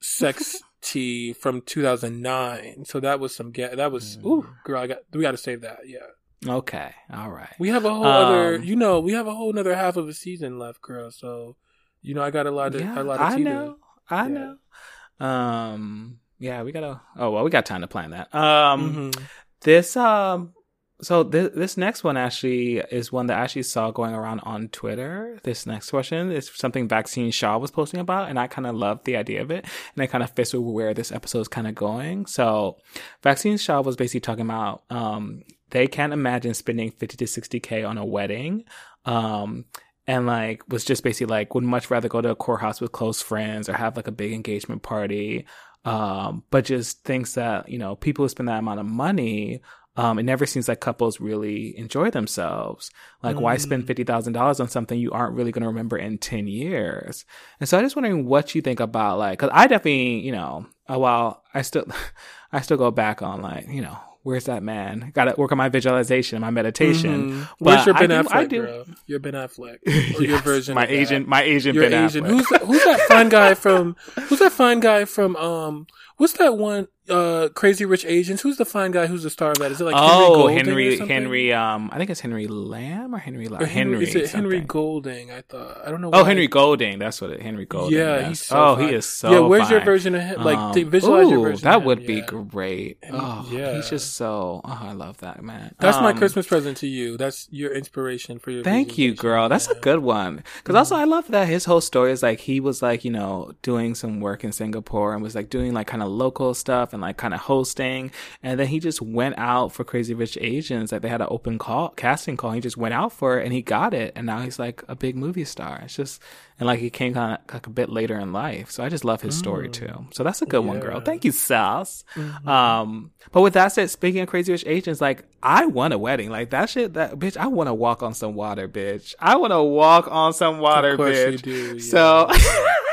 Sex 0.00 0.62
Tea 0.80 1.32
from 1.32 1.60
2009. 1.62 2.84
So 2.84 3.00
that 3.00 3.18
was 3.20 3.34
some. 3.34 3.52
That 3.52 3.90
was 3.92 4.16
Mm. 4.18 4.24
ooh, 4.26 4.46
girl. 4.64 4.80
I 4.80 4.86
got 4.86 4.98
we 5.12 5.22
got 5.22 5.32
to 5.32 5.36
save 5.36 5.62
that. 5.62 5.80
Yeah, 5.86 5.98
Okay, 6.46 6.92
all 7.12 7.30
right. 7.30 7.52
we 7.58 7.68
have 7.70 7.84
a 7.84 7.92
whole 7.92 8.04
Um, 8.06 8.24
other. 8.26 8.56
You 8.58 8.76
know, 8.76 9.00
we 9.00 9.12
have 9.12 9.26
a 9.26 9.34
whole 9.34 9.50
another 9.50 9.74
half 9.74 9.96
of 9.96 10.08
a 10.08 10.14
season 10.14 10.58
left, 10.58 10.80
girl. 10.80 11.10
So 11.10 11.56
you 12.00 12.14
know, 12.14 12.22
I 12.22 12.30
got 12.30 12.46
a 12.46 12.52
lot 12.52 12.74
of 12.76 12.80
yeah, 12.80 13.00
a 13.00 13.02
lot 13.02 13.20
of 13.20 13.26
I 13.32 13.36
tea 13.36 13.44
to- 13.44 13.76
I 14.08 14.22
Yeah. 14.28 14.28
know. 14.28 15.26
Um, 15.26 16.20
yeah, 16.38 16.62
we 16.62 16.70
gotta. 16.72 17.00
Oh 17.16 17.30
well, 17.32 17.42
we 17.44 17.50
got 17.50 17.66
time 17.66 17.80
to 17.80 17.88
plan 17.88 18.10
that. 18.10 18.32
Um, 18.34 19.10
Mhm. 19.10 19.22
this 19.62 19.96
um, 19.96 20.54
so 21.00 21.22
this 21.22 21.50
this 21.54 21.76
next 21.76 22.02
one 22.02 22.16
actually 22.16 22.78
is 22.78 23.12
one 23.12 23.26
that 23.26 23.38
I 23.38 23.42
actually 23.42 23.62
saw 23.62 23.90
going 23.90 24.14
around 24.14 24.40
on 24.40 24.68
Twitter. 24.68 25.38
This 25.44 25.64
next 25.64 25.90
question 25.90 26.32
is 26.32 26.50
something 26.52 26.88
Vaccine 26.88 27.30
Shaw 27.30 27.58
was 27.58 27.70
posting 27.70 28.00
about, 28.00 28.28
and 28.28 28.38
I 28.38 28.48
kind 28.48 28.66
of 28.66 28.74
love 28.74 29.04
the 29.04 29.16
idea 29.16 29.42
of 29.42 29.50
it, 29.50 29.64
and 29.94 30.04
it 30.04 30.08
kind 30.08 30.24
of 30.24 30.30
fits 30.30 30.52
with 30.52 30.62
where 30.62 30.94
this 30.94 31.12
episode 31.12 31.40
is 31.40 31.48
kind 31.48 31.68
of 31.68 31.76
going. 31.76 32.26
So, 32.26 32.78
Vaccine 33.22 33.58
Shaw 33.58 33.80
was 33.80 33.94
basically 33.94 34.20
talking 34.20 34.44
about 34.44 34.82
um, 34.90 35.42
they 35.70 35.86
can't 35.86 36.12
imagine 36.12 36.54
spending 36.54 36.90
fifty 36.90 37.16
to 37.18 37.26
sixty 37.28 37.60
k 37.60 37.84
on 37.84 37.96
a 37.96 38.04
wedding. 38.04 38.64
Um, 39.04 39.66
and 40.08 40.26
like 40.26 40.62
was 40.68 40.84
just 40.84 41.04
basically 41.04 41.30
like 41.30 41.54
would 41.54 41.62
much 41.62 41.90
rather 41.90 42.08
go 42.08 42.20
to 42.20 42.30
a 42.30 42.34
courthouse 42.34 42.80
with 42.80 42.90
close 42.90 43.22
friends 43.22 43.68
or 43.68 43.74
have 43.74 43.96
like 43.96 44.08
a 44.08 44.12
big 44.12 44.32
engagement 44.32 44.82
party 44.82 45.46
um 45.84 46.42
but 46.50 46.64
just 46.64 47.04
thinks 47.04 47.34
that 47.34 47.68
you 47.68 47.78
know 47.78 47.94
people 47.94 48.24
who 48.24 48.28
spend 48.28 48.48
that 48.48 48.58
amount 48.58 48.80
of 48.80 48.86
money 48.86 49.60
um 49.98 50.18
it 50.18 50.22
never 50.22 50.46
seems 50.46 50.68
like 50.68 50.80
couples 50.80 51.20
really 51.20 51.76
enjoy 51.78 52.08
themselves 52.10 52.90
like 53.22 53.38
why 53.38 53.56
spend 53.58 53.84
Mm. 53.86 53.94
$50000 53.94 54.60
on 54.60 54.68
something 54.68 54.98
you 54.98 55.10
aren't 55.12 55.34
really 55.34 55.52
going 55.52 55.62
to 55.62 55.68
remember 55.68 55.96
in 55.98 56.16
10 56.18 56.46
years 56.46 57.24
and 57.60 57.68
so 57.68 57.76
i'm 57.78 57.84
just 57.84 57.96
wondering 57.96 58.24
what 58.26 58.54
you 58.54 58.62
think 58.62 58.80
about 58.80 59.18
like 59.18 59.38
because 59.38 59.50
i 59.52 59.66
definitely 59.66 60.20
you 60.20 60.32
know 60.32 60.66
uh, 60.90 60.98
while 60.98 61.42
i 61.54 61.62
still 61.62 61.84
i 62.52 62.60
still 62.60 62.76
go 62.78 62.90
back 62.90 63.20
on 63.22 63.42
like 63.42 63.66
you 63.68 63.82
know 63.82 63.96
where's 64.24 64.44
that 64.44 64.62
man 64.62 65.10
gotta 65.14 65.34
work 65.38 65.52
on 65.52 65.58
my 65.58 65.68
visualization 65.70 66.36
and 66.36 66.42
my 66.42 66.50
meditation 66.50 67.30
Mhm. 67.32 67.48
Where's 67.60 67.86
your 67.86 67.96
I 67.96 68.00
Ben 68.06 68.10
do- 68.10 68.16
Affleck? 68.28 68.34
I 68.36 68.44
do- 68.44 68.62
Girl? 68.62 68.84
Your 69.06 69.18
Ben 69.20 69.32
Affleck. 69.34 69.78
Or 69.86 70.22
your 70.22 70.32
Yes, 70.36 70.44
version. 70.44 70.74
my 70.74 70.86
that. 70.86 71.26
my 71.26 71.42
Asian 71.42 71.74
Your 71.74 71.88
Ben 71.88 72.04
Asian. 72.04 72.24
Affleck. 72.24 72.30
Who's 72.30 72.48
that, 72.50 72.62
who's 72.62 72.84
that 72.84 73.00
fun 73.08 73.28
guy 73.30 73.54
from? 73.54 73.96
Who's 74.28 74.38
that 74.40 74.52
fine 74.52 74.80
guy 74.80 75.04
from? 75.06 75.34
Um, 75.36 75.86
what's 76.18 76.34
that 76.34 76.56
one? 76.56 76.88
Uh, 77.08 77.48
Crazy 77.54 77.86
Rich 77.86 78.04
Asians. 78.04 78.42
Who's 78.42 78.58
the 78.58 78.66
fine 78.66 78.90
guy? 78.90 79.06
Who's 79.06 79.22
the 79.22 79.30
star 79.30 79.52
of 79.52 79.58
that? 79.60 79.72
Is 79.72 79.80
it 79.80 79.84
like 79.84 79.94
oh, 79.96 80.48
Henry? 80.48 80.96
Golding 80.98 81.08
Henry? 81.08 81.08
Henry. 81.08 81.52
Um, 81.54 81.88
I 81.90 81.96
think 81.96 82.10
it's 82.10 82.20
Henry 82.20 82.46
Lamb 82.46 83.14
or 83.14 83.18
Henry. 83.18 83.48
La- 83.48 83.60
Or 83.60 83.64
Henry, 83.66 84.02
is 84.02 84.14
it 84.14 84.30
Henry. 84.30 84.60
Golding? 84.60 85.30
I 85.30 85.40
thought. 85.40 85.80
I 85.86 85.90
don't 85.90 86.02
know. 86.02 86.10
Oh. 86.12 86.24
Henry 86.24 86.48
Golding. 86.48 86.98
That's 86.98 87.22
what 87.22 87.30
it. 87.30 87.40
Henry 87.40 87.64
Golding. 87.64 87.98
Yeah, 87.98 88.16
yes. 88.18 88.28
he's 88.28 88.42
so 88.42 88.56
oh, 88.62 88.76
fine. 88.76 88.88
he 88.88 88.94
is 88.94 89.06
so. 89.06 89.30
yeah, 89.30 89.38
where's 89.38 89.70
your 89.70 89.80
version 89.80 90.14
of 90.16 90.20
him? 90.20 90.42
Like, 90.42 90.58
Um, 90.58 90.90
visualize 90.90 91.30
your 91.30 91.38
ooh, 91.38 91.44
version. 91.44 91.64
That 91.64 91.78
of 91.78 91.84
would 91.84 92.06
be 92.06 92.16
yeah. 92.16 92.26
great. 92.26 92.98
Oh, 93.10 93.48
yeah. 93.50 93.76
he's 93.76 93.88
just 93.88 94.12
so. 94.14 94.60
Oh, 94.62 94.78
I 94.82 94.92
love 94.92 95.16
that 95.18 95.42
man. 95.42 95.74
That's 95.78 95.96
my 96.02 96.10
Um, 96.10 96.18
Christmas 96.18 96.46
present 96.46 96.76
to 96.78 96.86
you. 96.86 97.16
That's 97.16 97.48
your 97.50 97.72
inspiration 97.72 98.38
for 98.38 98.50
your. 98.50 98.62
Thank 98.62 98.98
you, 98.98 99.14
girl. 99.14 99.48
That's 99.48 99.68
a 99.68 99.74
good 99.76 100.00
one. 100.00 100.44
Because 100.58 100.74
also, 100.74 100.94
I 100.96 101.04
love 101.04 101.28
that 101.28 101.48
his 101.48 101.64
whole 101.64 101.80
story 101.80 102.12
is 102.12 102.22
like 102.22 102.40
he 102.40 102.60
was 102.60 102.82
like 102.82 103.02
you 103.02 103.10
know 103.10 103.52
doing 103.62 103.94
some 103.94 104.20
work 104.20 104.44
in 104.44 104.52
Singapore 104.52 105.14
and 105.14 105.22
was 105.22 105.34
like 105.34 105.48
doing 105.48 105.72
like 105.72 105.86
kind 105.86 106.02
of 106.08 106.14
local 106.14 106.54
stuff 106.54 106.92
and 106.92 107.00
like 107.02 107.16
kind 107.16 107.34
of 107.34 107.40
hosting, 107.40 108.10
and 108.42 108.58
then 108.58 108.66
he 108.66 108.80
just 108.80 109.00
went 109.00 109.36
out 109.38 109.72
for 109.72 109.84
Crazy 109.84 110.14
Rich 110.14 110.38
Asians. 110.40 110.90
Like 110.92 111.02
they 111.02 111.08
had 111.08 111.20
an 111.20 111.28
open 111.30 111.58
call 111.58 111.90
casting 111.90 112.36
call. 112.36 112.52
He 112.52 112.60
just 112.60 112.76
went 112.76 112.94
out 112.94 113.12
for 113.12 113.38
it 113.38 113.44
and 113.44 113.52
he 113.52 113.62
got 113.62 113.94
it, 113.94 114.12
and 114.16 114.26
now 114.26 114.40
he's 114.40 114.58
like 114.58 114.82
a 114.88 114.96
big 114.96 115.14
movie 115.16 115.44
star. 115.44 115.80
It's 115.84 115.94
just 115.96 116.20
and 116.58 116.66
like 116.66 116.80
he 116.80 116.90
came 116.90 117.14
kind 117.14 117.34
of 117.46 117.54
like 117.54 117.66
a 117.66 117.70
bit 117.70 117.88
later 117.88 118.18
in 118.18 118.32
life. 118.32 118.70
So 118.70 118.82
I 118.82 118.88
just 118.88 119.04
love 119.04 119.20
his 119.22 119.36
story 119.38 119.68
too. 119.68 120.06
So 120.12 120.24
that's 120.24 120.42
a 120.42 120.46
good 120.46 120.64
one, 120.64 120.80
girl. 120.80 121.00
Thank 121.00 121.24
you, 121.24 121.30
Sauce. 121.32 122.04
Mhm. 122.16 122.46
Um, 122.48 123.10
but 123.30 123.42
with 123.42 123.54
that 123.54 123.68
said, 123.68 123.90
speaking 123.90 124.22
of 124.22 124.28
Crazy 124.28 124.50
Rich 124.50 124.64
Asians, 124.66 125.00
like 125.00 125.24
I 125.42 125.66
want 125.66 125.94
a 125.94 125.98
wedding, 125.98 126.30
like 126.30 126.50
that 126.50 126.68
shit. 126.70 126.94
That 126.94 127.16
bitch, 127.18 127.36
I 127.36 127.46
want 127.46 127.68
to 127.68 127.74
walk 127.74 128.02
on 128.02 128.12
some 128.14 128.34
water, 128.34 128.66
bitch. 128.68 129.14
I 129.20 129.36
want 129.36 129.52
to 129.52 129.62
walk 129.62 130.08
on 130.10 130.32
some 130.32 130.58
water, 130.58 130.90
Of 130.92 130.96
course 130.96 131.16
you 131.16 131.24
bitch. 131.26 131.42
do. 131.42 131.74
yeah. 131.76 131.80
So, 131.80 132.28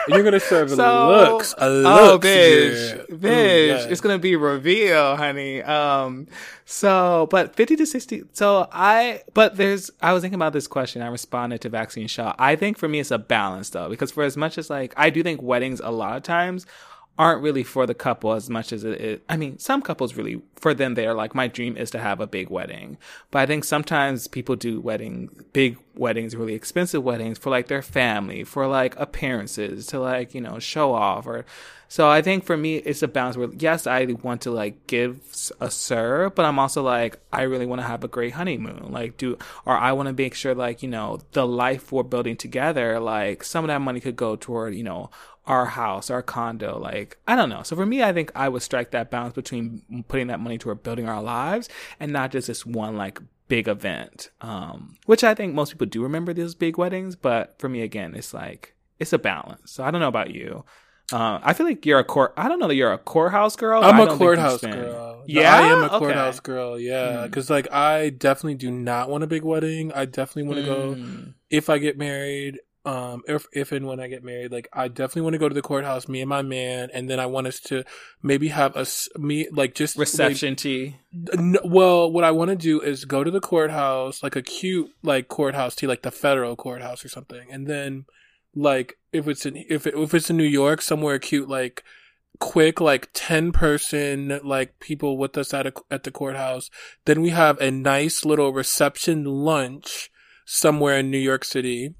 you're 0.09 0.23
gonna 0.23 0.39
serve 0.39 0.69
so 0.71 1.07
looks. 1.07 1.53
A 1.53 1.63
oh, 1.65 1.81
looks, 1.81 2.27
bitch, 2.27 2.97
yeah. 2.97 3.03
Ooh, 3.11 3.17
bitch, 3.17 3.67
yes. 3.67 3.85
It's 3.85 4.01
gonna 4.01 4.19
be 4.19 4.35
reveal, 4.35 5.15
honey. 5.15 5.61
Um, 5.61 6.27
so, 6.65 7.27
but 7.31 7.55
50 7.55 7.75
to 7.77 7.85
60. 7.85 8.23
So 8.33 8.67
I, 8.71 9.21
but 9.33 9.57
there's, 9.57 9.91
I 10.01 10.13
was 10.13 10.21
thinking 10.21 10.35
about 10.35 10.53
this 10.53 10.67
question. 10.67 11.01
I 11.01 11.07
responded 11.07 11.61
to 11.61 11.69
Vaccine 11.69 12.07
shot. 12.07 12.35
I 12.39 12.55
think 12.55 12.77
for 12.77 12.87
me, 12.87 12.99
it's 12.99 13.11
a 13.11 13.17
balance 13.17 13.69
though, 13.69 13.89
because 13.89 14.11
for 14.11 14.23
as 14.23 14.37
much 14.37 14.57
as 14.57 14.69
like, 14.69 14.93
I 14.97 15.09
do 15.09 15.23
think 15.23 15.41
weddings 15.41 15.81
a 15.83 15.91
lot 15.91 16.17
of 16.17 16.23
times 16.23 16.65
aren't 17.17 17.41
really 17.41 17.63
for 17.63 17.85
the 17.85 17.93
couple 17.93 18.33
as 18.33 18.49
much 18.49 18.73
as 18.73 18.83
it 18.83 18.99
is. 18.99 19.19
I 19.29 19.37
mean, 19.37 19.57
some 19.57 19.81
couples 19.81 20.15
really, 20.15 20.41
for 20.55 20.73
them, 20.73 20.95
they're 20.95 21.13
like, 21.13 21.33
my 21.33 21.47
dream 21.47 21.77
is 21.77 21.89
to 21.91 21.99
have 21.99 22.19
a 22.19 22.27
big 22.27 22.49
wedding. 22.49 22.97
But 23.31 23.39
I 23.39 23.45
think 23.45 23.63
sometimes 23.63 24.27
people 24.27 24.57
do 24.57 24.81
wedding, 24.81 25.29
big 25.53 25.77
weddings, 25.95 26.35
really 26.35 26.55
expensive 26.55 27.03
weddings 27.03 27.37
for 27.37 27.49
like 27.49 27.67
their 27.67 27.81
family, 27.81 28.43
for 28.43 28.67
like 28.67 28.99
appearances, 28.99 29.87
to 29.87 29.99
like, 29.99 30.33
you 30.33 30.41
know, 30.41 30.59
show 30.59 30.93
off 30.93 31.25
or, 31.25 31.45
so 31.87 32.09
I 32.09 32.21
think 32.21 32.43
for 32.43 32.57
me, 32.57 32.77
it's 32.77 33.03
a 33.03 33.07
balance 33.07 33.37
where, 33.37 33.49
yes, 33.57 33.87
I 33.87 34.05
want 34.23 34.41
to 34.41 34.51
like 34.51 34.87
give 34.87 35.19
a 35.59 35.69
sir, 35.69 36.31
but 36.35 36.45
I'm 36.45 36.59
also 36.59 36.81
like, 36.81 37.19
I 37.31 37.43
really 37.43 37.65
want 37.65 37.81
to 37.81 37.87
have 37.87 38.03
a 38.03 38.07
great 38.07 38.33
honeymoon. 38.33 38.91
Like, 38.91 39.17
do, 39.17 39.37
or 39.65 39.77
I 39.77 39.91
want 39.91 40.07
to 40.07 40.13
make 40.13 40.33
sure, 40.33 40.55
like, 40.55 40.83
you 40.83 40.89
know, 40.89 41.19
the 41.33 41.45
life 41.45 41.91
we're 41.91 42.03
building 42.03 42.37
together, 42.37 42.99
like, 42.99 43.43
some 43.43 43.63
of 43.63 43.67
that 43.67 43.81
money 43.81 43.99
could 43.99 44.15
go 44.15 44.35
toward, 44.35 44.75
you 44.75 44.83
know, 44.83 45.09
our 45.45 45.65
house, 45.65 46.09
our 46.09 46.21
condo. 46.21 46.79
Like, 46.79 47.17
I 47.27 47.35
don't 47.35 47.49
know. 47.49 47.63
So 47.63 47.75
for 47.75 47.85
me, 47.85 48.01
I 48.01 48.13
think 48.13 48.31
I 48.35 48.49
would 48.49 48.61
strike 48.63 48.91
that 48.91 49.11
balance 49.11 49.33
between 49.33 50.03
putting 50.07 50.27
that 50.27 50.39
money 50.39 50.57
toward 50.57 50.83
building 50.83 51.07
our 51.07 51.21
lives 51.21 51.69
and 51.99 52.11
not 52.11 52.31
just 52.31 52.47
this 52.47 52.65
one, 52.65 52.97
like, 52.97 53.19
big 53.47 53.67
event. 53.67 54.31
Um, 54.41 54.95
which 55.05 55.23
I 55.23 55.35
think 55.35 55.53
most 55.53 55.71
people 55.71 55.87
do 55.87 56.01
remember 56.01 56.33
those 56.33 56.55
big 56.55 56.77
weddings, 56.77 57.15
but 57.15 57.59
for 57.59 57.69
me, 57.69 57.81
again, 57.81 58.15
it's 58.15 58.33
like, 58.33 58.73
it's 58.97 59.13
a 59.13 59.19
balance. 59.19 59.71
So 59.71 59.83
I 59.83 59.91
don't 59.91 60.01
know 60.01 60.07
about 60.07 60.33
you. 60.33 60.65
Uh, 61.13 61.39
I 61.43 61.53
feel 61.53 61.65
like 61.67 61.85
you're 61.85 61.99
a 61.99 62.03
court. 62.03 62.33
I 62.35 62.47
don't 62.47 62.59
know 62.59 62.67
that 62.67 62.75
you're 62.75 62.91
a 62.93 62.97
courthouse 62.97 63.55
girl. 63.55 63.83
I'm 63.83 63.99
a 63.99 64.17
courthouse 64.17 64.61
girl. 64.61 65.23
Yeah, 65.27 65.55
I 65.55 65.61
am 65.61 65.83
a 65.83 65.85
Okay. 65.87 65.97
courthouse 65.99 66.39
girl. 66.39 66.79
Yeah, 66.79 67.23
because 67.25 67.49
like 67.49 67.71
I 67.71 68.09
definitely 68.09 68.55
do 68.55 68.71
not 68.71 69.09
want 69.09 69.23
a 69.23 69.27
big 69.27 69.43
wedding. 69.43 69.91
I 69.93 70.05
definitely 70.05 70.43
want 70.43 70.59
to 70.59 70.65
go 70.65 70.95
Mm. 70.95 71.33
if 71.49 71.69
I 71.69 71.77
get 71.77 71.97
married. 71.97 72.59
Um, 72.85 73.23
if 73.27 73.47
if 73.51 73.71
and 73.71 73.87
when 73.87 73.99
I 73.99 74.07
get 74.07 74.23
married, 74.23 74.51
like 74.51 74.67
I 74.71 74.87
definitely 74.89 75.23
want 75.23 75.33
to 75.33 75.39
go 75.39 75.49
to 75.49 75.55
the 75.55 75.63
courthouse, 75.63 76.07
me 76.07 76.21
and 76.21 76.29
my 76.29 76.43
man, 76.43 76.89
and 76.93 77.09
then 77.09 77.19
I 77.19 77.25
want 77.25 77.47
us 77.47 77.59
to 77.61 77.83
maybe 78.21 78.49
have 78.49 78.75
a 78.75 78.85
me 79.17 79.47
like 79.51 79.73
just 79.73 79.95
like, 79.97 80.01
reception 80.01 80.55
tea. 80.55 80.97
N- 81.33 81.57
well, 81.65 82.11
what 82.11 82.23
I 82.23 82.29
want 82.29 82.49
to 82.49 82.55
do 82.55 82.81
is 82.81 83.05
go 83.05 83.23
to 83.23 83.31
the 83.31 83.41
courthouse, 83.41 84.21
like 84.21 84.35
a 84.35 84.43
cute 84.43 84.91
like 85.01 85.27
courthouse 85.29 85.73
tea, 85.75 85.87
like 85.87 86.03
the 86.03 86.11
federal 86.11 86.55
courthouse 86.55 87.03
or 87.03 87.09
something, 87.09 87.47
and 87.51 87.65
then 87.65 88.05
like 88.55 88.97
if 89.11 89.27
it's 89.27 89.45
in 89.45 89.57
if 89.69 89.85
it, 89.85 89.93
if 89.95 90.13
it's 90.13 90.29
in 90.29 90.37
New 90.37 90.43
York, 90.43 90.81
somewhere 90.81 91.19
cute, 91.19 91.49
like 91.49 91.83
quick, 92.39 92.81
like 92.81 93.09
ten 93.13 93.51
person, 93.51 94.39
like 94.43 94.79
people 94.79 95.17
with 95.17 95.37
us 95.37 95.53
at 95.53 95.67
a, 95.67 95.73
at 95.91 96.03
the 96.03 96.11
courthouse. 96.11 96.69
Then 97.05 97.21
we 97.21 97.29
have 97.29 97.59
a 97.61 97.71
nice 97.71 98.25
little 98.25 98.51
reception 98.53 99.23
lunch 99.25 100.09
somewhere 100.45 100.99
in 100.99 101.11
New 101.11 101.17
York 101.17 101.43
City. 101.45 101.95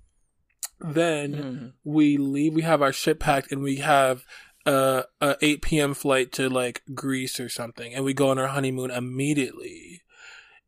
Then 0.80 1.34
Mm. 1.34 1.74
we 1.84 2.18
leave. 2.18 2.54
We 2.54 2.64
have 2.64 2.82
our 2.82 2.92
shit 2.94 3.20
packed, 3.20 3.52
and 3.52 3.62
we 3.62 3.78
have 3.78 4.24
uh, 4.66 5.04
a 5.22 5.36
8 5.42 5.62
p.m. 5.62 5.94
flight 5.94 6.32
to 6.34 6.50
like 6.50 6.82
Greece 6.94 7.40
or 7.40 7.48
something, 7.50 7.94
and 7.94 8.04
we 8.04 8.14
go 8.14 8.30
on 8.30 8.40
our 8.40 8.48
honeymoon 8.48 8.92
immediately, 8.92 10.02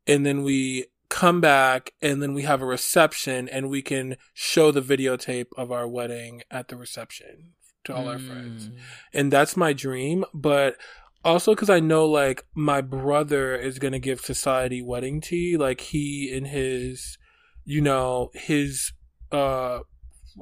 and 0.05 0.25
then 0.25 0.43
we 0.43 0.85
come 1.09 1.39
back, 1.41 1.93
and 2.01 2.21
then 2.21 2.33
we 2.33 2.43
have 2.43 2.61
a 2.61 2.65
reception, 2.65 3.47
and 3.49 3.69
we 3.69 3.81
can 3.81 4.17
show 4.33 4.71
the 4.71 4.81
videotape 4.81 5.47
of 5.57 5.71
our 5.71 5.87
wedding 5.87 6.43
at 6.51 6.67
the 6.67 6.75
reception 6.75 7.53
to 7.85 7.95
all 7.95 8.09
our 8.09 8.19
friends, 8.19 8.67
Mm. 8.67 8.77
and 9.13 9.31
that's 9.31 9.55
my 9.55 9.71
dream. 9.73 10.25
But 10.33 10.75
also 11.23 11.55
because 11.55 11.69
I 11.69 11.79
know 11.79 12.05
like 12.05 12.45
my 12.53 12.81
brother 12.81 13.55
is 13.55 13.79
gonna 13.79 13.99
give 13.99 14.19
society 14.19 14.81
wedding 14.81 15.21
tea, 15.21 15.55
like 15.57 15.81
he 15.81 16.31
and 16.35 16.47
his, 16.47 17.17
you 17.63 17.81
know, 17.81 18.29
his 18.33 18.91
uh 19.31 19.79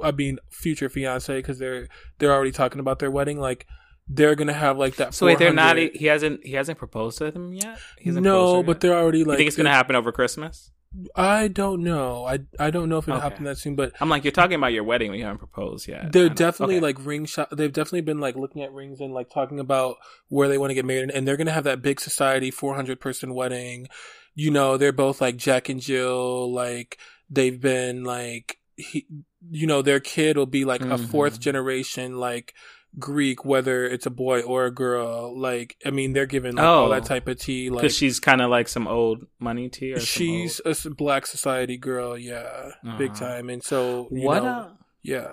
I 0.04 0.12
mean, 0.12 0.40
future 0.52 0.90
fiance 0.90 1.38
because 1.38 1.58
they're 1.60 1.88
they're 2.20 2.34
already 2.34 2.52
talking 2.52 2.80
about 2.80 3.00
their 3.00 3.12
wedding. 3.12 3.40
Like 3.40 3.66
they're 4.08 4.36
gonna 4.36 4.54
have 4.54 4.78
like 4.78 4.98
that. 4.98 5.14
So 5.14 5.26
wait, 5.26 5.40
they're 5.40 5.54
not. 5.54 5.78
He 5.78 6.06
hasn't. 6.06 6.46
He 6.46 6.54
hasn't 6.54 6.78
proposed 6.78 7.18
to 7.20 7.32
them 7.32 7.54
yet. 7.54 7.80
No, 8.04 8.12
proposed 8.14 8.24
to 8.24 8.30
her 8.58 8.64
but 8.64 8.68
yet? 8.76 8.80
they're 8.82 8.98
already 8.98 9.24
like. 9.24 9.34
You 9.34 9.38
think 9.38 9.48
it's 9.48 9.58
gonna 9.58 9.70
happen 9.72 9.96
over 9.96 10.12
Christmas? 10.12 10.72
I 11.14 11.50
don't 11.50 11.84
know. 11.84 12.24
I 12.26 12.40
I 12.58 12.70
don't 12.72 12.88
know 12.88 13.00
if 13.00 13.08
it'll 13.08 13.18
Okay. 13.18 13.24
happen 13.28 13.44
that 13.46 13.58
soon, 13.58 13.76
but 13.76 13.92
I'm 14.00 14.08
like, 14.08 14.24
you're 14.24 14.32
talking 14.32 14.56
about 14.56 14.72
your 14.72 14.86
wedding 14.86 15.10
when 15.10 15.20
you 15.20 15.26
haven't 15.26 15.40
proposed 15.40 15.88
yet. 15.90 16.14
they're 16.14 16.30
definitely 16.30 16.78
Okay. 16.78 16.84
like 16.86 17.06
ring 17.06 17.26
shop. 17.26 17.50
They've 17.52 17.74
definitely 17.74 18.02
been 18.02 18.20
like 18.22 18.36
looking 18.38 18.62
at 18.62 18.72
rings 18.72 19.02
and 19.02 19.14
like 19.14 19.30
talking 19.30 19.60
about 19.60 19.98
where 20.30 20.48
they 20.48 20.58
want 20.58 20.70
to 20.70 20.76
get 20.76 20.86
married, 20.86 21.12
and 21.12 21.28
they're 21.28 21.36
gonna 21.36 21.52
have 21.52 21.66
that 21.66 21.82
big 21.82 22.00
society 22.00 22.50
400 22.52 23.00
person 23.02 23.34
wedding. 23.34 23.88
You 24.36 24.52
know, 24.52 24.78
they're 24.78 24.94
both 24.94 25.20
like 25.20 25.36
Jack 25.36 25.68
and 25.68 25.82
Jill. 25.82 26.54
Like 26.54 26.98
they've 27.30 27.60
been 27.60 28.04
like 28.06 28.60
he, 28.78 29.06
you 29.50 29.68
know, 29.68 29.82
their 29.82 30.00
kid 30.00 30.38
will 30.38 30.46
be 30.46 30.64
like 30.64 30.82
a 30.82 30.98
Mhm. 30.98 31.10
fourth 31.10 31.40
generation 31.42 32.18
like 32.20 32.54
Greek, 32.98 33.44
whether 33.46 33.86
it's 33.86 34.06
a 34.06 34.10
boy 34.10 34.42
or 34.42 34.66
a 34.66 34.72
girl. 34.72 35.38
Like 35.38 35.76
I 35.86 35.90
mean, 35.92 36.14
they're 36.14 36.26
giving 36.26 36.56
like, 36.56 36.66
all 36.66 36.86
Oh. 36.86 36.90
that 36.92 37.06
type 37.06 37.28
of 37.28 37.40
tea. 37.40 37.70
Like 37.70 37.82
because 37.82 37.96
she's 37.96 38.20
kind 38.20 38.42
of 38.42 38.50
like 38.50 38.68
some 38.68 38.88
old 38.88 39.26
money 39.40 39.70
tea. 39.70 39.94
Or 39.94 40.00
she's 40.00 40.60
old- 40.66 40.68
a 40.68 40.70
s- 40.78 40.86
black 40.86 41.26
society 41.28 41.78
girl, 41.78 42.18
yeah, 42.18 42.72
big 42.98 43.12
Uh-huh. 43.12 43.20
time. 43.20 43.50
And 43.50 43.64
so 43.64 44.08
you 44.12 44.26
what? 44.28 44.44
know, 44.44 44.50
uh, 44.50 44.70
yeah. 45.04 45.28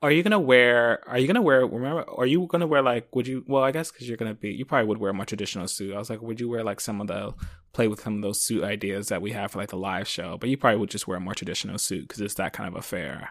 are 0.00 0.12
you 0.12 0.22
gonna 0.22 0.38
wear? 0.38 1.00
Are 1.08 1.18
you 1.18 1.26
gonna 1.26 1.42
wear? 1.42 1.66
Remember? 1.66 2.04
Are 2.08 2.26
you 2.26 2.46
gonna 2.46 2.66
wear 2.68 2.82
like? 2.82 3.14
Would 3.16 3.26
you? 3.26 3.44
Well, 3.48 3.64
I 3.64 3.72
guess 3.72 3.90
because 3.90 4.06
you're 4.08 4.16
gonna 4.16 4.34
be. 4.34 4.50
You 4.52 4.64
probably 4.64 4.86
would 4.88 4.98
wear 4.98 5.10
a 5.10 5.14
more 5.14 5.24
traditional 5.26 5.66
suit. 5.68 5.94
I 5.94 5.98
was 5.98 6.08
like, 6.10 6.22
would 6.22 6.38
you 6.40 6.48
wear 6.48 6.62
like 6.64 6.80
some 6.80 7.00
of 7.00 7.08
the 7.08 7.34
play 7.72 7.88
with 7.88 8.00
some 8.00 8.16
of 8.16 8.22
those 8.22 8.40
suit 8.40 8.62
ideas 8.64 9.08
that 9.08 9.22
we 9.22 9.32
have 9.32 9.50
for 9.52 9.58
like 9.58 9.70
the 9.70 9.76
live 9.76 10.06
show? 10.06 10.38
But 10.38 10.50
you 10.50 10.56
probably 10.56 10.78
would 10.78 10.90
just 10.90 11.08
wear 11.08 11.16
a 11.16 11.20
more 11.20 11.34
traditional 11.34 11.78
suit 11.78 12.02
because 12.06 12.20
it's 12.20 12.34
that 12.34 12.52
kind 12.52 12.68
of 12.68 12.76
affair. 12.76 13.30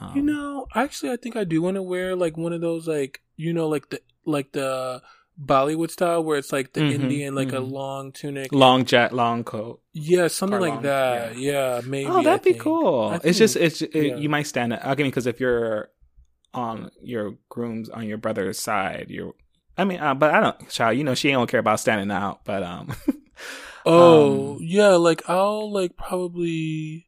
Um, 0.00 0.12
You 0.16 0.22
know, 0.22 0.66
actually, 0.74 1.12
I 1.12 1.16
think 1.16 1.36
I 1.36 1.44
do 1.44 1.62
want 1.62 1.76
to 1.76 1.82
wear 1.82 2.14
like 2.16 2.36
one 2.36 2.52
of 2.52 2.60
those, 2.60 2.86
like 2.88 3.22
you 3.36 3.52
know, 3.52 3.68
like 3.68 3.88
the 3.90 4.00
like 4.24 4.52
the 4.52 5.02
Bollywood 5.42 5.90
style 5.90 6.24
where 6.24 6.38
it's 6.38 6.52
like 6.52 6.72
the 6.72 6.80
Mhm, 6.80 6.92
Indian, 6.94 7.34
like 7.34 7.52
a 7.52 7.56
mhm. 7.60 7.70
long 7.70 8.12
tunic, 8.12 8.52
long 8.52 8.84
jet, 8.84 9.12
long 9.12 9.44
coat. 9.44 9.80
yeah, 9.92 10.28
something 10.28 10.60
like 10.60 10.74
long- 10.74 10.82
that. 10.82 11.36
Yeah, 11.36 11.80
maybe. 11.86 12.08
Oh, 12.10 12.22
that'd 12.22 12.42
be 12.42 12.52
think. 12.52 12.62
cool. 12.62 13.08
I 13.12 13.20
It's 13.22 13.38
just 13.38 13.56
it's 13.56 13.82
it, 13.82 13.94
yeah. 13.94 14.16
you 14.16 14.28
might 14.28 14.46
stand. 14.46 14.72
I 14.74 14.94
mean, 14.94 15.06
because 15.08 15.26
if 15.26 15.38
you're 15.40 15.90
on 16.54 16.90
your 17.02 17.34
groom's 17.50 17.88
on 17.90 18.06
your 18.08 18.16
brother's 18.18 18.58
side, 18.58 19.06
you're. 19.10 19.34
I 19.78 19.84
mean, 19.84 20.00
uh, 20.00 20.14
but 20.14 20.34
I 20.34 20.40
don't, 20.40 20.68
child. 20.70 20.96
You 20.96 21.04
know, 21.04 21.14
she 21.14 21.30
don't 21.30 21.46
care 21.50 21.60
about 21.60 21.80
standing 21.80 22.10
out. 22.10 22.44
But 22.44 22.62
um, 22.62 22.94
Oh, 23.84 24.54
Um, 24.54 24.58
yeah, 24.62 24.96
like 24.96 25.28
I'll 25.28 25.70
like 25.70 25.96
probably. 25.96 27.05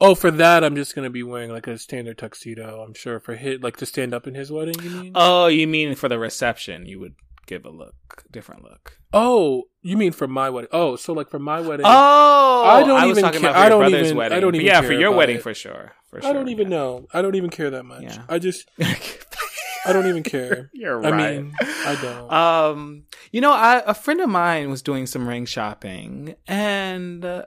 Oh, 0.00 0.14
for 0.14 0.30
that, 0.30 0.64
I'm 0.64 0.76
just 0.76 0.94
gonna 0.94 1.10
be 1.10 1.22
wearing 1.22 1.50
like 1.52 1.66
a 1.66 1.76
standard 1.78 2.18
tuxedo. 2.18 2.82
I'm 2.82 2.94
sure 2.94 3.20
for 3.20 3.34
his 3.36 3.60
like 3.62 3.76
to 3.78 3.86
stand 3.86 4.14
up 4.14 4.26
in 4.26 4.34
his 4.34 4.50
wedding. 4.50 4.74
You 4.82 4.90
mean? 4.90 5.12
oh, 5.14 5.46
you 5.46 5.66
mean 5.66 5.94
for 5.94 6.08
the 6.08 6.18
reception, 6.18 6.86
you 6.86 6.98
would 7.00 7.14
give 7.46 7.64
a 7.64 7.70
look, 7.70 8.24
different 8.30 8.62
look. 8.64 8.98
Oh, 9.12 9.64
you 9.82 9.96
mean 9.96 10.12
for 10.12 10.26
my 10.28 10.48
wedding? 10.50 10.70
Oh, 10.72 10.96
so 10.96 11.12
like 11.12 11.28
for 11.30 11.38
my 11.38 11.60
wedding, 11.60 11.84
Oh, 11.86 12.62
I 12.64 12.80
don't 12.86 13.08
was 13.08 13.18
even 13.18 13.30
care- 13.32 13.50
I 13.56 13.68
don't 13.68 13.80
brother's 13.80 14.06
even- 14.08 14.16
I 14.16 14.18
wedding. 14.18 14.40
don't 14.40 14.50
But 14.52 14.54
even 14.56 14.66
yeah, 14.66 14.80
for 14.82 14.92
your 14.92 15.12
wedding 15.12 15.36
it. 15.36 15.42
for 15.42 15.52
sure. 15.54 15.92
For 16.08 16.24
I 16.24 16.32
don't 16.32 16.48
even 16.48 16.68
know. 16.68 17.06
I 17.12 17.20
don't 17.22 17.34
even 17.34 17.50
care 17.50 17.70
that 17.70 17.84
much. 17.84 18.02
Yeah. 18.02 18.22
I 18.28 18.38
just, 18.38 18.68
I 18.80 19.92
don't 19.92 20.06
even 20.06 20.22
care. 20.22 20.70
You're 20.74 21.04
I 21.04 21.10
right. 21.10 21.36
mean, 21.42 21.54
I 21.60 21.98
don't. 22.00 22.32
Um, 22.32 23.02
you 23.32 23.40
know, 23.40 23.52
I, 23.52 23.82
a 23.86 23.94
friend 23.94 24.20
of 24.20 24.28
mine 24.28 24.70
was 24.70 24.82
doing 24.82 25.06
some 25.06 25.28
ring 25.28 25.44
shopping, 25.46 26.34
and 26.48 27.24
uh, 27.24 27.44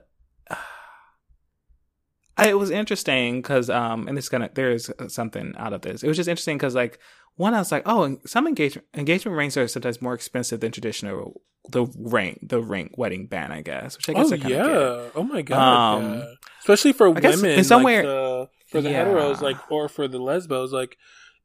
it 2.42 2.58
was 2.58 2.70
interesting 2.70 3.40
because, 3.42 3.70
um, 3.70 4.08
and 4.08 4.18
it's 4.18 4.28
gonna 4.28 4.50
there's 4.54 4.90
something 5.08 5.54
out 5.56 5.72
of 5.72 5.82
this. 5.82 6.02
It 6.02 6.08
was 6.08 6.16
just 6.16 6.28
interesting 6.28 6.56
because, 6.56 6.74
like, 6.74 6.98
one 7.36 7.54
I 7.54 7.58
was 7.58 7.70
like, 7.72 7.82
oh, 7.86 8.16
some 8.26 8.46
engagement 8.46 8.86
engagement 8.94 9.36
rings 9.36 9.56
are 9.56 9.68
sometimes 9.68 10.00
more 10.02 10.14
expensive 10.14 10.60
than 10.60 10.72
traditional 10.72 11.40
the 11.70 11.86
ring 11.98 12.38
the 12.42 12.60
ring 12.62 12.92
wedding 12.96 13.26
band, 13.26 13.52
I 13.52 13.62
guess. 13.62 13.96
Which 13.96 14.08
I 14.10 14.12
guess 14.14 14.30
oh 14.32 14.34
I 14.34 14.36
yeah. 14.38 14.48
get. 14.48 15.12
Oh 15.14 15.22
my 15.22 15.42
god. 15.42 15.96
Um, 15.96 16.18
yeah. 16.18 16.24
Especially 16.60 16.92
for 16.92 17.06
I 17.08 17.10
women, 17.10 17.50
in 17.58 17.64
some 17.64 17.82
like 17.82 17.86
way- 17.86 18.02
the, 18.02 18.48
for 18.70 18.80
the 18.80 18.90
Yeah. 18.90 19.04
heteros, 19.06 19.40
like 19.40 19.56
or 19.70 19.88
for 19.88 20.06
the 20.08 20.18
lesbos, 20.18 20.72
like 20.72 20.96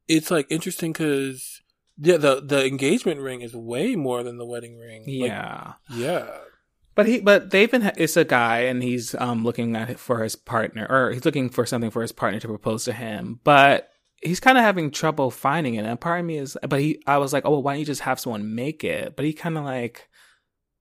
it's 0.08 0.30
like 0.30 0.46
interesting 0.50 0.92
because 0.92 1.62
yeah, 1.98 2.16
the 2.16 2.40
the 2.40 2.66
engagement 2.66 3.20
ring 3.20 3.40
is 3.40 3.54
way 3.54 3.96
more 3.96 4.22
than 4.22 4.38
the 4.38 4.46
wedding 4.46 4.78
ring. 4.78 5.02
Like, 5.06 5.30
Yeah. 5.30 5.72
But 7.00 7.08
he, 7.08 7.20
but 7.20 7.48
they've 7.48 7.70
been. 7.70 7.90
It's 7.96 8.18
a 8.18 8.26
guy, 8.26 8.64
and 8.64 8.82
he's 8.82 9.14
um 9.14 9.42
looking 9.42 9.74
at 9.74 9.98
for 9.98 10.22
his 10.22 10.36
partner, 10.36 10.86
or 10.90 11.12
he's 11.12 11.24
looking 11.24 11.48
for 11.48 11.64
something 11.64 11.90
for 11.90 12.02
his 12.02 12.12
partner 12.12 12.38
to 12.40 12.48
propose 12.48 12.84
to 12.84 12.92
him. 12.92 13.40
But 13.42 13.88
he's 14.20 14.38
kind 14.38 14.58
of 14.58 14.64
having 14.64 14.90
trouble 14.90 15.30
finding 15.30 15.76
it. 15.76 15.86
And 15.86 15.98
part 15.98 16.20
of 16.20 16.26
me 16.26 16.36
is, 16.36 16.58
but 16.68 16.78
he, 16.78 17.02
I 17.06 17.16
was 17.16 17.32
like, 17.32 17.46
oh, 17.46 17.52
well, 17.52 17.62
why 17.62 17.72
don't 17.72 17.80
you 17.80 17.86
just 17.86 18.02
have 18.02 18.20
someone 18.20 18.54
make 18.54 18.84
it? 18.84 19.16
But 19.16 19.24
he 19.24 19.32
kind 19.32 19.56
of 19.56 19.64
like 19.64 20.10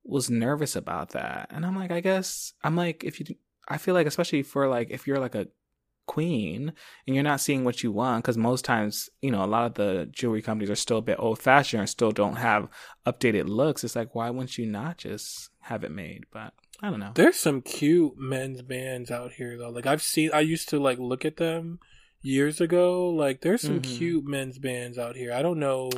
was 0.04 0.30
nervous 0.30 0.76
about 0.76 1.12
that, 1.12 1.52
and 1.52 1.66
I'm 1.66 1.78
like, 1.78 1.92
I 1.92 2.02
guess 2.02 2.52
I'm 2.66 2.76
like, 2.76 3.06
if 3.06 3.22
you, 3.22 3.38
I 3.70 3.78
feel 3.78 3.94
like 3.94 4.06
especially 4.06 4.44
for 4.44 4.68
like 4.68 4.90
if 4.92 5.08
you're 5.08 5.20
like 5.20 5.36
a 5.36 5.48
queen 6.06 6.74
and 7.08 7.16
you're 7.16 7.24
not 7.24 7.40
seeing 7.40 7.64
what 7.64 7.82
you 7.82 7.94
want 7.94 8.26
because 8.26 8.36
most 8.36 8.66
times 8.66 9.10
you 9.22 9.32
know 9.32 9.44
a 9.44 9.46
lot 9.46 9.68
of 9.68 9.76
the 9.76 10.10
jewelry 10.12 10.42
companies 10.42 10.70
are 10.70 10.76
still 10.76 10.98
a 10.98 11.04
bit 11.04 11.20
old 11.20 11.38
fashioned 11.38 11.80
and 11.80 11.88
still 11.88 12.12
don't 12.12 12.38
have 12.38 12.68
updated 13.06 13.48
looks 13.48 13.84
it's 13.84 13.96
like 13.96 14.16
why 14.16 14.28
wouldn't 14.32 14.58
you 14.58 14.66
not 14.66 14.98
just 14.98 15.49
have 15.70 15.84
it 15.84 15.92
made 15.92 16.24
but 16.32 16.54
i 16.82 16.90
don't 16.90 17.00
know 17.00 17.12
There's 17.16 17.36
some 17.38 17.62
cute 17.62 18.18
men's 18.18 18.62
bands 18.62 19.10
out 19.12 19.32
here 19.34 19.58
though. 19.58 19.70
Like 19.70 19.86
I've 19.86 20.02
seen, 20.02 20.30
I 20.34 20.40
used 20.42 20.70
to 20.70 20.80
like 20.80 20.98
look 21.00 21.24
at 21.26 21.38
them 21.38 21.80
years 22.22 22.60
ago. 22.60 23.10
Like 23.10 23.42
there's 23.42 23.62
some 23.62 23.80
Mhm. 23.80 23.98
cute 23.98 24.26
men's 24.26 24.58
bands 24.60 24.98
out 24.98 25.16
here. 25.16 25.32
I 25.34 25.42
don't 25.42 25.60
know. 25.60 25.90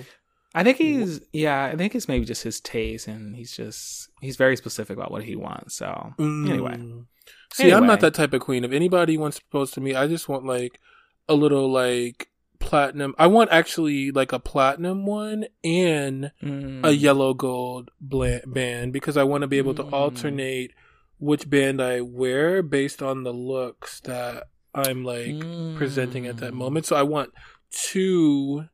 i 0.54 0.64
think 0.66 0.76
he's 0.78 1.22
yeah 1.32 1.64
i 1.72 1.76
think 1.78 1.96
it's 1.96 2.10
maybe 2.10 2.26
just 2.26 2.44
his 2.44 2.60
taste 2.60 3.08
and 3.08 3.38
he's 3.38 3.56
just 3.56 4.10
he's 4.20 4.36
very 4.36 4.58
specific 4.58 4.98
about 4.98 5.10
what 5.10 5.24
he 5.24 5.34
wants 5.48 5.76
so 5.76 6.14
anyway 6.20 6.76
Mm. 6.78 7.06
See, 7.54 7.72
I'm 7.72 7.86
not 7.88 8.00
that 8.02 8.14
type 8.14 8.34
of 8.34 8.42
queen. 8.42 8.64
If 8.64 8.72
anybody 8.72 9.18
wants 9.18 9.38
to 9.38 9.44
propose 9.46 9.72
to 9.72 9.82
me, 9.82 9.94
I 9.96 10.08
just 10.08 10.28
want 10.28 10.46
like 10.46 10.80
a 11.30 11.36
little 11.36 11.72
like 11.72 12.30
platinum. 12.62 13.14
I 13.18 13.28
want 13.28 13.52
actually 13.52 14.12
like 14.12 14.32
a 14.32 14.40
platinum 14.40 15.06
one 15.06 15.46
and 15.64 16.32
Mm. 16.42 16.86
a 16.86 16.92
yellow 16.92 17.34
gold 17.34 17.92
band 18.00 18.94
because 18.94 19.18
I 19.18 19.24
want 19.24 19.42
to 19.42 19.48
be 19.48 19.58
able 19.58 19.74
to 19.76 19.84
Mm. 19.84 19.92
alternate 19.94 20.72
which 21.20 21.50
band 21.50 21.82
I 21.82 22.02
wear 22.02 22.64
based 22.64 23.02
on 23.02 23.24
the 23.24 23.34
looks 23.34 24.00
that 24.02 24.46
I'm 24.74 25.04
like 25.04 25.40
presenting 25.78 26.26
at 26.28 26.38
that 26.38 26.54
Mm. 26.54 26.58
moment. 26.58 26.86
So 26.86 26.96
I 26.96 27.04
want 27.04 27.32
two 27.72 28.66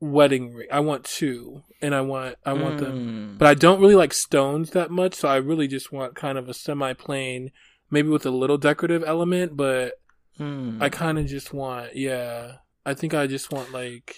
wedding 0.00 0.54
ring. 0.54 0.68
I 0.70 0.80
want 0.80 1.04
two, 1.04 1.62
and 1.82 1.94
I 1.94 2.00
want 2.02 2.36
I 2.46 2.52
want 2.52 2.78
them, 2.78 3.34
Mm. 3.34 3.38
but 3.38 3.48
I 3.48 3.54
don't 3.54 3.80
really 3.80 3.94
like 3.96 4.14
stones 4.14 4.70
that 4.70 4.90
much. 4.90 5.14
So 5.14 5.28
I 5.28 5.36
really 5.36 5.66
just 5.68 5.92
want 5.92 6.14
kind 6.14 6.38
of 6.38 6.48
a 6.48 6.54
semi 6.54 6.92
plain, 6.92 7.50
maybe 7.90 8.08
with 8.08 8.24
a 8.26 8.30
little 8.30 8.58
decorative 8.58 9.02
element. 9.06 9.56
But 9.56 9.94
Mm. 10.38 10.80
I 10.80 10.88
kind 10.88 11.18
of 11.18 11.26
just 11.26 11.52
want, 11.52 11.96
yeah. 11.96 12.58
I 12.88 12.94
think 12.94 13.12
I 13.12 13.26
just 13.26 13.52
want 13.52 13.70
like 13.70 14.16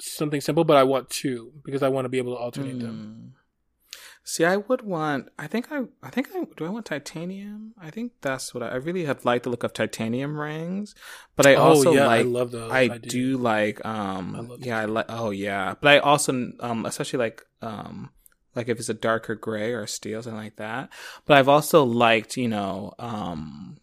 something 0.00 0.40
simple, 0.40 0.62
but 0.62 0.76
I 0.76 0.84
want 0.84 1.10
two 1.10 1.52
because 1.64 1.82
I 1.82 1.88
want 1.88 2.04
to 2.04 2.08
be 2.08 2.18
able 2.18 2.36
to 2.36 2.40
alternate 2.40 2.78
them. 2.78 3.32
Mm. 3.34 3.90
See, 4.22 4.44
I 4.44 4.58
would 4.58 4.82
want. 4.82 5.28
I 5.40 5.48
think 5.48 5.72
I. 5.72 5.82
I 6.00 6.10
think 6.10 6.28
I. 6.32 6.44
Do 6.56 6.64
I 6.66 6.68
want 6.68 6.86
titanium? 6.86 7.74
I 7.80 7.90
think 7.90 8.12
that's 8.20 8.54
what 8.54 8.62
I, 8.62 8.68
I 8.68 8.74
really 8.76 9.06
have 9.06 9.24
liked 9.24 9.42
the 9.42 9.50
look 9.50 9.64
of 9.64 9.72
titanium 9.72 10.38
rings, 10.38 10.94
but 11.34 11.46
I 11.46 11.56
also 11.56 11.90
oh 11.90 11.94
yeah, 11.94 12.06
like. 12.06 12.20
I 12.20 12.22
love 12.22 12.52
those. 12.52 12.70
I, 12.70 12.86
do. 12.86 13.36
like. 13.36 13.84
Um. 13.84 14.36
I 14.36 14.40
love 14.40 14.60
yeah, 14.60 14.78
I 14.78 14.84
like. 14.84 15.06
Oh 15.08 15.30
yeah, 15.30 15.74
but 15.80 15.88
I 15.88 15.98
also 15.98 16.52
um 16.60 16.86
especially 16.86 17.18
like 17.18 17.42
um 17.60 18.10
like 18.54 18.68
if 18.68 18.78
it's 18.78 18.88
a 18.88 18.94
darker 18.94 19.34
gray 19.34 19.72
or 19.72 19.88
steel 19.88 20.22
something 20.22 20.40
like 20.40 20.56
that. 20.56 20.90
But 21.24 21.38
I've 21.38 21.48
also 21.48 21.82
liked 21.82 22.36
you 22.36 22.46
know 22.46 22.94
um 23.00 23.78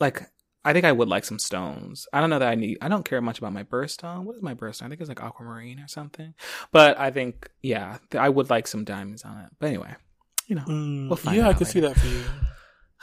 like 0.00 0.28
I 0.64 0.72
think 0.72 0.84
I 0.84 0.92
would 0.92 1.08
like 1.08 1.24
some 1.24 1.38
stones. 1.38 2.06
I 2.12 2.20
don't 2.20 2.30
know 2.30 2.38
that 2.40 2.48
I 2.48 2.54
need. 2.54 2.78
I 2.82 2.88
don't 2.88 3.04
care 3.04 3.20
much 3.20 3.38
about 3.38 3.52
my 3.52 3.62
birthstone. 3.64 4.24
What 4.24 4.36
is 4.36 4.42
my 4.42 4.54
birthstone? 4.54 4.86
I 4.86 4.88
think 4.88 5.00
it's 5.00 5.08
like 5.08 5.22
aquamarine 5.22 5.80
or 5.80 5.88
something. 5.88 6.34
But 6.72 6.98
I 6.98 7.10
think 7.10 7.48
yeah, 7.62 7.98
th- 8.10 8.20
I 8.20 8.28
would 8.28 8.50
like 8.50 8.66
some 8.66 8.84
diamonds 8.84 9.22
on 9.24 9.38
it. 9.38 9.50
But 9.58 9.68
anyway, 9.68 9.94
you 10.46 10.56
know. 10.56 10.64
Mm, 10.64 11.08
We'll 11.08 11.16
find 11.16 11.36
yeah, 11.36 11.48
I 11.48 11.54
could 11.54 11.68
see 11.68 11.80
that 11.80 11.96
for 11.96 12.06
you. 12.06 12.24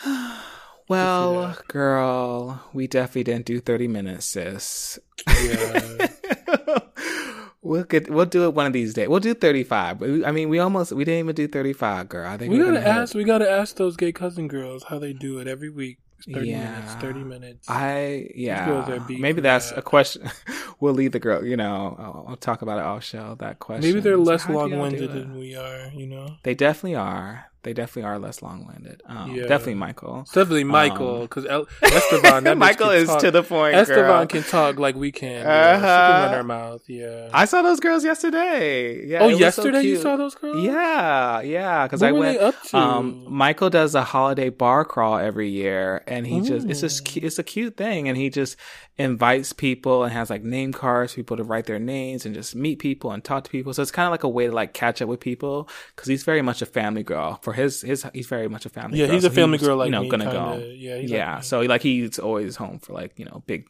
well, 0.90 1.58
girl, 1.68 2.62
we 2.74 2.88
definitely 2.88 3.24
didn't 3.24 3.46
do 3.46 3.60
thirty 3.60 3.88
minutes, 3.88 4.26
sis. 4.26 5.00
Yeah. 5.28 6.08
we'll 7.62 7.84
get. 7.86 8.10
We'll 8.10 8.26
do 8.26 8.44
it 8.46 8.54
one 8.54 8.66
of 8.68 8.74
these 8.74 8.94
days. 8.94 9.08
We'll 9.08 9.20
do 9.22 9.34
thirty-five. 9.34 10.04
I 10.26 10.32
mean, 10.32 10.50
we 10.50 10.60
almost. 10.60 10.92
We 10.92 11.06
didn't 11.06 11.20
even 11.20 11.36
do 11.36 11.48
thirty-five, 11.48 12.10
girl. 12.10 12.30
I 12.30 12.38
think 12.38 12.52
We 12.52 12.60
gotta 12.60 12.86
ask. 12.86 13.16
We 13.16 13.24
gotta 13.24 13.50
ask 13.50 13.78
those 13.78 13.96
gay 13.96 14.12
cousin 14.12 14.48
girls 14.48 14.84
how 14.84 15.00
they 15.00 15.14
do 15.14 15.40
it 15.40 15.48
every 15.48 15.70
week. 15.70 16.00
Thirty 16.32 16.50
Yeah. 16.50 16.72
minutes. 16.72 16.94
Thirty 16.96 17.24
minutes. 17.24 17.70
I 17.70 18.30
yeah. 18.36 18.66
girls 18.66 18.90
are 18.90 19.00
beat 19.02 19.20
Maybe 19.20 19.42
that's 19.42 19.70
that. 19.70 19.80
a 19.80 19.82
question. 19.82 20.30
we'll 20.80 20.94
leave 20.94 21.12
the 21.12 21.20
girl. 21.20 21.46
You 21.46 21.58
know, 21.58 21.96
I'll, 22.00 22.26
I'll 22.30 22.36
talk 22.38 22.62
about 22.62 22.80
it 22.80 22.86
all 22.86 23.00
show. 23.00 23.36
That 23.40 23.60
question. 23.60 23.88
Maybe 23.90 24.00
they're 24.00 24.18
less 24.18 24.44
how 24.44 24.48
do 24.48 24.54
y'all 24.54 24.68
do 24.70 24.76
long-winded 24.76 25.12
than 25.12 25.38
we 25.38 25.56
are. 25.56 25.92
You 25.94 26.08
know. 26.08 26.36
They 26.44 26.56
definitely 26.56 26.96
are. 26.96 27.46
They 27.66 27.74
definitely 27.74 28.08
are 28.10 28.18
less 28.20 28.42
long-winded. 28.42 29.02
Um, 29.08 29.32
Yeah. 29.36 29.48
Definitely 29.48 29.76
Michael. 29.76 30.22
It's 30.22 30.32
definitely 30.32 30.64
Michael 30.64 31.22
because 31.24 31.46
Esteban. 31.82 32.44
That 32.46 32.58
Michael 32.68 32.92
is 32.92 33.08
talk. 33.10 33.20
to 33.22 33.32
the 33.32 33.44
point. 33.44 33.76
Esteban 33.76 34.06
girl. 34.06 34.26
can 34.28 34.44
talk 34.44 34.78
like 34.80 34.96
we 34.96 35.12
can. 35.12 35.44
girl. 35.44 35.80
She 35.80 35.84
Uh-huh. 35.84 36.08
can 36.12 36.22
run 36.26 36.34
her 36.34 36.44
mouth. 36.44 36.82
Yeah. 36.88 37.30
I 37.34 37.46
saw 37.46 37.62
those 37.62 37.80
girls 37.80 38.06
yesterday. 38.06 39.06
Yeah. 39.06 39.20
oh, 39.24 39.28
was 39.28 39.36
so 39.36 39.40
yesterday 39.40 39.82
you 39.82 39.98
saw 39.98 40.16
those 40.16 40.36
girls? 40.36 40.64
Yeah, 40.64 41.42
yeah. 41.42 41.86
Because 41.88 42.02
I 42.04 42.12
went. 42.12 42.40
they 42.40 42.46
up 42.46 42.56
to? 42.70 42.78
Um, 42.78 43.26
Michael 43.28 43.70
does 43.70 43.96
a 43.96 44.04
holiday 44.04 44.50
bar 44.50 44.86
crawl 44.86 45.18
every 45.18 45.50
year, 45.50 46.04
and 46.08 46.26
he 46.28 46.42
just 46.42 46.70
it's 46.70 46.82
just 46.82 47.18
it's 47.18 47.40
a 47.40 47.44
cute 47.44 47.76
thing, 47.78 48.08
and 48.08 48.18
he 48.18 48.30
just 48.30 48.58
invites 48.98 49.52
people 49.52 50.04
and 50.06 50.14
has 50.14 50.30
like 50.30 50.42
name 50.44 50.72
cards 50.72 51.12
for 51.12 51.18
people 51.18 51.36
to 51.36 51.44
write 51.44 51.66
their 51.66 51.80
names 51.80 52.26
and 52.26 52.34
just 52.34 52.56
meet 52.56 52.80
people 52.80 53.12
and 53.12 53.24
talk 53.26 53.44
to 53.44 53.50
people. 53.50 53.74
So 53.74 53.82
it's 53.82 53.92
kind 53.92 54.08
of 54.08 54.12
like 54.12 54.24
a 54.24 54.30
way 54.30 54.46
to 54.48 54.54
like 54.54 54.74
catch 54.74 55.02
up 55.02 55.10
with 55.10 55.20
people 55.20 55.68
because 55.96 56.08
he's 56.08 56.24
very 56.24 56.42
much 56.42 56.62
a 56.62 56.66
family 56.66 57.04
girl. 57.04 57.40
For 57.42 57.52
his 57.56 57.82
his 57.82 58.06
he's 58.14 58.28
very 58.28 58.48
much 58.48 58.66
a 58.66 58.70
family. 58.70 59.00
yeah, 59.00 59.06
girl. 59.08 59.14
he's 59.16 59.24
So 59.24 59.30
a 59.30 59.32
family 59.32 59.58
was, 59.58 59.68
girl 59.68 59.78
like 59.78 59.88
you 59.88 59.92
know 59.92 60.02
me. 60.04 60.10
gonna 60.10 60.26
kinda. 60.26 60.40
go. 60.60 60.68
Yeah, 60.68 60.96
yeah, 60.98 61.36
like 61.36 61.44
so 61.44 61.62
like 61.62 61.82
he's 61.82 62.20
always 62.20 62.56
home 62.56 62.80
for 62.80 62.94
like 62.94 63.14
you 63.18 63.26
know 63.26 63.44
big 63.48 63.68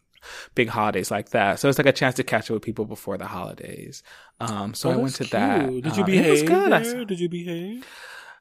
big 0.56 0.70
holidays 0.70 1.12
like 1.12 1.30
that. 1.30 1.60
So 1.60 1.70
it's 1.70 1.78
like 1.78 1.86
a 1.88 1.92
chance 1.94 2.16
to 2.16 2.24
catch 2.24 2.50
up 2.50 2.56
with 2.56 2.64
people 2.64 2.86
before 2.86 3.18
the 3.18 3.28
holidays. 3.28 4.02
Um, 4.40 4.74
so 4.74 4.90
Oh, 4.90 4.94
I 4.94 4.96
went 4.98 5.16
to 5.16 5.24
that. 5.26 5.70
Did 5.70 5.96
you 5.98 6.04
Uh, 6.04 6.06
behave? 6.06 6.26
It 6.26 6.32
was 6.32 6.44
good. 6.44 6.74
I. 6.74 7.04
Did 7.06 7.20
you 7.20 7.30
behave? 7.30 7.86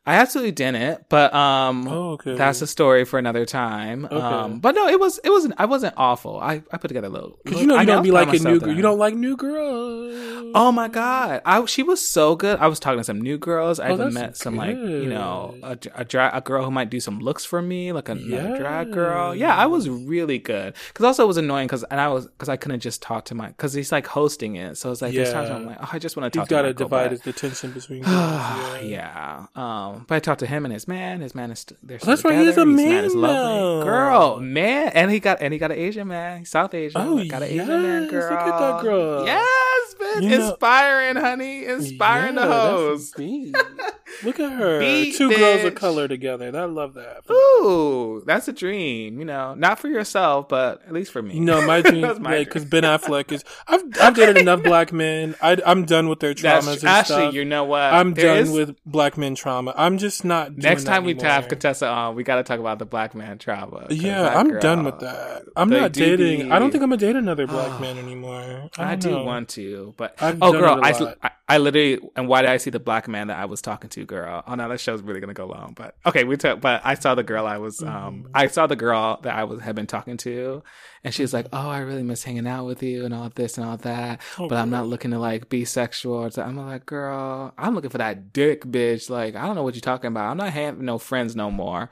I 0.06 0.16
absolutely 0.16 0.52
didn't, 0.52 1.08
but 1.08 1.32
um, 1.34 1.88
Oh, 1.88 2.10
okay. 2.12 2.34
that's 2.34 2.60
a 2.60 2.66
story 2.66 3.06
for 3.06 3.18
another 3.18 3.46
time. 3.46 4.04
Okay. 4.04 4.16
Um, 4.16 4.60
but 4.60 4.74
no, 4.74 4.86
it 4.86 5.00
was 5.00 5.18
it 5.24 5.30
wasn't. 5.30 5.54
I 5.56 5.64
wasn't 5.64 5.94
awful. 5.96 6.38
I, 6.40 6.62
I 6.70 6.76
put 6.76 6.88
together 6.88 7.06
a 7.06 7.10
little. 7.10 7.38
Because 7.42 7.60
you 7.60 7.66
know 7.66 7.74
you 7.76 7.80
I 7.80 7.84
don't 7.86 8.02
be 8.02 8.10
like 8.10 8.28
a 8.28 8.38
new 8.38 8.60
girl. 8.60 8.72
You 8.74 8.82
don't 8.82 8.98
like 8.98 9.14
new 9.14 9.34
girls. 9.36 10.52
Oh 10.54 10.70
my 10.72 10.88
god, 10.88 11.40
I 11.46 11.64
she 11.64 11.82
was 11.82 12.06
so 12.06 12.36
good. 12.36 12.58
I 12.58 12.66
was 12.66 12.78
talking 12.78 12.98
to 12.98 13.04
some 13.04 13.20
new 13.20 13.38
girls. 13.38 13.80
I 13.80 13.88
Oh, 13.88 13.94
even 13.94 14.12
met 14.14 14.36
some 14.36 14.56
like 14.56 14.76
you 14.76 15.06
know 15.06 15.56
a, 15.62 15.78
a 15.94 16.04
drag 16.04 16.34
a 16.34 16.40
girl 16.42 16.64
who 16.64 16.70
might 16.70 16.90
do 16.90 17.00
some 17.00 17.18
looks 17.20 17.44
for 17.46 17.62
me, 17.62 17.92
like 17.92 18.08
another 18.10 18.58
drag 18.58 18.92
girl. 18.92 19.34
Yeah. 19.34 19.56
I 19.56 19.66
was 19.66 19.88
really 19.88 20.38
good. 20.38 20.74
Because 20.88 21.04
also 21.06 21.24
it 21.24 21.28
was 21.28 21.38
annoying 21.38 21.66
because 21.66 21.82
and 21.84 21.98
I 22.00 22.08
was 22.08 22.26
because 22.26 22.50
I 22.50 22.56
couldn't 22.58 22.80
just 22.80 23.00
talk 23.00 23.24
to 23.26 23.34
my 23.34 23.48
because 23.48 23.72
he's 23.72 23.90
like 23.90 24.06
hosting 24.06 24.56
it. 24.56 24.76
So 24.76 24.92
it's 24.92 25.00
like 25.00 25.14
there's 25.14 25.32
times 25.32 25.48
Yeah. 25.48 25.56
I'm 25.56 25.66
like, 25.66 25.78
oh, 25.80 25.88
I 25.92 25.98
just 25.98 26.14
want 26.16 26.30
to 26.30 26.38
talk. 26.38 26.48
to 26.48 26.54
got 26.54 26.62
to 26.62 26.74
divide 26.74 27.16
the 27.22 27.32
tension 27.32 27.70
between 27.72 28.02
girls. 28.02 28.12
yeah. 28.82 28.82
yeah. 28.82 29.46
Um, 29.56 29.93
but 30.06 30.14
I 30.16 30.18
talked 30.20 30.40
to 30.40 30.46
him 30.46 30.64
and 30.64 30.72
his 30.74 30.86
man. 30.88 31.20
His 31.20 31.34
man 31.34 31.50
is 31.50 31.60
st- 31.60 31.78
they're 31.82 31.98
still 31.98 32.10
That's 32.12 32.24
right, 32.24 32.38
He's 32.38 32.56
a 32.56 32.64
His 32.64 32.76
man 32.76 33.04
is 33.04 33.14
now. 33.14 33.82
girl, 33.82 34.40
man, 34.40 34.88
and 34.94 35.10
he 35.10 35.20
got 35.20 35.40
and 35.40 35.52
he 35.52 35.58
got 35.58 35.70
an 35.72 35.78
Asian 35.78 36.08
man. 36.08 36.40
He's 36.40 36.50
South 36.50 36.72
Asian. 36.74 37.00
Oh, 37.00 37.24
got 37.24 37.42
an 37.42 37.48
Asian 37.48 37.66
man, 37.68 38.08
girl. 38.08 38.30
look 38.30 38.40
at 38.40 38.58
that 38.58 38.82
girl. 38.82 39.26
Yes, 39.26 39.73
man, 40.00 40.22
You 40.22 40.38
know- 40.38 40.50
inspiring, 40.50 41.16
honey, 41.16 41.64
inspiring 41.66 42.34
Yeah, 42.36 42.46
the 42.46 42.52
hoes. 42.52 43.12
Look 44.22 44.38
at 44.38 44.52
her. 44.52 44.78
Beat, 44.78 45.16
Two 45.16 45.28
girls 45.34 45.64
of 45.64 45.74
color 45.74 46.06
together. 46.06 46.52
I 46.56 46.64
love 46.64 46.94
that. 46.94 47.28
Ooh, 47.30 48.22
that's 48.24 48.46
a 48.46 48.52
dream. 48.52 49.18
You 49.18 49.24
know, 49.24 49.54
not 49.54 49.78
for 49.80 49.88
yourself, 49.88 50.48
but 50.48 50.82
at 50.86 50.92
least 50.92 51.10
for 51.12 51.20
me. 51.20 51.40
No, 51.40 51.66
my 51.66 51.80
dream, 51.82 52.02
That's 52.02 52.20
my 52.20 52.38
like, 52.38 52.48
because 52.48 52.64
Ben 52.64 52.84
Affleck 52.84 53.32
is. 53.32 53.44
I've 53.66 53.82
I've 54.00 54.14
dated 54.14 54.36
enough 54.44 54.62
black 54.62 54.92
men. 54.92 55.34
I, 55.42 55.58
I'm 55.66 55.84
done 55.84 56.08
with 56.08 56.20
their 56.20 56.32
traumas 56.32 56.64
That's 56.66 56.82
and 56.82 56.88
actually, 56.88 57.16
stuff. 57.22 57.34
you 57.34 57.44
know 57.44 57.64
what? 57.64 57.82
I'm 57.82 58.14
There 58.14 58.26
done 58.34 58.44
is- 58.44 58.50
with 58.50 58.76
black 58.86 59.18
men 59.18 59.34
trauma. 59.34 59.74
I'm 59.76 59.98
just 59.98 60.24
not. 60.24 60.50
Doing 60.50 60.60
Next 60.62 60.84
time 60.84 61.04
we 61.04 61.14
have 61.20 61.48
Contessa 61.48 61.88
on, 61.88 62.14
we 62.14 62.22
got 62.22 62.36
to 62.36 62.44
talk 62.44 62.60
about 62.60 62.78
the 62.78 62.86
black 62.86 63.14
man 63.16 63.38
trauma. 63.38 63.86
Yeah, 63.90 64.28
I'm 64.38 64.48
girl- 64.48 64.60
done 64.60 64.84
with 64.84 65.00
that. 65.00 65.42
I'm 65.56 65.70
not 65.70 65.92
dating. 65.92 66.46
be- 66.46 66.50
I 66.52 66.58
don't 66.60 66.70
think 66.70 66.84
I'm 66.84 66.90
gonna 66.90 67.00
date 67.00 67.16
another 67.16 67.46
black 67.48 67.80
man 67.80 67.98
anymore. 67.98 68.70
I, 68.78 68.92
I, 68.92 68.94
do 68.94 69.10
want 69.24 69.48
to, 69.50 69.83
but 69.96 70.20
I've 70.22 70.38
oh, 70.42 70.52
girl, 70.52 70.80
I. 70.82 70.90
I 71.22 71.30
I 71.46 71.58
literally 71.58 72.00
and 72.16 72.26
why 72.26 72.40
did 72.40 72.48
I 72.50 72.56
see 72.56 72.70
the 72.70 72.80
black 72.80 73.06
man 73.06 73.26
that 73.26 73.38
I 73.38 73.44
was 73.44 73.60
talking 73.60 73.90
to, 73.90 74.06
girl? 74.06 74.42
Oh 74.46 74.54
no, 74.54 74.66
that 74.66 74.80
show's 74.80 75.02
really 75.02 75.20
gonna 75.20 75.34
go 75.34 75.44
long, 75.46 75.74
but 75.76 75.94
okay, 76.06 76.24
we 76.24 76.38
took. 76.38 76.62
But 76.62 76.80
I 76.84 76.94
saw 76.94 77.14
the 77.14 77.22
girl 77.22 77.46
I 77.46 77.58
was, 77.58 77.80
Mm-hmm. 77.80 77.94
um, 78.06 78.28
I 78.32 78.46
saw 78.46 78.66
the 78.66 78.76
girl 78.76 79.18
that 79.24 79.34
I 79.34 79.44
was 79.44 79.60
had 79.60 79.74
been 79.76 79.86
talking 79.86 80.16
to, 80.18 80.62
and 81.04 81.12
she 81.12 81.20
was 81.20 81.34
like, 81.34 81.46
"Oh, 81.52 81.68
I 81.68 81.80
really 81.80 82.02
miss 82.02 82.24
hanging 82.24 82.46
out 82.46 82.64
with 82.64 82.82
you 82.82 83.04
and 83.04 83.12
all 83.12 83.28
this 83.34 83.58
and 83.58 83.66
all 83.66 83.76
that, 83.76 84.22
Oh, 84.38 84.48
but 84.48 84.56
I'm 84.56 84.70
not 84.70 84.86
looking 84.86 85.10
to 85.10 85.18
like 85.18 85.50
be 85.50 85.66
sexual." 85.66 86.30
Something." 86.30 86.58
I'm 86.58 86.66
like, 86.66 86.86
"Girl, 86.86 87.52
I'm 87.58 87.74
looking 87.74 87.90
for 87.90 87.98
that 87.98 88.32
dick, 88.32 88.64
bitch. 88.64 89.10
Like, 89.10 89.34
I 89.36 89.44
don't 89.44 89.54
know 89.54 89.64
what 89.64 89.74
you're 89.74 89.82
talking 89.82 90.08
about. 90.08 90.30
I'm 90.30 90.38
not 90.38 90.50
having 90.50 90.86
no 90.86 90.96
friends 90.96 91.36
no 91.36 91.50
more." 91.50 91.90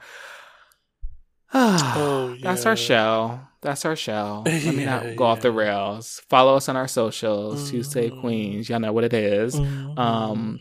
Oh, 1.55 2.35
That's 2.41 2.63
yeah. 2.63 2.69
our 2.69 2.75
show. 2.75 3.39
That's 3.61 3.85
our 3.85 3.95
show. 3.95 4.43
Let 4.45 4.63
me 4.75 4.83
Yeah, 4.83 5.03
not 5.03 5.15
go 5.15 5.25
off 5.25 5.41
the 5.41 5.51
rails. 5.51 6.21
Follow 6.29 6.55
us 6.55 6.67
on 6.67 6.75
our 6.75 6.87
socials. 6.87 7.69
Tuesday 7.69 8.09
Mhm. 8.09 8.19
Queens. 8.21 8.69
Y'all 8.69 8.79
know 8.79 8.91
what 8.91 9.03
it 9.03 9.13
is. 9.13 9.55
Mhm. 9.55 9.97
Um, 9.97 10.59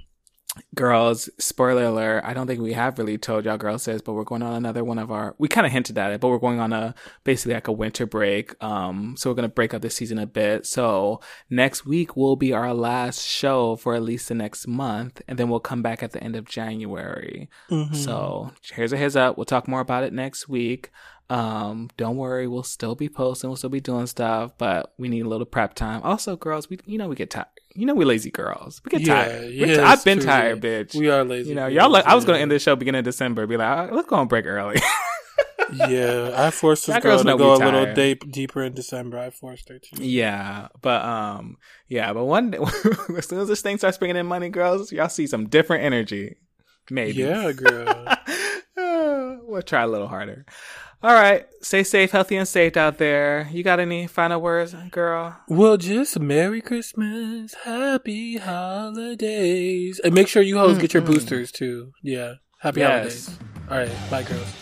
girls, 0.74 1.30
spoiler 1.38 1.84
alert. 1.84 2.22
I 2.24 2.34
don't 2.34 2.46
think 2.46 2.60
we 2.60 2.72
have 2.74 2.98
really 2.98 3.16
told 3.18 3.44
y'all 3.44 3.56
girls 3.56 3.84
this, 3.86 4.02
but 4.02 4.12
we're 4.12 4.24
going 4.24 4.42
on 4.42 4.52
another 4.52 4.84
one 4.84 4.98
of 4.98 5.10
our, 5.10 5.34
we 5.38 5.48
kind 5.48 5.66
of 5.66 5.72
hinted 5.72 5.96
at 5.96 6.12
it, 6.12 6.20
but 6.20 6.28
we're 6.28 6.38
going 6.38 6.60
on 6.60 6.72
a, 6.72 6.94
basically 7.24 7.54
like 7.54 7.68
a 7.68 7.72
winter 7.72 8.04
break. 8.06 8.54
Um, 8.62 9.14
so 9.16 9.30
we're 9.30 9.34
going 9.34 9.48
to 9.48 9.54
break 9.54 9.72
up 9.72 9.82
this 9.82 9.94
season 9.94 10.18
a 10.18 10.26
bit. 10.26 10.66
So 10.66 11.20
next 11.48 11.86
week 11.86 12.16
will 12.16 12.36
be 12.36 12.52
our 12.52 12.74
last 12.74 13.26
show 13.26 13.76
for 13.76 13.94
at 13.94 14.02
least 14.02 14.28
the 14.28 14.34
next 14.34 14.66
month. 14.66 15.22
And 15.26 15.38
then 15.38 15.48
we'll 15.48 15.60
come 15.60 15.82
back 15.82 16.02
at 16.02 16.12
the 16.12 16.22
end 16.22 16.36
of 16.36 16.44
January. 16.44 17.48
Mhm. 17.70 17.94
So 17.96 18.52
here's 18.72 18.92
a 18.92 18.98
heads 18.98 19.16
up. 19.16 19.36
We'll 19.36 19.44
talk 19.46 19.66
more 19.68 19.80
about 19.80 20.04
it 20.04 20.12
next 20.12 20.48
week. 20.48 20.90
Um, 21.32 21.88
don't 21.96 22.16
worry, 22.16 22.46
we'll 22.46 22.62
still 22.62 22.94
be 22.94 23.08
posting, 23.08 23.48
we'll 23.48 23.56
still 23.56 23.70
be 23.70 23.80
doing 23.80 24.06
stuff, 24.06 24.52
but 24.58 24.92
we 24.98 25.08
need 25.08 25.24
a 25.24 25.28
little 25.28 25.46
prep 25.46 25.74
time. 25.74 26.02
Also, 26.02 26.36
girls, 26.36 26.68
we 26.68 26.78
you 26.84 26.98
know 26.98 27.08
we 27.08 27.16
get 27.16 27.30
tired. 27.30 27.46
You 27.74 27.86
know 27.86 27.94
we 27.94 28.04
lazy 28.04 28.30
girls. 28.30 28.82
We 28.84 28.90
get 28.90 29.00
Yeah, 29.00 29.14
tired. 29.14 29.50
yeah, 29.52 29.66
it's 29.66 29.78
I've 29.78 30.04
been 30.04 30.18
true, 30.18 30.26
tired, 30.26 30.60
bitch. 30.60 30.94
We 30.94 31.08
are 31.08 31.24
lazy. 31.24 31.48
you 31.50 31.54
know, 31.54 31.68
y'all. 31.68 31.88
Like, 31.90 32.04
I 32.04 32.14
was 32.14 32.24
gonna 32.26 32.38
end 32.38 32.50
this 32.50 32.62
show 32.62 32.76
beginning 32.76 32.98
of 32.98 33.04
December. 33.06 33.46
Be 33.46 33.56
like, 33.56 33.66
"Ah, 33.66 33.88
let's 33.94 34.08
go 34.08 34.16
on 34.16 34.28
break 34.28 34.44
early. 34.46 34.78
yeah, 35.88 36.32
I 36.36 36.50
forced 36.50 36.86
this 36.86 36.96
That 36.96 37.02
girl 37.02 37.16
to 37.18 37.36
go 37.36 37.54
a 37.54 37.56
little 37.56 37.94
deep, 37.94 38.30
deeper 38.30 38.62
in 38.62 38.74
December. 38.74 39.18
I 39.18 39.30
forced 39.30 39.70
her 39.70 39.78
to. 39.78 40.04
yeah, 40.04 40.68
but 40.82 41.02
um, 41.02 41.56
yeah, 41.88 42.12
but 42.12 42.24
one 42.26 42.50
day, 42.50 42.58
as 43.16 43.26
soon 43.26 43.38
as 43.40 43.48
this 43.48 43.62
thing 43.62 43.78
starts 43.78 43.96
bringing 43.96 44.16
in 44.16 44.26
money, 44.26 44.50
girls, 44.50 44.92
y'all 44.92 45.08
see 45.08 45.26
some 45.26 45.48
different 45.48 45.84
energy. 45.84 46.36
Maybe. 46.90 47.22
Yeah, 47.22 47.52
girl. 47.52 48.16
we'll 49.46 49.62
try 49.62 49.82
a 49.82 49.86
little 49.86 50.08
harder. 50.08 50.44
All 51.02 51.14
right. 51.14 51.46
Stay 51.62 51.82
safe, 51.82 52.10
healthy, 52.12 52.36
and 52.36 52.46
safe 52.46 52.76
out 52.76 52.98
there. 52.98 53.48
You 53.52 53.62
got 53.62 53.80
any 53.80 54.06
final 54.06 54.40
words, 54.40 54.74
girl? 54.90 55.36
Well, 55.48 55.76
just 55.76 56.18
Merry 56.18 56.60
Christmas, 56.60 57.54
Happy 57.64 58.36
Holidays, 58.36 60.00
and 60.02 60.14
make 60.14 60.28
sure 60.28 60.42
you 60.42 60.58
hoes 60.58 60.78
get 60.78 60.94
your 60.94 61.02
boosters 61.02 61.50
too. 61.50 61.92
Yeah, 62.02 62.34
Happy 62.60 62.80
Yes. 62.80 63.26
Holidays. 63.26 63.38
All 63.70 63.78
right, 63.78 64.10
bye, 64.10 64.22
girls. 64.22 64.61